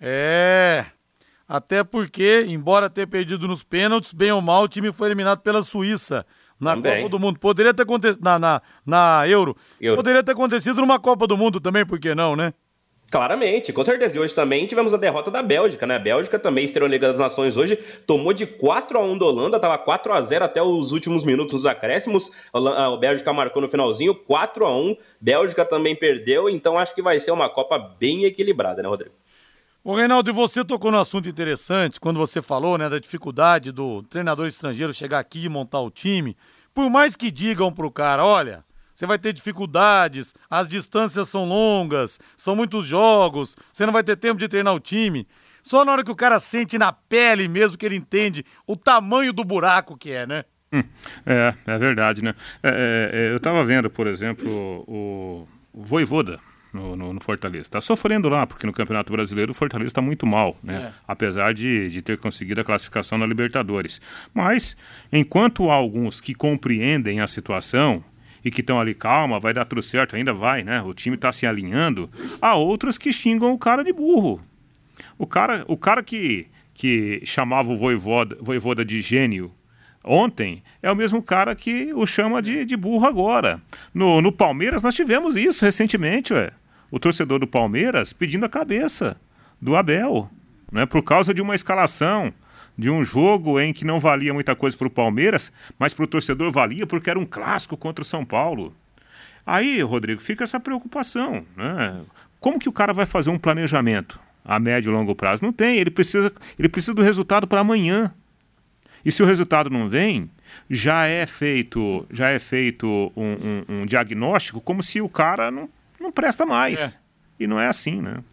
É, 0.00 0.86
Até 1.50 1.82
porque, 1.82 2.44
embora 2.46 2.88
ter 2.88 3.08
perdido 3.08 3.48
nos 3.48 3.64
pênaltis, 3.64 4.12
bem 4.12 4.30
ou 4.30 4.40
mal, 4.40 4.62
o 4.62 4.68
time 4.68 4.92
foi 4.92 5.08
eliminado 5.08 5.40
pela 5.40 5.64
Suíça 5.64 6.24
na 6.60 6.76
Também. 6.76 6.98
Copa 6.98 7.08
do 7.08 7.18
Mundo. 7.18 7.40
Poderia 7.40 7.74
ter 7.74 7.82
acontecido 7.82 8.22
na, 8.22 8.38
na, 8.38 8.62
na 8.86 9.24
Euro. 9.26 9.56
Euro. 9.80 9.96
Poderia 9.96 10.22
ter 10.22 10.30
acontecido 10.30 10.80
numa 10.80 11.00
Copa 11.00 11.26
do 11.26 11.36
Mundo 11.36 11.60
também, 11.60 11.84
por 11.84 11.98
que 11.98 12.14
não, 12.14 12.36
né? 12.36 12.54
Claramente, 13.10 13.72
com 13.72 13.84
certeza. 13.84 14.14
E 14.14 14.20
hoje 14.20 14.32
também 14.32 14.64
tivemos 14.64 14.94
a 14.94 14.96
derrota 14.96 15.28
da 15.28 15.42
Bélgica, 15.42 15.88
né? 15.88 15.96
A 15.96 15.98
Bélgica 15.98 16.38
também 16.38 16.66
estreou 16.66 16.88
na 16.88 16.92
Liga 16.92 17.08
das 17.08 17.18
Nações 17.18 17.56
hoje, 17.56 17.76
tomou 18.06 18.32
de 18.32 18.46
4 18.46 18.96
a 18.96 19.02
1 19.02 19.18
da 19.18 19.26
Holanda, 19.26 19.58
tava 19.58 19.76
4 19.76 20.12
a 20.12 20.22
0 20.22 20.44
até 20.44 20.62
os 20.62 20.92
últimos 20.92 21.24
minutos 21.24 21.62
dos 21.62 21.66
acréscimos. 21.66 22.30
A 22.54 22.96
Bélgica 22.96 23.32
marcou 23.32 23.60
no 23.60 23.68
finalzinho 23.68 24.14
4 24.14 24.64
a 24.64 24.72
1. 24.72 24.96
Bélgica 25.20 25.64
também 25.64 25.96
perdeu, 25.96 26.48
então 26.48 26.78
acho 26.78 26.94
que 26.94 27.02
vai 27.02 27.18
ser 27.18 27.32
uma 27.32 27.48
Copa 27.48 27.76
bem 27.76 28.22
equilibrada, 28.22 28.80
né, 28.80 28.88
Rodrigo? 28.88 29.16
Ô, 29.82 29.94
Reinaldo, 29.94 30.34
você 30.34 30.62
tocou 30.62 30.90
num 30.90 31.00
assunto 31.00 31.26
interessante 31.26 31.98
quando 31.98 32.18
você 32.18 32.42
falou, 32.42 32.76
né, 32.76 32.86
da 32.86 32.98
dificuldade 32.98 33.72
do 33.72 34.02
treinador 34.02 34.46
estrangeiro 34.46 34.92
chegar 34.92 35.18
aqui 35.18 35.44
e 35.44 35.48
montar 35.48 35.80
o 35.80 35.90
time. 35.90 36.36
Por 36.74 36.90
mais 36.90 37.16
que 37.16 37.30
digam 37.30 37.72
pro 37.72 37.90
cara, 37.90 38.22
olha, 38.22 38.62
você 38.94 39.06
vai 39.06 39.18
ter 39.18 39.32
dificuldades, 39.32 40.34
as 40.50 40.68
distâncias 40.68 41.30
são 41.30 41.46
longas, 41.46 42.20
são 42.36 42.54
muitos 42.54 42.86
jogos, 42.86 43.56
você 43.72 43.86
não 43.86 43.92
vai 43.92 44.04
ter 44.04 44.16
tempo 44.16 44.38
de 44.38 44.48
treinar 44.48 44.74
o 44.74 44.80
time. 44.80 45.26
Só 45.62 45.82
na 45.82 45.92
hora 45.92 46.04
que 46.04 46.10
o 46.10 46.16
cara 46.16 46.38
sente 46.38 46.76
na 46.76 46.92
pele 46.92 47.48
mesmo 47.48 47.78
que 47.78 47.86
ele 47.86 47.96
entende 47.96 48.44
o 48.66 48.76
tamanho 48.76 49.32
do 49.32 49.44
buraco 49.44 49.96
que 49.96 50.10
é, 50.10 50.26
né? 50.26 50.44
Hum, 50.70 50.84
é, 51.24 51.54
é 51.66 51.78
verdade, 51.78 52.22
né? 52.22 52.34
É, 52.62 52.68
é, 52.68 53.18
é, 53.18 53.32
eu 53.32 53.38
estava 53.38 53.64
vendo, 53.64 53.88
por 53.88 54.06
exemplo, 54.06 54.46
o, 54.86 55.48
o 55.72 55.82
Voivoda 55.82 56.38
no, 56.72 56.94
no- 56.96 57.12
no 57.12 57.20
Fortaleza. 57.22 57.62
Está 57.62 57.80
sofrendo 57.80 58.28
lá, 58.28 58.46
porque 58.46 58.66
no 58.66 58.72
Campeonato 58.72 59.12
Brasileiro 59.12 59.50
o 59.52 59.54
Fortaleza 59.54 59.88
está 59.88 60.00
muito 60.02 60.26
mal, 60.26 60.56
né? 60.62 60.90
É. 60.90 60.92
Apesar 61.06 61.52
de, 61.54 61.90
de 61.90 62.02
ter 62.02 62.18
conseguido 62.18 62.60
a 62.60 62.64
classificação 62.64 63.18
na 63.18 63.26
Libertadores. 63.26 64.00
Mas, 64.32 64.76
enquanto 65.12 65.70
há 65.70 65.74
alguns 65.74 66.20
que 66.20 66.34
compreendem 66.34 67.20
a 67.20 67.26
situação 67.26 68.04
e 68.44 68.50
que 68.50 68.60
estão 68.60 68.80
ali, 68.80 68.94
calma, 68.94 69.38
vai 69.40 69.52
dar 69.52 69.64
tudo 69.64 69.82
certo, 69.82 70.16
ainda 70.16 70.32
vai, 70.32 70.62
né? 70.62 70.80
O 70.82 70.94
time 70.94 71.16
está 71.16 71.30
se 71.32 71.46
alinhando, 71.46 72.08
há 72.40 72.54
outros 72.54 72.96
que 72.96 73.12
xingam 73.12 73.52
o 73.52 73.58
cara 73.58 73.82
de 73.84 73.92
burro. 73.92 74.40
O 75.18 75.26
cara, 75.26 75.64
o 75.68 75.76
cara 75.76 76.02
que, 76.02 76.46
que 76.72 77.20
chamava 77.24 77.70
o 77.72 77.76
Voivoda, 77.76 78.36
Voivoda 78.40 78.84
de 78.84 79.00
gênio 79.00 79.50
ontem 80.02 80.62
é 80.82 80.90
o 80.90 80.96
mesmo 80.96 81.22
cara 81.22 81.54
que 81.54 81.92
o 81.92 82.06
chama 82.06 82.40
de, 82.40 82.64
de 82.64 82.74
burro 82.76 83.06
agora. 83.06 83.60
No, 83.92 84.22
no 84.22 84.32
Palmeiras 84.32 84.82
nós 84.82 84.94
tivemos 84.94 85.36
isso 85.36 85.62
recentemente, 85.64 86.32
ué. 86.32 86.50
O 86.90 86.98
torcedor 86.98 87.38
do 87.38 87.46
Palmeiras 87.46 88.12
pedindo 88.12 88.44
a 88.44 88.48
cabeça 88.48 89.16
do 89.60 89.76
Abel, 89.76 90.30
né, 90.72 90.86
por 90.86 91.02
causa 91.02 91.32
de 91.34 91.40
uma 91.42 91.54
escalação, 91.54 92.32
de 92.76 92.88
um 92.88 93.04
jogo 93.04 93.60
em 93.60 93.72
que 93.72 93.84
não 93.84 94.00
valia 94.00 94.32
muita 94.32 94.54
coisa 94.56 94.76
para 94.76 94.86
o 94.86 94.90
Palmeiras, 94.90 95.52
mas 95.78 95.92
para 95.92 96.04
o 96.04 96.08
torcedor 96.08 96.50
valia 96.50 96.86
porque 96.86 97.10
era 97.10 97.18
um 97.18 97.26
clássico 97.26 97.76
contra 97.76 98.02
o 98.02 98.06
São 98.06 98.24
Paulo. 98.24 98.72
Aí, 99.44 99.82
Rodrigo, 99.82 100.20
fica 100.20 100.44
essa 100.44 100.58
preocupação. 100.60 101.44
Né? 101.56 102.00
Como 102.38 102.58
que 102.58 102.68
o 102.68 102.72
cara 102.72 102.92
vai 102.92 103.04
fazer 103.06 103.30
um 103.30 103.38
planejamento 103.38 104.18
a 104.44 104.58
médio 104.58 104.90
e 104.90 104.92
longo 104.94 105.14
prazo? 105.14 105.42
Não 105.44 105.52
tem, 105.52 105.76
ele 105.76 105.90
precisa, 105.90 106.32
ele 106.58 106.68
precisa 106.68 106.94
do 106.94 107.02
resultado 107.02 107.46
para 107.46 107.60
amanhã. 107.60 108.12
E 109.04 109.10
se 109.10 109.22
o 109.22 109.26
resultado 109.26 109.68
não 109.70 109.88
vem, 109.88 110.30
já 110.68 111.06
é 111.06 111.26
feito, 111.26 112.06
já 112.10 112.28
é 112.30 112.38
feito 112.38 112.86
um, 113.16 113.32
um- 113.68 113.82
um 113.82 113.86
diagnóstico 113.86 114.60
como 114.60 114.82
se 114.82 115.00
o 115.00 115.08
cara 115.08 115.50
não, 115.50 115.68
não 116.00 116.10
presta 116.10 116.46
mais. 116.46 116.80
É. 116.80 116.92
E 117.38 117.46
não 117.46 117.60
é 117.60 117.68
assim, 117.68 118.00
né? 118.00 118.24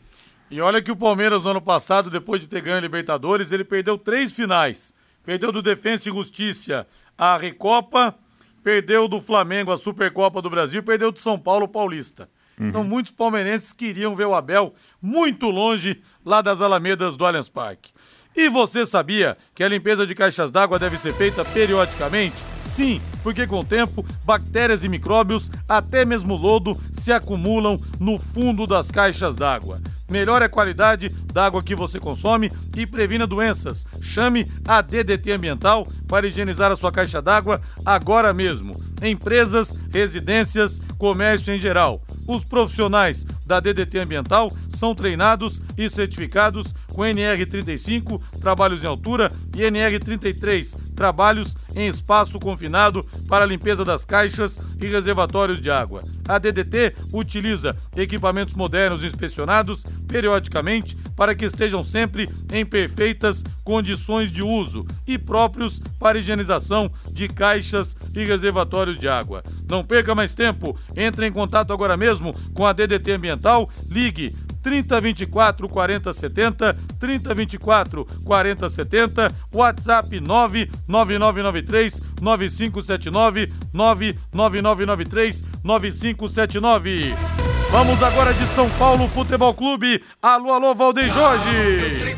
E 0.50 0.62
olha 0.62 0.82
que 0.82 0.92
o 0.92 0.96
Palmeiras 0.96 1.44
no 1.44 1.50
ano 1.50 1.62
passado, 1.62 2.10
depois 2.10 2.42
de 2.42 2.48
ter 2.48 2.62
ganho 2.62 2.78
a 2.78 2.82
Libertadores, 2.82 3.52
ele 3.52 3.64
perdeu 3.64 3.98
três 3.98 4.32
finais. 4.32 4.94
Perdeu 5.26 5.52
do 5.52 5.62
Defensa 5.62 6.08
e 6.08 6.12
Justiça 6.12 6.88
a 7.18 7.38
Recopa, 7.38 8.16
perdeu 8.64 9.08
do 9.08 9.20
Flamengo 9.20 9.72
a 9.72 9.78
Supercopa 9.78 10.42
do 10.42 10.50
Brasil, 10.50 10.82
perdeu 10.82 11.12
do 11.12 11.20
São 11.20 11.38
Paulo 11.38 11.66
o 11.66 11.70
Paulista. 11.70 12.30
Então 12.60 12.84
muitos 12.84 13.12
palmeirenses 13.12 13.72
queriam 13.72 14.16
ver 14.16 14.26
o 14.26 14.34
Abel 14.34 14.74
muito 15.00 15.50
longe 15.50 16.02
lá 16.26 16.42
das 16.42 16.60
Alamedas 16.60 17.16
do 17.16 17.26
Allianz 17.26 17.50
Parque. 17.50 17.92
E 18.36 18.50
você 18.50 18.86
sabia 18.86 19.38
que 19.54 19.64
a 19.64 19.68
limpeza 19.68 20.08
de 20.08 20.16
caixas 20.16 20.50
d'água 20.50 20.80
deve 20.80 20.98
ser 20.98 21.14
feita 21.14 21.46
periodicamente? 21.46 22.57
Sim, 22.62 23.02
porque 23.24 23.48
com 23.48 23.60
o 23.60 23.66
tempo, 23.66 24.06
bactérias 24.24 24.84
e 24.84 24.90
micróbios, 24.90 25.50
até 25.68 26.06
mesmo 26.06 26.36
lodo, 26.36 26.80
se 26.92 27.12
acumulam 27.12 27.80
no 28.00 28.18
fundo 28.18 28.68
das 28.68 28.92
caixas 28.92 29.36
d'água. 29.36 29.82
Melhore 30.10 30.46
a 30.46 30.50
qualidade 30.50 31.10
da 31.34 31.46
água 31.46 31.62
que 31.62 31.76
você 31.76 32.00
consome 32.00 32.50
e 32.76 32.86
previna 32.86 33.28
doenças. 33.28 33.86
Chame 34.02 34.50
a 34.66 34.82
DDT 34.82 35.34
Ambiental 35.34 35.86
para 36.08 36.28
higienizar 36.28 36.72
a 36.72 36.78
sua 36.78 36.92
caixa 36.92 37.22
d'água 37.22 37.62
agora 37.86 38.34
mesmo. 38.34 38.74
Empresas, 39.02 39.76
residências, 39.92 40.80
comércio 40.98 41.54
em 41.54 41.60
geral. 41.60 42.02
Os 42.26 42.46
profissionais 42.46 43.26
da 43.46 43.60
DDT 43.60 44.00
Ambiental 44.00 44.52
são 44.70 44.96
treinados 44.96 45.62
e 45.78 45.90
certificados 45.90 46.74
com 46.94 47.02
NR35, 47.02 48.22
trabalhos 48.40 48.84
em 48.84 48.88
altura, 48.88 49.32
e 49.56 49.60
NR33, 49.60 50.94
trabalhos 50.96 51.56
em 51.78 51.88
espaço 51.88 52.40
confinado 52.40 53.06
para 53.30 53.46
limpeza 53.46 53.86
das 53.86 54.04
caixas 54.04 54.60
e 54.82 54.88
reservatórios 54.88 55.62
de 55.62 55.70
água. 55.70 56.02
A 56.28 56.40
DDT 56.40 56.96
utiliza 57.14 57.78
equipamentos 57.96 58.56
modernos 58.56 59.04
inspecionados 59.04 59.86
periodicamente 60.08 60.98
para 61.16 61.36
que 61.36 61.46
estejam 61.46 61.84
sempre 61.84 62.28
em 62.52 62.66
perfeitas 62.66 63.44
condições 63.64 64.32
de 64.32 64.42
uso 64.42 64.86
e 65.06 65.18
próprios 65.18 65.80
para 66.00 66.18
higienização 66.18 66.92
de 67.12 67.28
caixas 67.28 67.96
e 68.16 68.26
reservatórios 68.26 69.00
de 69.00 69.08
água. 69.08 69.44
Não 69.70 69.84
perca 69.84 70.16
mais 70.16 70.34
tempo, 70.34 70.78
entre 70.96 71.28
em 71.28 71.32
contato 71.32 71.72
agora 71.72 71.96
mesmo 71.96 72.34
com 72.54 72.66
a 72.66 72.74
DDT 72.74 73.12
Ambiental, 73.12 73.70
ligue 73.90 74.36
3024 74.68 75.70
4070, 75.70 76.78
3024 77.00 78.06
4070, 78.26 79.32
WhatsApp 79.54 80.20
99993 80.20 82.02
9579, 82.22 83.54
99993 83.74 85.44
9579. 85.64 87.16
Vamos 87.72 88.04
agora 88.04 88.34
de 88.34 88.46
São 88.48 88.70
Paulo 88.72 89.08
Futebol 89.08 89.54
Clube. 89.54 90.04
Alô, 90.22 90.52
alô, 90.52 90.76
Valdeir 90.76 91.14
Jorge. 91.14 92.18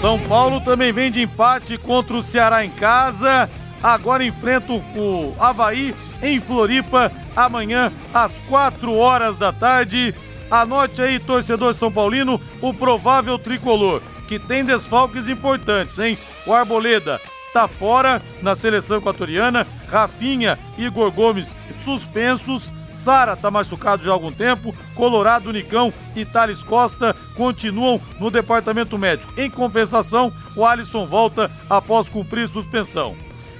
São 0.00 0.18
Paulo 0.20 0.60
também 0.60 0.92
vem 0.92 1.10
de 1.10 1.22
empate 1.22 1.78
contra 1.78 2.14
o 2.14 2.22
Ceará 2.22 2.66
em 2.66 2.70
casa. 2.70 3.48
Agora 3.82 4.24
enfrenta 4.24 4.72
o 4.72 5.34
Havaí 5.38 5.94
em 6.22 6.40
Floripa 6.40 7.12
amanhã 7.34 7.92
às 8.12 8.32
4 8.48 8.94
horas 8.96 9.38
da 9.38 9.52
tarde. 9.52 10.14
Anote 10.50 11.02
aí, 11.02 11.18
torcedor 11.18 11.74
São 11.74 11.90
Paulino, 11.90 12.40
o 12.60 12.72
provável 12.72 13.38
tricolor, 13.38 14.00
que 14.28 14.38
tem 14.38 14.64
desfalques 14.64 15.28
importantes, 15.28 15.98
hein? 15.98 16.16
O 16.46 16.52
Arboleda 16.52 17.20
tá 17.52 17.66
fora 17.66 18.22
na 18.42 18.54
seleção 18.54 18.98
equatoriana, 18.98 19.66
Rafinha 19.88 20.58
e 20.78 20.84
Igor 20.84 21.10
Gomes 21.10 21.56
suspensos. 21.84 22.72
Sara 22.90 23.36
tá 23.36 23.50
machucado 23.50 24.02
já 24.02 24.10
há 24.10 24.14
algum 24.14 24.32
tempo. 24.32 24.74
Colorado, 24.94 25.52
Nicão 25.52 25.92
e 26.14 26.24
Thales 26.24 26.62
Costa 26.62 27.14
continuam 27.34 28.00
no 28.18 28.30
departamento 28.30 28.98
médico. 28.98 29.38
Em 29.38 29.50
compensação, 29.50 30.32
o 30.56 30.64
Alisson 30.64 31.04
volta 31.04 31.50
após 31.68 32.08
cumprir 32.08 32.48
suspensão. 32.48 33.14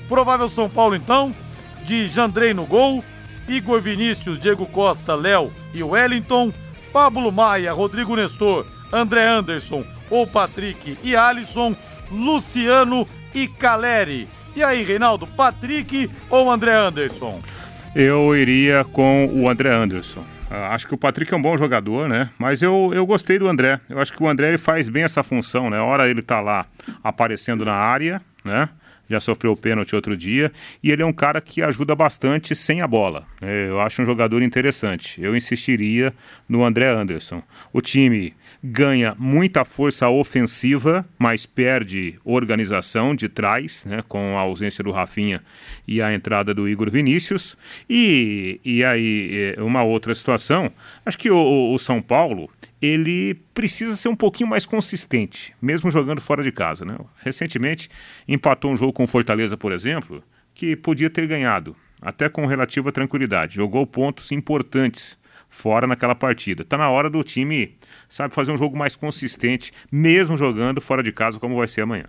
Provável 0.09 0.49
São 0.49 0.69
Paulo, 0.71 0.95
então, 0.95 1.35
de 1.87 2.09
Jandrei 2.09 2.53
no 2.53 2.67
gol, 2.67 3.03
Igor 3.49 3.81
Vinícius, 3.81 4.41
Diego 4.41 4.67
Costa, 4.67 5.15
Léo 5.15 5.53
e 5.73 5.83
Wellington, 5.83 6.53
Pablo 6.93 7.31
Maia, 7.31 7.73
Rodrigo 7.73 8.17
Nestor, 8.17 8.67
André 8.93 9.27
Anderson, 9.27 9.85
ou 10.11 10.27
Patrick 10.27 10.99
e 11.03 11.15
Alisson, 11.15 11.75
Luciano 12.11 13.07
e 13.35 13.47
Caleri. 13.47 14.29
E 14.55 14.63
aí, 14.63 14.83
Reinaldo, 14.83 15.27
Patrick 15.27 16.11
ou 16.29 16.51
André 16.51 16.73
Anderson? 16.73 17.41
Eu 17.95 18.35
iria 18.37 18.85
com 18.85 19.27
o 19.33 19.49
André 19.49 19.71
Anderson. 19.71 20.25
Ah, 20.51 20.75
acho 20.75 20.87
que 20.87 20.95
o 20.95 20.99
Patrick 20.99 21.33
é 21.33 21.37
um 21.37 21.43
bom 21.43 21.57
jogador, 21.57 22.09
né? 22.09 22.31
Mas 22.39 22.63
eu, 22.63 22.91
eu 22.95 23.05
gostei 23.05 23.39
do 23.39 23.49
André. 23.49 23.81
Eu 23.89 24.01
acho 24.01 24.13
que 24.13 24.23
o 24.23 24.29
André 24.29 24.49
ele 24.49 24.59
faz 24.59 24.89
bem 24.89 25.03
essa 25.03 25.23
função, 25.23 25.69
né? 25.71 25.79
A 25.79 25.85
hora 25.85 26.09
ele 26.09 26.23
tá 26.23 26.41
lá 26.41 26.67
aparecendo 27.03 27.65
na 27.65 27.75
área, 27.75 28.21
né? 28.45 28.69
Já 29.09 29.21
sofreu 29.21 29.57
pênalti 29.57 29.95
outro 29.95 30.17
dia. 30.17 30.53
E 30.83 30.91
ele 30.91 31.03
é 31.03 31.07
um 31.07 31.13
cara 31.13 31.41
que 31.41 31.63
ajuda 31.63 31.95
bastante 31.95 32.55
sem 32.55 32.81
a 32.81 32.87
bola. 32.87 33.27
É, 33.41 33.69
Eu 33.69 33.81
acho 33.81 34.03
um 34.03 34.07
jogador 34.07 34.43
interessante. 34.43 35.21
Eu 35.23 35.37
insistiria 35.37 36.13
no 36.49 36.65
André 36.65 36.89
Anderson. 36.89 37.43
O 37.73 37.81
time 37.81 38.35
ganha 38.63 39.15
muita 39.19 39.65
força 39.65 40.09
ofensiva, 40.09 41.07
mas 41.19 41.47
perde 41.47 42.19
organização 42.25 43.15
de 43.15 43.29
trás, 43.29 43.85
né, 43.85 44.03
com 44.09 44.37
a 44.37 44.41
ausência 44.41 44.83
do 44.83 44.91
Rafinha 44.91 45.43
e 45.87 46.03
a 46.03 46.13
entrada 46.13 46.53
do 46.53 46.69
Igor 46.69 46.91
Vinícius. 46.91 47.57
E, 47.89 48.61
e 48.65 48.85
aí, 48.85 49.55
é, 49.57 49.63
uma 49.63 49.83
outra 49.83 50.15
situação, 50.15 50.71
acho 51.05 51.19
que 51.19 51.31
o, 51.31 51.73
o 51.73 51.79
São 51.79 52.03
Paulo 52.03 52.51
ele 52.81 53.35
precisa 53.55 53.97
ser 53.97 54.09
um 54.09 54.17
pouquinho 54.17 54.49
mais 54.49 54.67
consistente, 54.67 55.55
mesmo 55.61 55.91
jogando 55.91 56.21
fora 56.21 56.43
de 56.43 56.53
casa. 56.53 56.85
Né? 56.85 56.97
Recentemente 57.19 57.89
empatou 58.29 58.71
um 58.71 58.77
jogo 58.77 58.93
com 58.93 59.07
Fortaleza, 59.07 59.57
por 59.57 59.73
exemplo, 59.73 60.23
que 60.55 60.77
podia 60.77 61.11
ter 61.11 61.27
ganhado, 61.27 61.75
até 62.01 62.29
com 62.29 62.47
relativa 62.47 62.93
tranquilidade. 62.93 63.57
Jogou 63.57 63.87
pontos 63.87 64.31
importantes 64.33 65.19
fora 65.49 65.87
naquela 65.87 66.15
partida. 66.15 66.63
Está 66.63 66.77
na 66.77 66.91
hora 66.91 67.09
do 67.09 67.23
time, 67.23 67.75
sabe, 68.09 68.35
fazer 68.35 68.53
um 68.53 68.59
jogo 68.59 68.77
mais 68.77 68.95
consistente, 68.95 69.73
mesmo 69.91 70.37
jogando 70.37 70.81
fora 70.81 71.03
de 71.03 71.13
casa, 71.13 71.41
como 71.41 71.57
vai 71.57 71.69
ser 71.69 71.83
amanhã. 71.83 72.07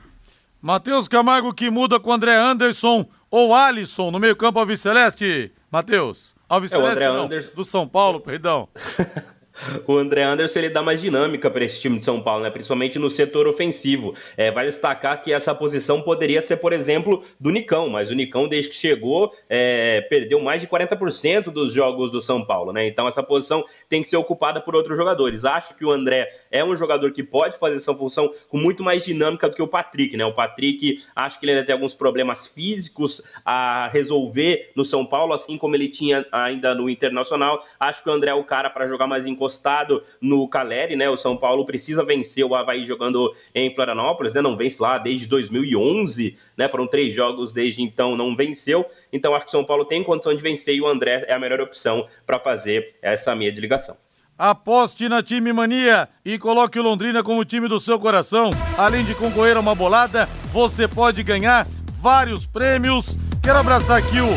Matheus 0.61 1.07
Camargo 1.07 1.53
que 1.53 1.69
muda 1.69 1.99
com 1.99 2.11
André 2.11 2.35
Anderson 2.35 3.07
ou 3.29 3.53
Alisson 3.53 4.11
no 4.11 4.19
meio-campo 4.19 4.59
Alves 4.59 4.81
Celeste. 4.81 5.51
Matheus. 5.71 6.35
Alves 6.49 6.71
é, 6.71 6.75
Celeste, 6.75 7.03
não, 7.03 7.25
Anderson... 7.25 7.51
do 7.55 7.63
São 7.63 7.87
Paulo, 7.87 8.19
perdão. 8.19 8.67
o 9.85 9.97
André 9.97 10.23
Anderson 10.23 10.59
ele 10.59 10.69
dá 10.69 10.81
mais 10.81 11.01
dinâmica 11.01 11.49
para 11.49 11.63
esse 11.63 11.79
time 11.79 11.99
de 11.99 12.05
São 12.05 12.21
Paulo, 12.21 12.43
né? 12.43 12.49
principalmente 12.49 12.99
no 12.99 13.09
setor 13.09 13.47
ofensivo. 13.47 14.13
É, 14.35 14.51
vai 14.51 14.65
destacar 14.65 15.21
que 15.21 15.33
essa 15.33 15.53
posição 15.53 16.01
poderia 16.01 16.41
ser, 16.41 16.57
por 16.57 16.73
exemplo, 16.73 17.23
do 17.39 17.49
Nicão, 17.49 17.89
mas 17.89 18.11
o 18.11 18.15
Nicão, 18.15 18.47
desde 18.47 18.69
que 18.69 18.75
chegou, 18.75 19.33
é, 19.49 20.01
perdeu 20.09 20.39
mais 20.41 20.61
de 20.61 20.67
40% 20.67 21.45
dos 21.45 21.73
jogos 21.73 22.11
do 22.11 22.21
São 22.21 22.45
Paulo. 22.45 22.71
Né? 22.71 22.87
Então 22.87 23.07
essa 23.07 23.23
posição 23.23 23.63
tem 23.89 24.01
que 24.01 24.09
ser 24.09 24.17
ocupada 24.17 24.61
por 24.61 24.75
outros 24.75 24.97
jogadores. 24.97 25.45
Acho 25.45 25.75
que 25.75 25.85
o 25.85 25.91
André 25.91 26.27
é 26.51 26.63
um 26.63 26.75
jogador 26.75 27.11
que 27.11 27.23
pode 27.23 27.57
fazer 27.57 27.77
essa 27.77 27.93
função 27.93 28.31
com 28.47 28.57
muito 28.57 28.83
mais 28.83 29.03
dinâmica 29.03 29.49
do 29.49 29.55
que 29.55 29.61
o 29.61 29.67
Patrick. 29.67 30.15
Né? 30.15 30.25
O 30.25 30.33
Patrick, 30.33 30.99
acho 31.15 31.39
que 31.39 31.45
ele 31.45 31.53
ainda 31.53 31.65
tem 31.65 31.73
alguns 31.73 31.93
problemas 31.93 32.47
físicos 32.47 33.21
a 33.43 33.89
resolver 33.91 34.71
no 34.75 34.85
São 34.85 35.05
Paulo, 35.05 35.33
assim 35.33 35.57
como 35.57 35.75
ele 35.75 35.87
tinha 35.87 36.25
ainda 36.31 36.75
no 36.75 36.89
Internacional. 36.89 37.63
Acho 37.79 38.03
que 38.03 38.09
o 38.09 38.13
André 38.13 38.31
é 38.31 38.35
o 38.35 38.43
cara 38.43 38.69
para 38.69 38.87
jogar 38.87 39.07
mais 39.07 39.25
encostado 39.25 39.46
encostado 39.47 40.03
no 40.21 40.47
Caleri, 40.47 40.95
né? 40.95 41.09
O 41.09 41.17
São 41.17 41.37
Paulo 41.37 41.65
precisa 41.65 42.03
vencer 42.03 42.43
o 42.43 42.53
Havaí 42.53 42.85
jogando 42.85 43.33
em 43.55 43.73
Florianópolis, 43.73 44.33
né? 44.33 44.41
Não 44.41 44.57
vence 44.57 44.77
lá 44.79 44.97
desde 44.97 45.25
2011, 45.27 46.37
né? 46.57 46.67
Foram 46.67 46.85
três 46.85 47.15
jogos 47.15 47.53
desde 47.53 47.81
então, 47.81 48.15
não 48.17 48.35
venceu. 48.35 48.85
Então 49.11 49.33
acho 49.33 49.45
que 49.45 49.49
o 49.49 49.51
São 49.51 49.63
Paulo 49.63 49.85
tem 49.85 50.03
condição 50.03 50.35
de 50.35 50.41
vencer 50.41 50.75
e 50.75 50.81
o 50.81 50.87
André 50.87 51.25
é 51.27 51.33
a 51.33 51.39
melhor 51.39 51.61
opção 51.61 52.05
para 52.25 52.39
fazer 52.39 52.95
essa 53.01 53.33
meia 53.33 53.51
de 53.51 53.61
ligação. 53.61 53.97
Aposte 54.37 55.09
na 55.09 55.23
Time 55.23 55.51
Mania 55.51 56.07
e 56.23 56.37
coloque 56.37 56.77
o 56.77 56.83
Londrina 56.83 57.23
como 57.23 57.43
time 57.43 57.67
do 57.67 57.79
seu 57.79 57.99
coração. 57.99 58.51
Além 58.77 59.03
de 59.03 59.15
concorrer 59.15 59.57
a 59.57 59.59
uma 59.59 59.73
bolada, 59.73 60.29
você 60.53 60.87
pode 60.87 61.23
ganhar 61.23 61.65
vários 61.99 62.45
prêmios. 62.45 63.17
Quero 63.47 63.59
abraçar 63.59 63.99
aqui 63.99 64.19
o 64.19 64.27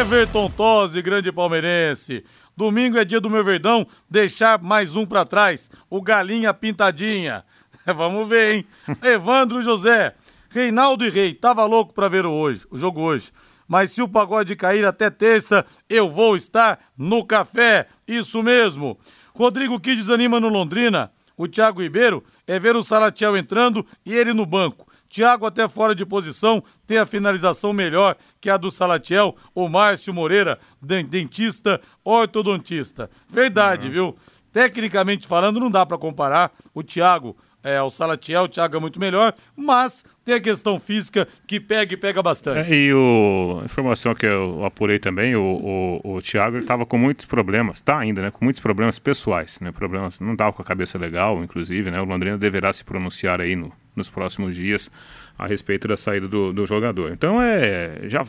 Everton 0.00 0.48
Tosi, 0.48 1.02
grande 1.02 1.32
palmeirense. 1.32 2.24
Domingo 2.56 2.96
é 2.96 3.04
dia 3.04 3.20
do 3.20 3.28
meu 3.28 3.42
verdão, 3.42 3.84
deixar 4.08 4.62
mais 4.62 4.94
um 4.94 5.04
para 5.04 5.24
trás, 5.24 5.68
o 5.90 6.00
Galinha 6.00 6.54
Pintadinha. 6.54 7.44
Vamos 7.84 8.28
ver, 8.28 8.54
hein? 8.54 8.66
Evandro 9.02 9.60
José, 9.60 10.14
Reinaldo 10.48 11.04
e 11.04 11.10
Rei, 11.10 11.34
tava 11.34 11.66
louco 11.66 11.92
para 11.92 12.08
ver 12.08 12.24
o 12.26 12.30
hoje, 12.30 12.64
o 12.70 12.78
jogo 12.78 13.00
hoje. 13.00 13.32
Mas 13.66 13.90
se 13.90 14.00
o 14.00 14.06
pagode 14.08 14.54
cair 14.54 14.84
até 14.84 15.10
terça, 15.10 15.66
eu 15.90 16.08
vou 16.08 16.36
estar 16.36 16.78
no 16.96 17.26
café. 17.26 17.88
Isso 18.06 18.40
mesmo. 18.40 18.96
Rodrigo 19.34 19.80
que 19.80 19.96
desanima 19.96 20.38
no 20.38 20.48
Londrina. 20.48 21.10
O 21.36 21.48
Thiago 21.48 21.82
Ribeiro 21.82 22.22
é 22.46 22.56
ver 22.60 22.76
o 22.76 22.84
Salatiel 22.84 23.36
entrando 23.36 23.84
e 24.06 24.14
ele 24.14 24.32
no 24.32 24.46
banco. 24.46 24.86
Thiago 25.14 25.46
até 25.46 25.68
fora 25.68 25.94
de 25.94 26.04
posição, 26.04 26.60
tem 26.88 26.98
a 26.98 27.06
finalização 27.06 27.72
melhor 27.72 28.16
que 28.40 28.50
a 28.50 28.56
do 28.56 28.68
Salatiel, 28.68 29.36
o 29.54 29.68
Márcio 29.68 30.12
Moreira, 30.12 30.58
dentista, 30.82 31.80
ortodontista. 32.02 33.08
Verdade, 33.30 33.86
uhum. 33.86 33.92
viu? 33.92 34.16
Tecnicamente 34.52 35.28
falando, 35.28 35.60
não 35.60 35.70
dá 35.70 35.86
para 35.86 35.98
comparar 35.98 36.50
o 36.74 36.82
Thiago 36.82 37.36
é, 37.64 37.80
o 37.82 37.90
Salatiel, 37.90 38.42
o 38.42 38.48
Thiago 38.48 38.76
é 38.76 38.80
muito 38.80 39.00
melhor, 39.00 39.34
mas 39.56 40.04
tem 40.22 40.34
a 40.34 40.40
questão 40.40 40.78
física 40.78 41.26
que 41.46 41.58
pega 41.58 41.94
e 41.94 41.96
pega 41.96 42.22
bastante. 42.22 42.70
É, 42.70 42.74
e 42.74 42.90
a 42.90 43.64
informação 43.64 44.14
que 44.14 44.26
eu 44.26 44.62
apurei 44.64 44.98
também, 44.98 45.34
o, 45.34 46.00
o, 46.04 46.16
o 46.16 46.22
Thiago 46.22 46.58
estava 46.58 46.84
com 46.84 46.98
muitos 46.98 47.24
problemas, 47.24 47.78
está 47.78 47.98
ainda, 47.98 48.20
né, 48.20 48.30
com 48.30 48.44
muitos 48.44 48.62
problemas 48.62 48.98
pessoais, 48.98 49.58
né, 49.60 49.72
problemas, 49.72 50.20
não 50.20 50.32
estava 50.32 50.52
com 50.52 50.60
a 50.60 50.64
cabeça 50.64 50.98
legal, 50.98 51.42
inclusive, 51.42 51.90
né, 51.90 52.00
o 52.00 52.04
Londrina 52.04 52.36
deverá 52.36 52.70
se 52.70 52.84
pronunciar 52.84 53.40
aí 53.40 53.56
no, 53.56 53.72
nos 53.96 54.10
próximos 54.10 54.54
dias 54.54 54.90
a 55.38 55.46
respeito 55.46 55.88
da 55.88 55.96
saída 55.96 56.28
do, 56.28 56.52
do 56.52 56.66
jogador. 56.66 57.12
Então 57.12 57.40
é 57.40 58.00
já, 58.04 58.24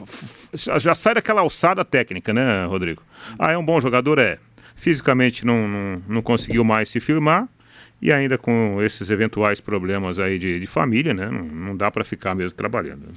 já 0.80 0.96
sai 0.96 1.16
daquela 1.16 1.42
alçada 1.42 1.84
técnica, 1.84 2.34
né, 2.34 2.66
Rodrigo? 2.66 3.04
Ah, 3.38 3.52
é 3.52 3.58
um 3.58 3.66
bom 3.66 3.80
jogador, 3.82 4.18
é. 4.18 4.38
Fisicamente 4.78 5.46
não, 5.46 5.68
não, 5.68 6.02
não 6.08 6.22
conseguiu 6.22 6.64
mais 6.64 6.90
se 6.90 7.00
firmar, 7.00 7.48
e 8.02 8.12
ainda 8.12 8.38
com 8.38 8.82
esses 8.82 9.10
eventuais 9.10 9.60
problemas 9.60 10.20
aí 10.20 10.38
de, 10.38 10.60
de 10.60 10.68
família, 10.68 11.14
né? 11.14 11.30
Não, 11.30 11.44
não 11.44 11.78
dá 11.78 11.90
para 11.90 12.04
ficar 12.04 12.36
mesmo 12.36 12.56
trabalhando. 12.56 13.10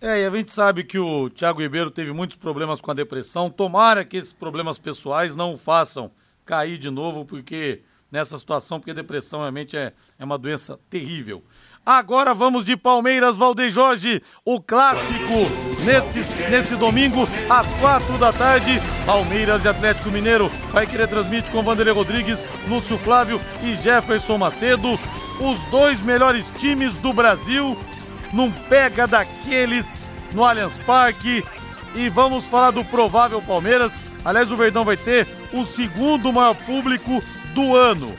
É, 0.00 0.22
e 0.22 0.26
a 0.26 0.30
gente 0.30 0.52
sabe 0.52 0.84
que 0.84 0.98
o 0.98 1.30
Thiago 1.30 1.60
Ribeiro 1.60 1.90
teve 1.90 2.12
muitos 2.12 2.36
problemas 2.36 2.80
com 2.80 2.90
a 2.90 2.94
depressão. 2.94 3.48
Tomara 3.48 4.04
que 4.04 4.16
esses 4.16 4.32
problemas 4.32 4.78
pessoais 4.78 5.34
não 5.34 5.54
o 5.54 5.56
façam 5.56 6.10
cair 6.44 6.78
de 6.78 6.90
novo, 6.90 7.24
porque 7.24 7.80
nessa 8.10 8.38
situação, 8.38 8.78
porque 8.78 8.90
a 8.90 8.94
depressão 8.94 9.40
realmente 9.40 9.76
é, 9.76 9.92
é 10.18 10.24
uma 10.24 10.38
doença 10.38 10.78
terrível. 10.90 11.42
Agora 11.86 12.34
vamos 12.34 12.64
de 12.64 12.76
Palmeiras, 12.76 13.36
Valdeir 13.36 13.70
Jorge, 13.70 14.20
o 14.44 14.60
clássico 14.60 15.32
nesse, 15.84 16.18
nesse 16.50 16.74
domingo, 16.74 17.28
às 17.48 17.64
quatro 17.78 18.18
da 18.18 18.32
tarde. 18.32 18.82
Palmeiras 19.06 19.64
e 19.64 19.68
Atlético 19.68 20.10
Mineiro. 20.10 20.50
Vai 20.72 20.84
querer 20.84 21.06
transmitir 21.06 21.52
com 21.52 21.62
Vanderlei 21.62 21.94
Rodrigues, 21.94 22.44
Lúcio 22.68 22.98
Flávio 22.98 23.40
e 23.62 23.76
Jefferson 23.76 24.36
Macedo. 24.36 24.98
Os 25.38 25.60
dois 25.70 26.00
melhores 26.00 26.44
times 26.58 26.92
do 26.96 27.12
Brasil. 27.12 27.78
Num 28.32 28.50
pega 28.50 29.06
daqueles 29.06 30.04
no 30.32 30.44
Allianz 30.44 30.76
Parque. 30.78 31.44
E 31.94 32.08
vamos 32.08 32.44
falar 32.46 32.72
do 32.72 32.84
provável 32.84 33.40
Palmeiras. 33.40 34.02
Aliás, 34.24 34.50
o 34.50 34.56
Verdão 34.56 34.84
vai 34.84 34.96
ter 34.96 35.24
o 35.52 35.64
segundo 35.64 36.32
maior 36.32 36.56
público 36.56 37.22
do 37.54 37.76
ano. 37.76 38.12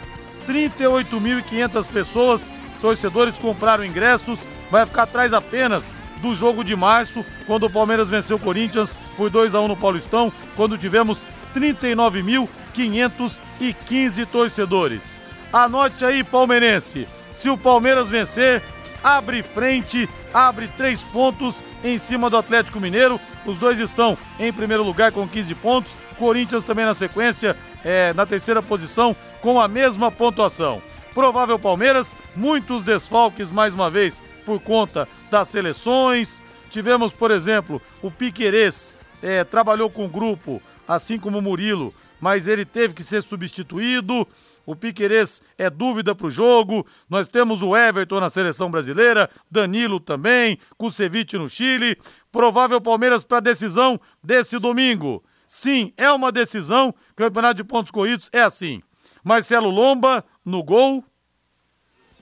38.500 0.47 1.86
pessoas 1.88 2.49
torcedores 2.82 3.38
compraram 3.38 3.86
ingressos, 3.86 4.40
vai 4.70 4.86
ficar 4.86 5.04
atrás 5.04 5.34
apenas 5.34 5.94
do 6.22 6.34
jogo 6.34 6.64
de 6.64 6.74
março, 6.76 7.24
quando 7.46 7.68
o 7.68 7.70
Palmeiras 7.70 8.10
venceu 8.10 8.38
o 8.38 8.40
Corinthians 8.40 8.98
por 9.16 9.30
2 9.30 9.54
a 9.54 9.62
1 9.62 9.68
no 9.68 9.78
Paulistão, 9.78 10.34
quando 10.56 10.76
tivemos 10.78 11.26
39.515 11.56 14.26
torcedores. 14.26 15.20
Anote 15.52 16.04
aí, 16.04 16.24
palmeirense, 16.24 17.08
se 17.32 17.50
o 17.50 17.58
Palmeiras 17.58 18.10
vencer, 18.10 18.64
abre 19.04 19.44
frente, 19.44 20.10
abre 20.34 20.68
três 20.76 21.02
pontos 21.02 21.64
em 21.84 21.98
cima 21.98 22.30
do 22.30 22.38
Atlético 22.38 22.80
Mineiro. 22.80 23.20
Os 23.46 23.58
dois 23.58 23.80
estão 23.80 24.18
em 24.40 24.52
primeiro 24.52 24.84
lugar 24.84 25.12
com 25.12 25.28
15 25.28 25.56
pontos. 25.56 25.96
Corinthians 26.18 26.64
também 26.64 26.84
na 26.84 26.96
sequência, 26.96 27.56
é, 27.86 28.12
na 28.14 28.26
terceira 28.26 28.62
posição, 28.62 29.16
com 29.40 29.62
a 29.62 29.68
mesma 29.68 30.12
pontuação 30.12 30.82
provável 31.18 31.57
Palmeiras, 31.57 32.15
muitos 32.36 32.84
desfalques 32.84 33.49
mais 33.49 33.74
uma 33.74 33.89
vez 33.89 34.22
por 34.45 34.59
conta 34.59 35.09
das 35.32 35.47
seleções. 35.47 36.43
Tivemos, 36.70 37.11
por 37.11 37.32
exemplo, 37.32 37.82
o 38.03 38.11
Piquerez, 38.11 38.93
é, 39.24 39.43
trabalhou 39.43 39.89
com 39.89 40.05
o 40.05 40.07
grupo, 40.07 40.61
assim 40.88 41.18
como 41.18 41.39
o 41.39 41.41
Murilo, 41.41 41.91
mas 42.22 42.45
ele 42.45 42.63
teve 42.63 42.93
que 42.93 43.01
ser 43.01 43.24
substituído. 43.24 44.28
O 44.63 44.76
Piquerez 44.76 45.41
é 45.57 45.72
dúvida 45.72 46.13
para 46.13 46.28
o 46.28 46.30
jogo. 46.30 46.86
Nós 47.09 47.28
temos 47.28 47.63
o 47.63 47.76
Everton 47.76 48.20
na 48.20 48.30
seleção 48.30 48.70
brasileira, 48.70 49.28
Danilo 49.49 49.99
também, 49.99 50.59
Kusevich 50.78 51.36
no 51.36 51.49
Chile. 51.49 51.97
Provável 52.32 52.80
Palmeiras 52.80 53.24
para 53.24 53.39
decisão 53.39 53.99
desse 54.24 54.59
domingo. 54.59 55.24
Sim, 55.47 55.91
é 55.97 56.11
uma 56.11 56.32
decisão. 56.32 56.93
Campeonato 57.15 57.55
de 57.55 57.63
pontos 57.63 57.89
corridos 57.89 58.30
é 58.32 58.41
assim. 58.41 58.84
Marcelo 59.28 59.70
Lomba 59.70 60.24
no 60.48 60.64
gol. 60.64 61.04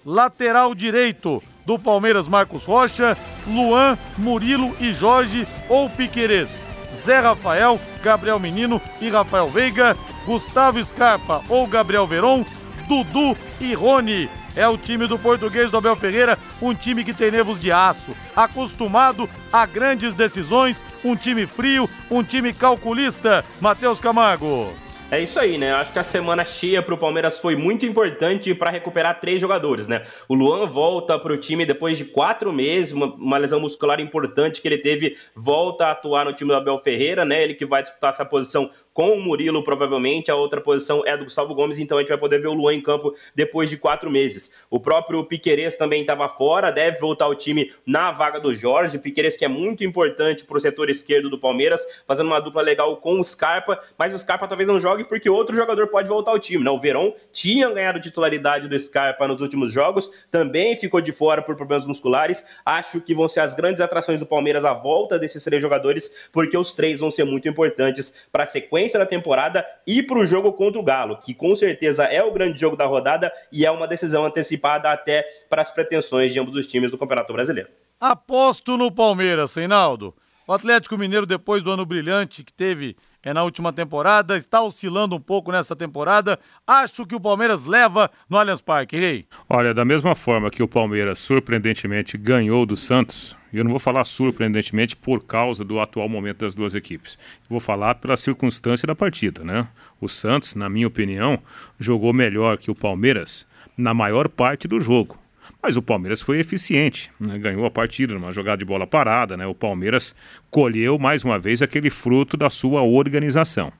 Lateral 0.04 0.74
direito 0.74 1.42
do 1.66 1.78
Palmeiras, 1.78 2.28
Marcos 2.28 2.66
Rocha. 2.66 3.16
Luan, 3.48 3.98
Murilo 4.18 4.76
e 4.80 4.92
Jorge 4.92 5.48
ou 5.70 5.90
Piquerez. 5.90 6.66
Zé 6.94 7.20
Rafael, 7.20 7.80
Gabriel 8.02 8.40
Menino 8.40 8.82
e 9.00 9.10
Rafael 9.10 9.48
Veiga. 9.48 9.96
Gustavo 10.26 10.84
Scarpa 10.84 11.44
ou 11.48 11.68
Gabriel 11.68 12.08
Veron. 12.08 12.44
Dudu 12.88 13.38
e 13.62 13.74
Rony. 13.74 14.30
É 14.56 14.68
o 14.68 14.78
time 14.78 15.06
do 15.06 15.20
português 15.20 15.70
do 15.70 15.78
Abel 15.78 15.98
Ferreira, 15.98 16.40
um 16.62 16.74
time 16.74 17.04
que 17.04 17.14
tem 17.14 17.30
nervos 17.30 17.60
de 17.60 17.74
aço, 17.74 18.16
acostumado 18.34 19.30
a 19.52 19.66
grandes 19.66 20.14
decisões, 20.14 20.86
um 21.04 21.14
time 21.14 21.46
frio, 21.46 21.90
um 22.10 22.24
time 22.24 22.54
calculista. 22.54 23.44
Matheus 23.60 24.00
Camargo. 24.00 24.85
É 25.12 25.22
isso 25.22 25.40
aí, 25.40 25.56
né? 25.56 25.72
Acho 25.72 25.94
que 25.94 26.00
a 26.00 26.04
semana 26.04 26.44
cheia 26.44 26.82
para 26.82 26.94
o 26.94 26.98
Palmeiras 26.98 27.38
foi 27.38 27.56
muito 27.56 27.86
importante 27.86 28.56
para 28.56 28.72
recuperar 28.72 29.20
três 29.20 29.40
jogadores, 29.40 29.88
né? 29.88 30.02
O 30.28 30.34
Luan 30.34 30.66
volta 30.66 31.18
para 31.20 31.32
o 31.32 31.38
time 31.38 31.64
depois 31.64 31.96
de 31.96 32.06
quatro 32.06 32.52
meses, 32.52 32.92
uma, 32.92 33.06
uma, 33.14 33.38
lesão 33.38 33.60
muscular 33.60 34.00
importante 34.02 34.62
que 34.62 34.68
ele 34.68 34.80
teve, 34.80 35.16
volta 35.36 35.86
a 35.86 35.92
atuar 35.92 36.26
no 36.26 36.34
time 36.34 36.50
do 36.50 36.56
Abel 36.56 36.82
Ferreira, 36.84 37.24
né? 37.24 37.44
Ele 37.44 37.54
que 37.54 37.68
vai 37.68 37.84
disputar 37.84 38.14
essa 38.14 38.26
posição 38.26 38.72
com 38.96 39.12
o 39.12 39.22
Murilo, 39.22 39.62
provavelmente. 39.62 40.32
A 40.32 40.36
outra 40.36 40.62
posição 40.62 41.04
é 41.06 41.18
do 41.18 41.26
Gustavo 41.26 41.54
Gomes, 41.54 41.78
então 41.80 41.98
a 41.98 42.02
gente 42.02 42.10
vai 42.10 42.18
poder 42.18 42.40
ver 42.40 42.48
o 42.48 42.54
Luan 42.54 42.74
em 42.74 42.82
campo 42.82 43.14
depois 43.36 43.70
de 43.70 43.78
quatro 43.78 44.10
meses. 44.10 44.54
O 44.70 44.80
próprio 44.80 45.24
Piquerez 45.26 45.76
também 45.76 46.00
estava 46.00 46.30
fora, 46.30 46.72
deve 46.72 46.98
voltar 46.98 47.26
ao 47.26 47.36
time 47.36 47.74
na 47.86 48.14
vaga 48.14 48.40
do 48.40 48.56
Jorge. 48.56 48.98
Piquerez 48.98 49.36
que 49.36 49.44
é 49.44 49.50
muito 49.50 49.84
importante 49.84 50.46
para 50.46 50.58
o 50.58 50.62
setor 50.62 50.90
esquerdo 50.90 51.30
do 51.30 51.38
Palmeiras, 51.38 51.86
fazendo 52.08 52.28
uma 52.28 52.40
dupla 52.40 52.62
legal 52.62 52.96
com 52.96 53.20
o 53.20 53.24
Scarpa, 53.24 53.84
mas 53.98 54.14
o 54.14 54.18
Scarpa 54.18 54.48
talvez 54.48 54.66
não 54.66 54.80
jogue 54.80 55.04
porque 55.04 55.30
outro 55.30 55.54
jogador 55.54 55.88
pode 55.88 56.08
voltar 56.08 56.32
ao 56.32 56.40
time. 56.40 56.64
Né? 56.64 56.72
O 56.72 56.80
Verón 56.80 57.12
tinha 57.34 57.70
ganhado 57.70 58.00
titularidade 58.00 58.70
do 58.70 58.80
Scarpa 58.80 59.28
nos 59.28 59.42
últimos 59.42 59.74
jogos, 59.74 60.10
também 60.32 60.78
ficou 60.78 61.02
de 61.02 61.12
fora 61.12 61.42
por 61.42 61.58
problemas 61.58 61.86
musculares. 61.86 62.46
Acho 62.66 63.02
que 63.02 63.14
vão 63.14 63.28
ser 63.28 63.42
as 63.42 63.54
grandes 63.54 63.82
atrações 63.82 64.22
do 64.22 64.26
Palmeiras 64.26 64.64
a 64.64 64.74
volta 64.74 65.20
desses 65.20 65.44
três 65.44 65.62
jogadores, 65.62 66.14
porque 66.32 66.58
os 66.58 66.72
três 66.72 67.02
vão 67.02 67.12
ser 67.12 67.26
muito 67.26 67.50
importantes 67.50 68.14
para 68.32 68.44
a 68.44 68.48
sequência 68.48 68.85
sequência 68.86 69.00
da 69.00 69.06
temporada 69.06 69.66
e 69.86 70.02
para 70.02 70.20
o 70.20 70.26
jogo 70.26 70.54
contra 70.54 70.80
o 70.80 70.84
Galo, 70.84 71.18
que 71.18 71.34
com 71.34 71.56
certeza 71.56 72.04
é 72.06 72.24
o 72.24 72.32
grande 72.32 72.60
jogo 72.60 72.78
da 72.78 72.86
rodada 72.86 73.32
e 73.52 73.66
é 73.66 73.72
uma 73.72 73.88
decisão 73.88 74.26
antecipada 74.26 74.92
até 74.92 75.26
para 75.50 75.62
as 75.62 75.72
pretensões 75.72 76.32
de 76.32 76.40
ambos 76.40 76.56
os 76.56 76.68
times 76.68 76.92
do 76.92 76.98
Campeonato 76.98 77.34
Brasileiro. 77.34 77.70
Aposto 78.00 78.78
no 78.78 78.92
Palmeiras, 78.92 79.56
Reinaldo. 79.56 80.14
O 80.48 80.54
Atlético 80.54 80.98
Mineiro, 80.98 81.26
depois 81.26 81.64
do 81.64 81.72
ano 81.72 81.86
brilhante 81.86 82.44
que 82.44 82.54
teve 82.54 82.96
é 83.26 83.34
na 83.34 83.44
última 83.44 83.74
temporada, 83.74 84.38
está 84.38 84.62
oscilando 84.62 85.16
um 85.16 85.20
pouco 85.20 85.52
nessa 85.52 85.76
temporada. 85.76 86.40
Acho 86.66 87.08
que 87.08 87.16
o 87.16 87.20
Palmeiras 87.20 87.66
leva 87.66 88.12
no 88.30 88.38
Allianz 88.38 88.62
Parque, 88.62 88.96
rei. 88.96 89.26
Olha, 89.50 89.74
da 89.74 89.84
mesma 89.84 90.14
forma 90.14 90.52
que 90.52 90.62
o 90.62 90.68
Palmeiras 90.68 91.18
surpreendentemente 91.18 92.20
ganhou 92.20 92.68
do 92.68 92.78
Santos, 92.78 93.36
eu 93.52 93.64
não 93.64 93.72
vou 93.72 93.80
falar 93.80 94.04
surpreendentemente 94.04 94.96
por 94.96 95.26
causa 95.26 95.66
do 95.66 95.80
atual 95.80 96.08
momento 96.08 96.40
das 96.40 96.54
duas 96.54 96.76
equipes. 96.76 97.18
vou 97.50 97.60
falar 97.60 97.96
pela 97.96 98.16
circunstância 98.16 98.86
da 98.86 98.96
partida, 98.96 99.44
né? 99.44 99.68
O 100.00 100.08
Santos, 100.08 100.54
na 100.54 100.70
minha 100.70 100.88
opinião, 100.88 101.40
jogou 101.80 102.14
melhor 102.14 102.58
que 102.60 102.70
o 102.70 102.76
Palmeiras 102.76 103.48
na 103.76 103.94
maior 103.94 104.30
parte 104.30 104.68
do 104.68 104.80
jogo. 104.80 105.25
Mas 105.66 105.78
o 105.78 105.82
Palmeiras 105.82 106.22
foi 106.22 106.40
eficiente, 106.40 107.12
né? 107.20 107.40
ganhou 107.40 107.66
a 107.66 107.72
partida 107.72 108.14
numa 108.14 108.32
jogada 108.32 108.60
de 108.60 108.66
bola 108.66 108.86
parada. 108.86 109.36
Né? 109.36 109.48
O 109.48 109.56
Palmeiras 109.56 110.14
colheu 110.52 111.00
mais 111.00 111.24
uma 111.24 111.40
vez 111.40 111.60
aquele 111.60 111.90
fruto 111.90 112.38
da 112.38 112.52
sua 112.52 112.84
organização. 112.84 113.74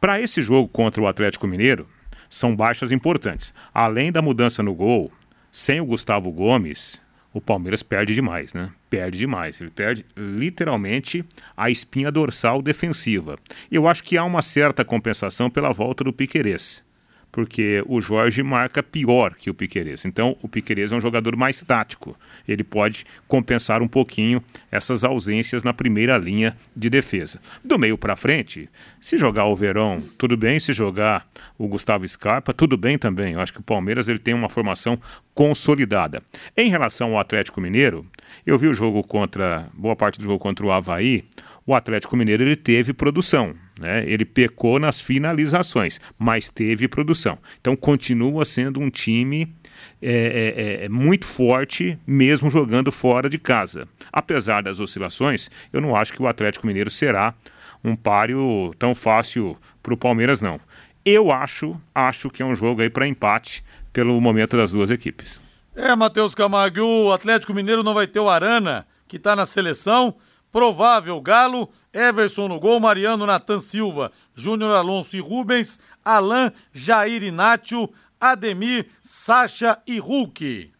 Para 0.00 0.20
esse 0.20 0.40
jogo 0.40 0.68
contra 0.68 1.02
o 1.02 1.08
Atlético 1.08 1.48
Mineiro, 1.48 1.84
são 2.30 2.54
baixas 2.54 2.92
importantes. 2.92 3.52
Além 3.74 4.12
da 4.12 4.22
mudança 4.22 4.62
no 4.62 4.72
gol, 4.72 5.10
sem 5.50 5.80
o 5.80 5.84
Gustavo 5.84 6.30
Gomes, 6.30 7.00
o 7.32 7.40
Palmeiras 7.40 7.82
perde 7.82 8.14
demais, 8.14 8.54
né? 8.54 8.70
Perde 8.88 9.18
demais. 9.18 9.60
Ele 9.60 9.70
perde 9.70 10.06
literalmente 10.16 11.24
a 11.56 11.68
espinha 11.72 12.12
dorsal 12.12 12.62
defensiva. 12.62 13.36
Eu 13.68 13.88
acho 13.88 14.04
que 14.04 14.16
há 14.16 14.22
uma 14.22 14.42
certa 14.42 14.84
compensação 14.84 15.50
pela 15.50 15.72
volta 15.72 16.04
do 16.04 16.12
Piquerez 16.12 16.88
porque 17.32 17.82
o 17.86 18.00
Jorge 18.00 18.42
marca 18.42 18.82
pior 18.82 19.34
que 19.34 19.50
o 19.50 19.54
Piquerez. 19.54 20.04
Então, 20.04 20.36
o 20.42 20.48
Piquerez 20.48 20.92
é 20.92 20.96
um 20.96 21.00
jogador 21.00 21.36
mais 21.36 21.62
tático. 21.62 22.16
Ele 22.46 22.64
pode 22.64 23.04
compensar 23.28 23.82
um 23.82 23.88
pouquinho 23.88 24.42
essas 24.70 25.04
ausências 25.04 25.62
na 25.62 25.72
primeira 25.72 26.18
linha 26.18 26.56
de 26.74 26.90
defesa. 26.90 27.40
Do 27.64 27.78
meio 27.78 27.96
para 27.96 28.16
frente, 28.16 28.68
se 29.00 29.16
jogar 29.16 29.46
o 29.46 29.54
Verão, 29.54 30.02
tudo 30.18 30.36
bem. 30.36 30.58
Se 30.58 30.72
jogar 30.72 31.26
o 31.58 31.68
Gustavo 31.68 32.06
Scarpa, 32.06 32.52
tudo 32.52 32.76
bem 32.76 32.98
também. 32.98 33.34
Eu 33.34 33.40
acho 33.40 33.52
que 33.52 33.60
o 33.60 33.64
Palmeiras 33.64 34.08
ele 34.08 34.18
tem 34.18 34.34
uma 34.34 34.48
formação 34.48 34.98
consolidada. 35.34 36.22
Em 36.56 36.68
relação 36.68 37.12
ao 37.12 37.18
Atlético 37.18 37.60
Mineiro, 37.60 38.04
eu 38.44 38.58
vi 38.58 38.66
o 38.66 38.74
jogo 38.74 39.02
contra, 39.02 39.68
boa 39.72 39.96
parte 39.96 40.18
do 40.18 40.24
jogo 40.24 40.38
contra 40.38 40.66
o 40.66 40.72
Havaí, 40.72 41.24
o 41.66 41.74
Atlético 41.74 42.16
Mineiro 42.16 42.42
ele 42.42 42.56
teve 42.56 42.92
produção. 42.92 43.54
Né? 43.78 44.04
Ele 44.06 44.24
pecou 44.24 44.78
nas 44.78 45.00
finalizações, 45.00 46.00
mas 46.18 46.50
teve 46.50 46.86
produção. 46.86 47.38
Então 47.60 47.74
continua 47.74 48.44
sendo 48.44 48.80
um 48.80 48.90
time 48.90 49.54
é, 50.02 50.82
é, 50.82 50.84
é, 50.84 50.88
muito 50.88 51.26
forte, 51.26 51.98
mesmo 52.06 52.50
jogando 52.50 52.92
fora 52.92 53.28
de 53.28 53.38
casa. 53.38 53.88
Apesar 54.12 54.62
das 54.62 54.80
oscilações, 54.80 55.50
eu 55.72 55.80
não 55.80 55.96
acho 55.96 56.12
que 56.12 56.22
o 56.22 56.26
Atlético 56.26 56.66
Mineiro 56.66 56.90
será 56.90 57.34
um 57.82 57.96
páreo 57.96 58.70
tão 58.78 58.94
fácil 58.94 59.56
para 59.82 59.94
o 59.94 59.96
Palmeiras, 59.96 60.42
não. 60.42 60.60
Eu 61.04 61.32
acho, 61.32 61.80
acho 61.94 62.28
que 62.28 62.42
é 62.42 62.46
um 62.46 62.54
jogo 62.54 62.82
aí 62.82 62.90
para 62.90 63.06
empate 63.06 63.64
pelo 63.92 64.20
momento 64.20 64.56
das 64.56 64.72
duas 64.72 64.90
equipes. 64.90 65.40
É, 65.74 65.94
Matheus 65.96 66.34
Camargo, 66.34 66.82
o 66.82 67.12
Atlético 67.12 67.54
Mineiro 67.54 67.82
não 67.82 67.94
vai 67.94 68.06
ter 68.06 68.20
o 68.20 68.28
Arana, 68.28 68.86
que 69.08 69.16
está 69.16 69.34
na 69.34 69.46
seleção. 69.46 70.14
Provável 70.52 71.20
Galo, 71.20 71.70
Everson 71.92 72.48
no 72.48 72.58
gol, 72.58 72.80
Mariano, 72.80 73.26
Natan 73.26 73.60
Silva, 73.60 74.10
Júnior 74.34 74.72
Alonso 74.72 75.16
e 75.16 75.20
Rubens, 75.20 75.78
Alain, 76.04 76.52
Jair 76.72 77.22
Inácio, 77.22 77.88
Ademir, 78.20 78.88
Sacha 79.00 79.80
e 79.86 80.00
Hulk. 80.00 80.72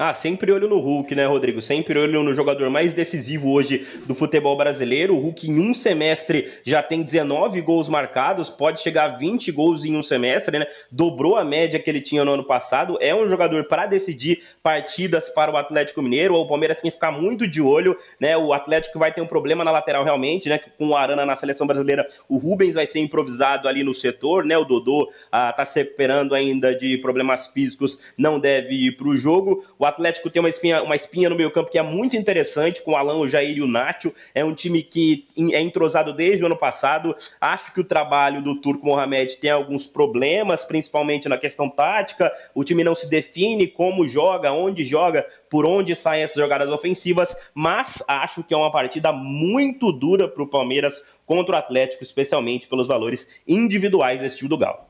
Ah, 0.00 0.14
sempre 0.14 0.52
olho 0.52 0.68
no 0.68 0.78
Hulk, 0.78 1.12
né, 1.16 1.26
Rodrigo? 1.26 1.60
Sempre 1.60 1.98
olho 1.98 2.22
no 2.22 2.32
jogador 2.32 2.70
mais 2.70 2.92
decisivo 2.92 3.50
hoje 3.50 3.84
do 4.06 4.14
futebol 4.14 4.56
brasileiro. 4.56 5.16
O 5.16 5.18
Hulk, 5.18 5.50
em 5.50 5.58
um 5.58 5.74
semestre, 5.74 6.52
já 6.62 6.80
tem 6.80 7.02
19 7.02 7.60
gols 7.62 7.88
marcados, 7.88 8.48
pode 8.48 8.80
chegar 8.80 9.06
a 9.06 9.16
20 9.16 9.50
gols 9.50 9.84
em 9.84 9.96
um 9.96 10.02
semestre, 10.04 10.56
né? 10.56 10.68
Dobrou 10.88 11.36
a 11.36 11.44
média 11.44 11.80
que 11.80 11.90
ele 11.90 12.00
tinha 12.00 12.24
no 12.24 12.34
ano 12.34 12.44
passado. 12.44 12.96
É 13.00 13.12
um 13.12 13.28
jogador 13.28 13.64
para 13.64 13.86
decidir 13.86 14.44
partidas 14.62 15.30
para 15.30 15.50
o 15.50 15.56
Atlético 15.56 16.00
Mineiro. 16.00 16.36
O 16.36 16.46
Palmeiras 16.46 16.80
tem 16.80 16.92
que 16.92 16.94
ficar 16.94 17.10
muito 17.10 17.48
de 17.48 17.60
olho, 17.60 17.98
né? 18.20 18.36
O 18.36 18.52
Atlético 18.52 19.00
vai 19.00 19.12
ter 19.12 19.20
um 19.20 19.26
problema 19.26 19.64
na 19.64 19.72
lateral, 19.72 20.04
realmente, 20.04 20.48
né? 20.48 20.60
Com 20.78 20.90
o 20.90 20.96
Arana 20.96 21.26
na 21.26 21.34
seleção 21.34 21.66
brasileira, 21.66 22.06
o 22.28 22.38
Rubens 22.38 22.76
vai 22.76 22.86
ser 22.86 23.00
improvisado 23.00 23.66
ali 23.66 23.82
no 23.82 23.92
setor, 23.92 24.44
né? 24.44 24.56
O 24.56 24.64
Dodô 24.64 25.10
ah, 25.32 25.52
tá 25.52 25.64
se 25.64 25.80
recuperando 25.80 26.36
ainda 26.36 26.72
de 26.72 26.98
problemas 26.98 27.48
físicos, 27.48 27.98
não 28.16 28.38
deve 28.38 28.76
ir 28.76 28.96
para 28.96 29.08
o 29.08 29.16
jogo. 29.16 29.64
O 29.76 29.87
Atlético 29.88 30.30
tem 30.30 30.40
uma 30.40 30.48
espinha, 30.48 30.82
uma 30.82 30.96
espinha 30.96 31.28
no 31.28 31.36
meio 31.36 31.50
campo 31.50 31.70
que 31.70 31.78
é 31.78 31.82
muito 31.82 32.16
interessante, 32.16 32.82
com 32.82 32.92
o 32.92 32.96
Alan, 32.96 33.16
o 33.16 33.28
Jair 33.28 33.56
e 33.56 33.62
o 33.62 33.66
Nacho. 33.66 34.14
É 34.34 34.44
um 34.44 34.54
time 34.54 34.82
que 34.82 35.26
é 35.52 35.60
entrosado 35.60 36.12
desde 36.12 36.42
o 36.42 36.46
ano 36.46 36.56
passado. 36.56 37.16
Acho 37.40 37.72
que 37.72 37.80
o 37.80 37.84
trabalho 37.84 38.42
do 38.42 38.60
Turco 38.60 38.86
Mohamed 38.86 39.36
tem 39.38 39.50
alguns 39.50 39.86
problemas, 39.86 40.64
principalmente 40.64 41.28
na 41.28 41.36
questão 41.36 41.68
tática. 41.68 42.32
O 42.54 42.62
time 42.62 42.84
não 42.84 42.94
se 42.94 43.08
define 43.08 43.66
como 43.66 44.06
joga, 44.06 44.52
onde 44.52 44.84
joga, 44.84 45.26
por 45.50 45.66
onde 45.66 45.96
saem 45.96 46.22
essas 46.22 46.36
jogadas 46.36 46.70
ofensivas, 46.70 47.36
mas 47.54 48.02
acho 48.06 48.44
que 48.44 48.54
é 48.54 48.56
uma 48.56 48.70
partida 48.70 49.12
muito 49.12 49.90
dura 49.90 50.28
para 50.28 50.42
o 50.42 50.48
Palmeiras 50.48 51.02
contra 51.26 51.56
o 51.56 51.58
Atlético, 51.58 52.02
especialmente 52.02 52.68
pelos 52.68 52.86
valores 52.86 53.28
individuais 53.46 54.20
desse 54.20 54.38
time 54.38 54.48
do 54.48 54.58
Galo. 54.58 54.88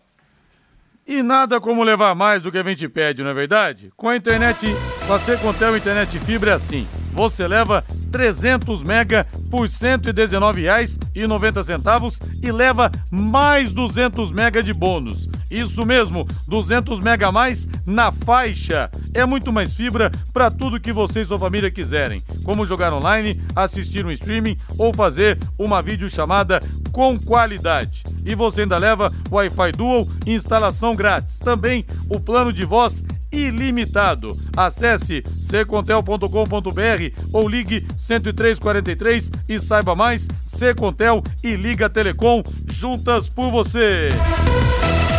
E 1.08 1.22
nada 1.22 1.58
como 1.58 1.82
levar 1.82 2.14
mais 2.14 2.42
do 2.42 2.52
que 2.52 2.58
a 2.58 2.62
gente 2.62 2.86
pede, 2.86 3.22
não 3.22 3.30
é 3.30 3.34
verdade? 3.34 3.90
Com 3.96 4.10
a 4.10 4.16
internet, 4.16 4.66
com 5.06 5.14
a 5.14 5.18
Secontel 5.18 5.74
Internet 5.74 6.18
Fibra 6.18 6.50
é 6.50 6.54
assim. 6.54 6.86
Você 7.18 7.46
leva 7.48 7.84
300 8.12 8.84
mega 8.84 9.26
por 9.50 9.62
R$ 9.62 9.68
119,90 9.68 12.20
e 12.40 12.52
leva 12.52 12.92
mais 13.10 13.72
200 13.72 14.30
mega 14.30 14.62
de 14.62 14.72
bônus. 14.72 15.28
Isso 15.50 15.84
mesmo, 15.84 16.24
200 16.46 17.00
mega 17.00 17.26
a 17.26 17.32
mais 17.32 17.66
na 17.84 18.12
faixa. 18.12 18.88
É 19.12 19.26
muito 19.26 19.52
mais 19.52 19.74
fibra 19.74 20.12
para 20.32 20.48
tudo 20.48 20.78
que 20.78 20.92
você 20.92 21.22
e 21.22 21.24
sua 21.24 21.40
família 21.40 21.72
quiserem, 21.72 22.22
como 22.44 22.64
jogar 22.64 22.94
online, 22.94 23.42
assistir 23.56 24.06
um 24.06 24.12
streaming 24.12 24.56
ou 24.78 24.94
fazer 24.94 25.36
uma 25.58 25.82
videochamada 25.82 26.60
com 26.92 27.18
qualidade. 27.18 28.04
E 28.24 28.36
você 28.36 28.62
ainda 28.62 28.78
leva 28.78 29.12
Wi-Fi 29.28 29.72
Dual 29.72 30.06
e 30.24 30.34
instalação 30.34 30.94
grátis. 30.94 31.40
Também 31.40 31.84
o 32.08 32.20
plano 32.20 32.52
de 32.52 32.64
voz 32.64 33.02
ilimitado. 33.30 34.36
Acesse 34.56 35.22
ccontel.com.br 35.40 37.22
ou 37.32 37.48
ligue 37.48 37.80
10343 37.96 39.30
e 39.48 39.58
saiba 39.58 39.94
mais. 39.94 40.28
Secontel 40.44 41.22
e 41.42 41.54
Liga 41.54 41.88
Telecom 41.88 42.42
juntas 42.70 43.28
por 43.28 43.50
você. 43.50 44.08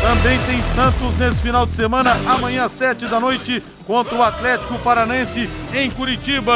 Também 0.02 0.40
tem 0.46 0.62
Santos 0.74 1.18
nesse 1.18 1.42
final 1.42 1.66
de 1.66 1.76
semana, 1.76 2.14
amanhã 2.26 2.64
às 2.66 2.72
7 2.72 3.08
da 3.08 3.20
noite, 3.20 3.62
contra 3.86 4.16
o 4.16 4.24
Atlético 4.24 4.80
Paranense 4.80 5.50
em 5.74 5.92
Curitiba. 5.92 6.56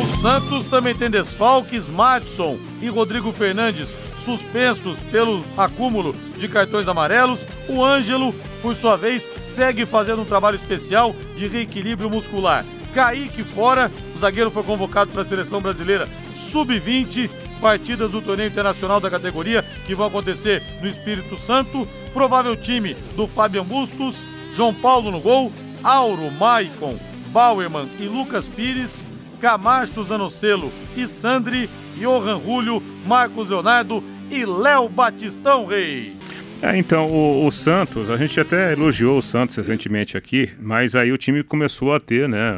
O 0.00 0.18
Santos 0.18 0.66
também 0.66 0.94
tem 0.94 1.10
desfalques, 1.10 1.88
Madison 1.88 2.58
e 2.80 2.88
Rodrigo 2.88 3.32
Fernandes 3.32 3.96
suspensos 4.14 4.98
pelo 5.10 5.44
acúmulo 5.56 6.14
de 6.36 6.48
cartões 6.48 6.88
amarelos. 6.88 7.40
O 7.68 7.84
Ângelo, 7.84 8.34
por 8.60 8.74
sua 8.74 8.96
vez, 8.96 9.28
segue 9.42 9.86
fazendo 9.86 10.22
um 10.22 10.26
trabalho 10.26 10.56
especial 10.56 11.14
de 11.36 11.46
reequilíbrio 11.46 12.10
muscular. 12.10 12.64
Kaique 12.94 13.44
fora, 13.44 13.92
o 14.14 14.18
zagueiro 14.18 14.50
foi 14.50 14.62
convocado 14.62 15.10
para 15.10 15.22
a 15.22 15.24
seleção 15.24 15.60
brasileira 15.60 16.08
sub-20 16.32 17.30
partidas 17.60 18.10
do 18.10 18.22
torneio 18.22 18.48
internacional 18.48 19.00
da 19.00 19.10
categoria 19.10 19.64
que 19.86 19.94
vão 19.94 20.06
acontecer 20.06 20.62
no 20.80 20.88
Espírito 20.88 21.36
Santo. 21.36 21.86
Provável 22.12 22.56
time 22.56 22.94
do 23.14 23.26
Fabian 23.26 23.64
Bustos, 23.64 24.16
João 24.54 24.72
Paulo 24.72 25.10
no 25.10 25.20
gol, 25.20 25.52
Auro, 25.82 26.30
Maicon, 26.32 26.98
Bauerman 27.28 27.88
e 28.00 28.04
Lucas 28.04 28.48
Pires, 28.48 29.04
Camacho 29.40 30.04
Zanocelo 30.04 30.72
e 30.96 31.06
Sandri, 31.06 31.68
Johan 31.96 32.40
Julio, 32.40 32.82
Marcos 33.06 33.48
Leonardo 33.48 34.02
e 34.30 34.44
Léo 34.44 34.88
Batistão 34.88 35.66
Rei. 35.66 36.16
É, 36.60 36.76
então, 36.76 37.08
o, 37.08 37.46
o, 37.46 37.52
Santos, 37.52 38.10
a 38.10 38.16
gente 38.16 38.38
até 38.40 38.72
elogiou 38.72 39.18
o 39.18 39.22
Santos 39.22 39.56
recentemente 39.56 40.16
aqui, 40.16 40.50
mas 40.60 40.94
aí 40.96 41.12
o 41.12 41.18
time 41.18 41.44
começou 41.44 41.94
a 41.94 42.00
ter, 42.00 42.28
né, 42.28 42.52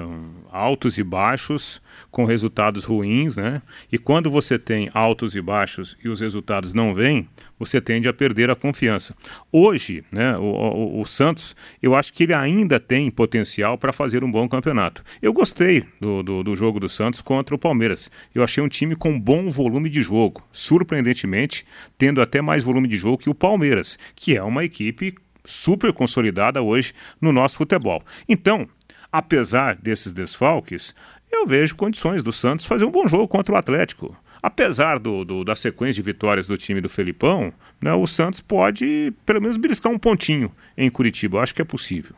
altos 0.50 0.96
e 0.96 1.02
baixos 1.02 1.82
com 2.10 2.24
resultados 2.24 2.84
ruins, 2.84 3.36
né? 3.36 3.62
E 3.90 3.98
quando 3.98 4.30
você 4.30 4.58
tem 4.58 4.90
altos 4.92 5.36
e 5.36 5.40
baixos 5.40 5.96
e 6.02 6.08
os 6.08 6.20
resultados 6.20 6.74
não 6.74 6.94
vêm, 6.94 7.28
você 7.58 7.80
tende 7.80 8.08
a 8.08 8.12
perder 8.12 8.50
a 8.50 8.56
confiança. 8.56 9.14
Hoje, 9.52 10.02
né, 10.10 10.36
o, 10.36 10.42
o, 10.42 11.00
o 11.00 11.06
Santos, 11.06 11.54
eu 11.82 11.94
acho 11.94 12.12
que 12.12 12.24
ele 12.24 12.34
ainda 12.34 12.80
tem 12.80 13.10
potencial 13.10 13.78
para 13.78 13.92
fazer 13.92 14.24
um 14.24 14.30
bom 14.30 14.48
campeonato. 14.48 15.04
Eu 15.22 15.32
gostei 15.32 15.84
do, 16.00 16.22
do, 16.22 16.42
do, 16.42 16.56
jogo 16.56 16.80
do 16.80 16.88
Santos 16.88 17.20
contra 17.20 17.54
o 17.54 17.58
Palmeiras. 17.58 18.10
Eu 18.34 18.42
achei 18.42 18.62
um 18.62 18.68
time 18.68 18.96
com 18.96 19.18
bom 19.18 19.48
volume 19.48 19.88
de 19.88 20.02
jogo, 20.02 20.42
surpreendentemente, 20.50 21.64
tendo 21.96 22.20
até 22.20 22.40
mais 22.40 22.64
volume 22.64 22.88
de 22.88 22.96
jogo 22.96 23.18
que 23.18 23.30
o 23.30 23.34
Palmeiras, 23.34 23.98
que 24.16 24.36
é 24.36 24.42
uma 24.42 24.64
equipe 24.64 25.14
super 25.44 25.92
consolidada 25.92 26.62
hoje 26.62 26.92
no 27.20 27.32
nosso 27.32 27.56
futebol. 27.56 28.02
Então, 28.28 28.68
apesar 29.12 29.76
desses 29.76 30.12
desfalques, 30.12 30.94
eu 31.30 31.46
vejo 31.46 31.76
condições 31.76 32.22
do 32.22 32.32
Santos 32.32 32.66
fazer 32.66 32.84
um 32.84 32.90
bom 32.90 33.06
jogo 33.06 33.28
contra 33.28 33.54
o 33.54 33.58
Atlético. 33.58 34.16
Apesar 34.42 34.98
do, 34.98 35.24
do, 35.24 35.44
da 35.44 35.54
sequência 35.54 36.02
de 36.02 36.02
vitórias 36.02 36.46
do 36.46 36.56
time 36.56 36.80
do 36.80 36.88
Felipão, 36.88 37.52
né, 37.80 37.92
o 37.92 38.06
Santos 38.06 38.40
pode 38.40 39.12
pelo 39.26 39.40
menos 39.40 39.56
beliscar 39.56 39.92
um 39.92 39.98
pontinho 39.98 40.50
em 40.76 40.90
Curitiba. 40.90 41.36
Eu 41.36 41.42
acho 41.42 41.54
que 41.54 41.62
é 41.62 41.64
possível. 41.64 42.16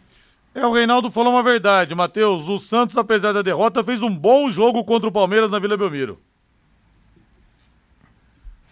É, 0.55 0.65
o 0.67 0.73
Reinaldo 0.73 1.11
falou 1.11 1.33
uma 1.33 1.43
verdade, 1.43 1.95
Matheus. 1.95 2.49
O 2.49 2.59
Santos, 2.59 2.97
apesar 2.97 3.33
da 3.33 3.43
derrota, 3.43 3.83
fez 3.83 4.03
um 4.03 4.15
bom 4.15 4.51
jogo 4.51 4.85
contra 4.85 5.09
o 5.09 5.13
Palmeiras 5.13 5.51
na 5.51 5.59
Vila 5.59 5.77
Belmiro. 5.77 6.21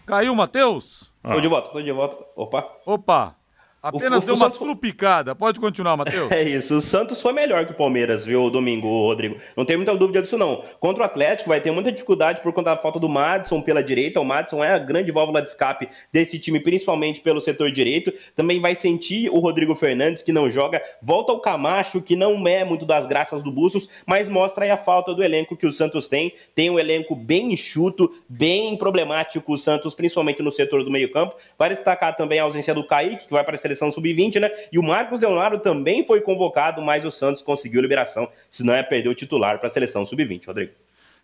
Caiu, 0.05 0.35
Matheus? 0.35 1.11
Ah. 1.23 1.33
Tô 1.33 1.41
de 1.41 1.47
volta, 1.47 1.69
tô 1.69 1.81
de 1.81 1.91
volta. 1.91 2.17
Opa. 2.35 2.67
Opa. 2.85 3.35
Apenas 3.81 4.23
o, 4.23 4.25
deu 4.27 4.35
uma 4.35 4.45
Santos... 4.45 4.59
trupicada. 4.59 5.33
Pode 5.33 5.59
continuar, 5.59 5.97
Matheus. 5.97 6.29
É 6.31 6.43
isso. 6.43 6.77
O 6.77 6.81
Santos 6.81 7.21
foi 7.21 7.33
melhor 7.33 7.65
que 7.65 7.71
o 7.71 7.75
Palmeiras, 7.75 8.23
viu, 8.25 8.49
domingo, 8.49 8.87
Rodrigo. 8.87 9.37
Não 9.57 9.65
tem 9.65 9.75
muita 9.75 9.95
dúvida 9.95 10.21
disso, 10.21 10.37
não. 10.37 10.63
Contra 10.79 11.01
o 11.03 11.05
Atlético 11.05 11.49
vai 11.49 11.59
ter 11.59 11.71
muita 11.71 11.91
dificuldade 11.91 12.41
por 12.41 12.53
conta 12.53 12.71
da 12.71 12.77
falta 12.77 12.99
do 12.99 13.09
Madison 13.09 13.61
pela 13.61 13.83
direita. 13.83 14.19
O 14.19 14.25
Madison 14.25 14.63
é 14.63 14.71
a 14.71 14.77
grande 14.77 15.11
válvula 15.11 15.41
de 15.41 15.49
escape 15.49 15.89
desse 16.11 16.37
time, 16.37 16.59
principalmente 16.59 17.21
pelo 17.21 17.41
setor 17.41 17.71
direito. 17.71 18.13
Também 18.35 18.59
vai 18.59 18.75
sentir 18.75 19.29
o 19.29 19.39
Rodrigo 19.39 19.73
Fernandes, 19.75 20.21
que 20.21 20.31
não 20.31 20.49
joga. 20.49 20.81
Volta 21.01 21.33
o 21.33 21.39
Camacho, 21.39 22.01
que 22.01 22.15
não 22.15 22.47
é 22.47 22.63
muito 22.63 22.85
das 22.85 23.05
graças 23.05 23.41
do 23.41 23.51
Bustos, 23.51 23.89
mas 24.05 24.29
mostra 24.29 24.65
aí 24.65 24.71
a 24.71 24.77
falta 24.77 25.13
do 25.13 25.23
elenco 25.23 25.57
que 25.57 25.65
o 25.65 25.73
Santos 25.73 26.07
tem. 26.07 26.33
Tem 26.53 26.69
um 26.69 26.79
elenco 26.79 27.15
bem 27.15 27.53
enxuto, 27.53 28.11
bem 28.29 28.77
problemático 28.77 29.53
o 29.53 29.57
Santos, 29.57 29.95
principalmente 29.95 30.43
no 30.43 30.51
setor 30.51 30.83
do 30.83 30.91
meio 30.91 31.11
campo. 31.11 31.35
Vai 31.57 31.69
destacar 31.69 32.15
também 32.15 32.39
a 32.39 32.43
ausência 32.43 32.73
do 32.73 32.85
Kaique, 32.85 33.25
que 33.27 33.33
vai 33.33 33.43
para 33.43 33.55
a 33.55 33.59
seleção 33.71 33.91
sub-20, 33.91 34.39
né? 34.39 34.51
E 34.71 34.77
o 34.77 34.83
Marcos 34.83 35.21
Leonardo 35.21 35.57
também 35.59 36.05
foi 36.05 36.21
convocado, 36.21 36.79
mas 36.81 37.03
o 37.05 37.11
Santos 37.11 37.41
conseguiu 37.41 37.81
liberação, 37.81 38.29
senão 38.49 38.75
ia 38.75 38.83
perder 38.83 39.09
o 39.09 39.15
titular 39.15 39.59
para 39.59 39.67
a 39.67 39.71
seleção 39.71 40.05
sub-20, 40.05 40.47
Rodrigo. 40.47 40.71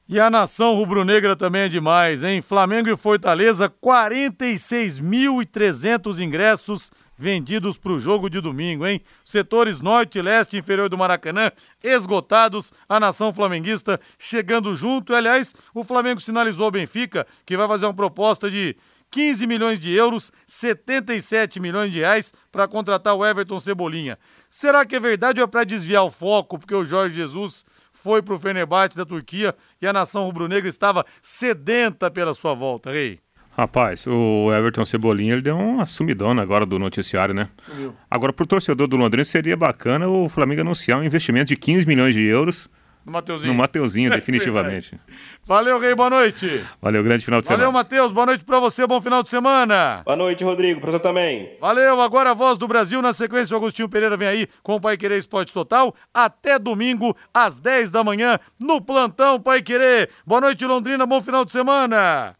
E 0.09 0.21
a 0.21 0.29
nação 0.29 0.73
rubro-negra 0.75 1.35
também 1.35 1.63
é 1.63 1.67
demais, 1.67 2.23
hein? 2.23 2.41
Flamengo 2.41 2.89
e 2.89 2.95
Fortaleza, 2.95 3.69
46.300 3.69 6.21
ingressos 6.21 6.93
vendidos 7.17 7.77
para 7.77 7.91
o 7.91 7.99
jogo 7.99 8.29
de 8.29 8.39
domingo, 8.39 8.87
hein? 8.87 9.01
Setores 9.25 9.81
norte 9.81 10.17
e 10.17 10.21
leste 10.21 10.55
inferior 10.55 10.87
do 10.87 10.97
Maracanã 10.97 11.51
esgotados, 11.83 12.71
a 12.87 13.01
nação 13.01 13.33
flamenguista 13.33 13.99
chegando 14.17 14.73
junto. 14.75 15.11
E, 15.11 15.15
aliás, 15.15 15.53
o 15.73 15.83
Flamengo 15.83 16.21
sinalizou 16.21 16.63
ao 16.65 16.71
Benfica 16.71 17.27
que 17.45 17.57
vai 17.57 17.67
fazer 17.67 17.85
uma 17.85 17.93
proposta 17.93 18.49
de 18.49 18.77
15 19.12 19.47
milhões 19.47 19.80
de 19.80 19.93
euros, 19.93 20.32
77 20.47 21.60
milhões 21.60 21.91
de 21.91 21.99
reais 21.99 22.34
para 22.51 22.68
contratar 22.68 23.16
o 23.16 23.26
Everton 23.26 23.60
Cebolinha. 23.60 24.18
Será 24.49 24.86
que 24.86 24.95
é 24.95 24.99
verdade 24.99 25.39
ou 25.39 25.45
é 25.45 25.47
para 25.47 25.64
desviar 25.64 26.03
o 26.03 26.12
foco, 26.12 26.58
porque 26.60 26.76
o 26.76 26.86
Jorge 26.86 27.16
Jesus 27.16 27.66
foi 27.93 28.22
para 28.22 28.36
o 28.36 28.39
Fenerbahçe 28.39 28.95
da 28.95 29.05
Turquia 29.05 29.55
e 29.82 29.88
a 29.88 29.93
nação 29.93 30.26
rubro-negra 30.26 30.70
estava 30.70 31.05
sedenta 31.22 32.10
pela 32.10 32.34
sua 32.34 32.53
volta, 32.53 32.91
Rei? 32.91 33.20
Rapaz, 33.58 34.05
o 34.05 34.53
Everton 34.53 34.86
Cebolinha 34.86 35.34
ele 35.34 35.41
deu 35.41 35.58
uma 35.58 35.88
sumidona 35.88 36.43
agora 36.43 36.64
do 36.64 36.78
noticiário, 36.78 37.34
né? 37.34 37.49
Sumiu. 37.66 37.95
Agora, 38.10 38.32
para 38.32 38.43
o 38.43 38.47
torcedor 38.47 38.88
do 38.88 38.95
Londrina, 38.95 39.24
seria 39.24 39.58
bacana 39.58 40.08
o 40.08 40.30
Flamengo 40.30 40.62
anunciar 40.62 40.99
um 40.99 41.03
investimento 41.03 41.47
de 41.47 41.55
15 41.55 41.88
milhões 41.88 42.14
de 42.14 42.24
euros 42.24 42.70
no 43.03 43.14
Mateuzinho. 43.14 43.53
No 43.53 43.58
Mateuzinho, 43.58 44.10
definitivamente. 44.14 44.99
Valeu, 45.47 45.79
Rei, 45.79 45.95
boa 45.95 46.09
noite. 46.09 46.65
Valeu, 46.81 47.01
grande 47.01 47.23
final 47.23 47.39
de 47.39 47.47
semana. 47.47 47.63
Valeu, 47.63 47.73
Matheus, 47.73 48.11
boa 48.11 48.25
noite 48.25 48.43
pra 48.43 48.59
você, 48.59 48.85
bom 48.85 48.99
final 48.99 49.23
de 49.23 49.29
semana. 49.29 50.01
Boa 50.03 50.17
noite, 50.17 50.43
Rodrigo, 50.43 50.81
pra 50.81 50.91
você 50.91 50.99
também. 50.99 51.51
Valeu, 51.61 52.01
agora 52.01 52.31
a 52.31 52.33
voz 52.33 52.57
do 52.57 52.67
Brasil, 52.67 53.01
na 53.01 53.13
sequência 53.13 53.53
o 53.53 53.57
Agostinho 53.57 53.87
Pereira 53.87 54.17
vem 54.17 54.27
aí 54.27 54.47
com 54.61 54.75
o 54.75 54.81
Pai 54.81 54.97
Querer 54.97 55.17
Esporte 55.17 55.53
Total, 55.53 55.95
até 56.13 56.59
domingo, 56.59 57.15
às 57.33 57.61
10 57.61 57.89
da 57.89 58.03
manhã, 58.03 58.37
no 58.59 58.81
Plantão 58.81 59.39
Pai 59.39 59.61
Querer. 59.61 60.09
Boa 60.25 60.41
noite, 60.41 60.65
Londrina, 60.65 61.05
bom 61.05 61.21
final 61.21 61.45
de 61.45 61.53
semana. 61.53 62.35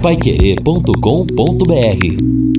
Paiquerê.com.br 0.00 2.53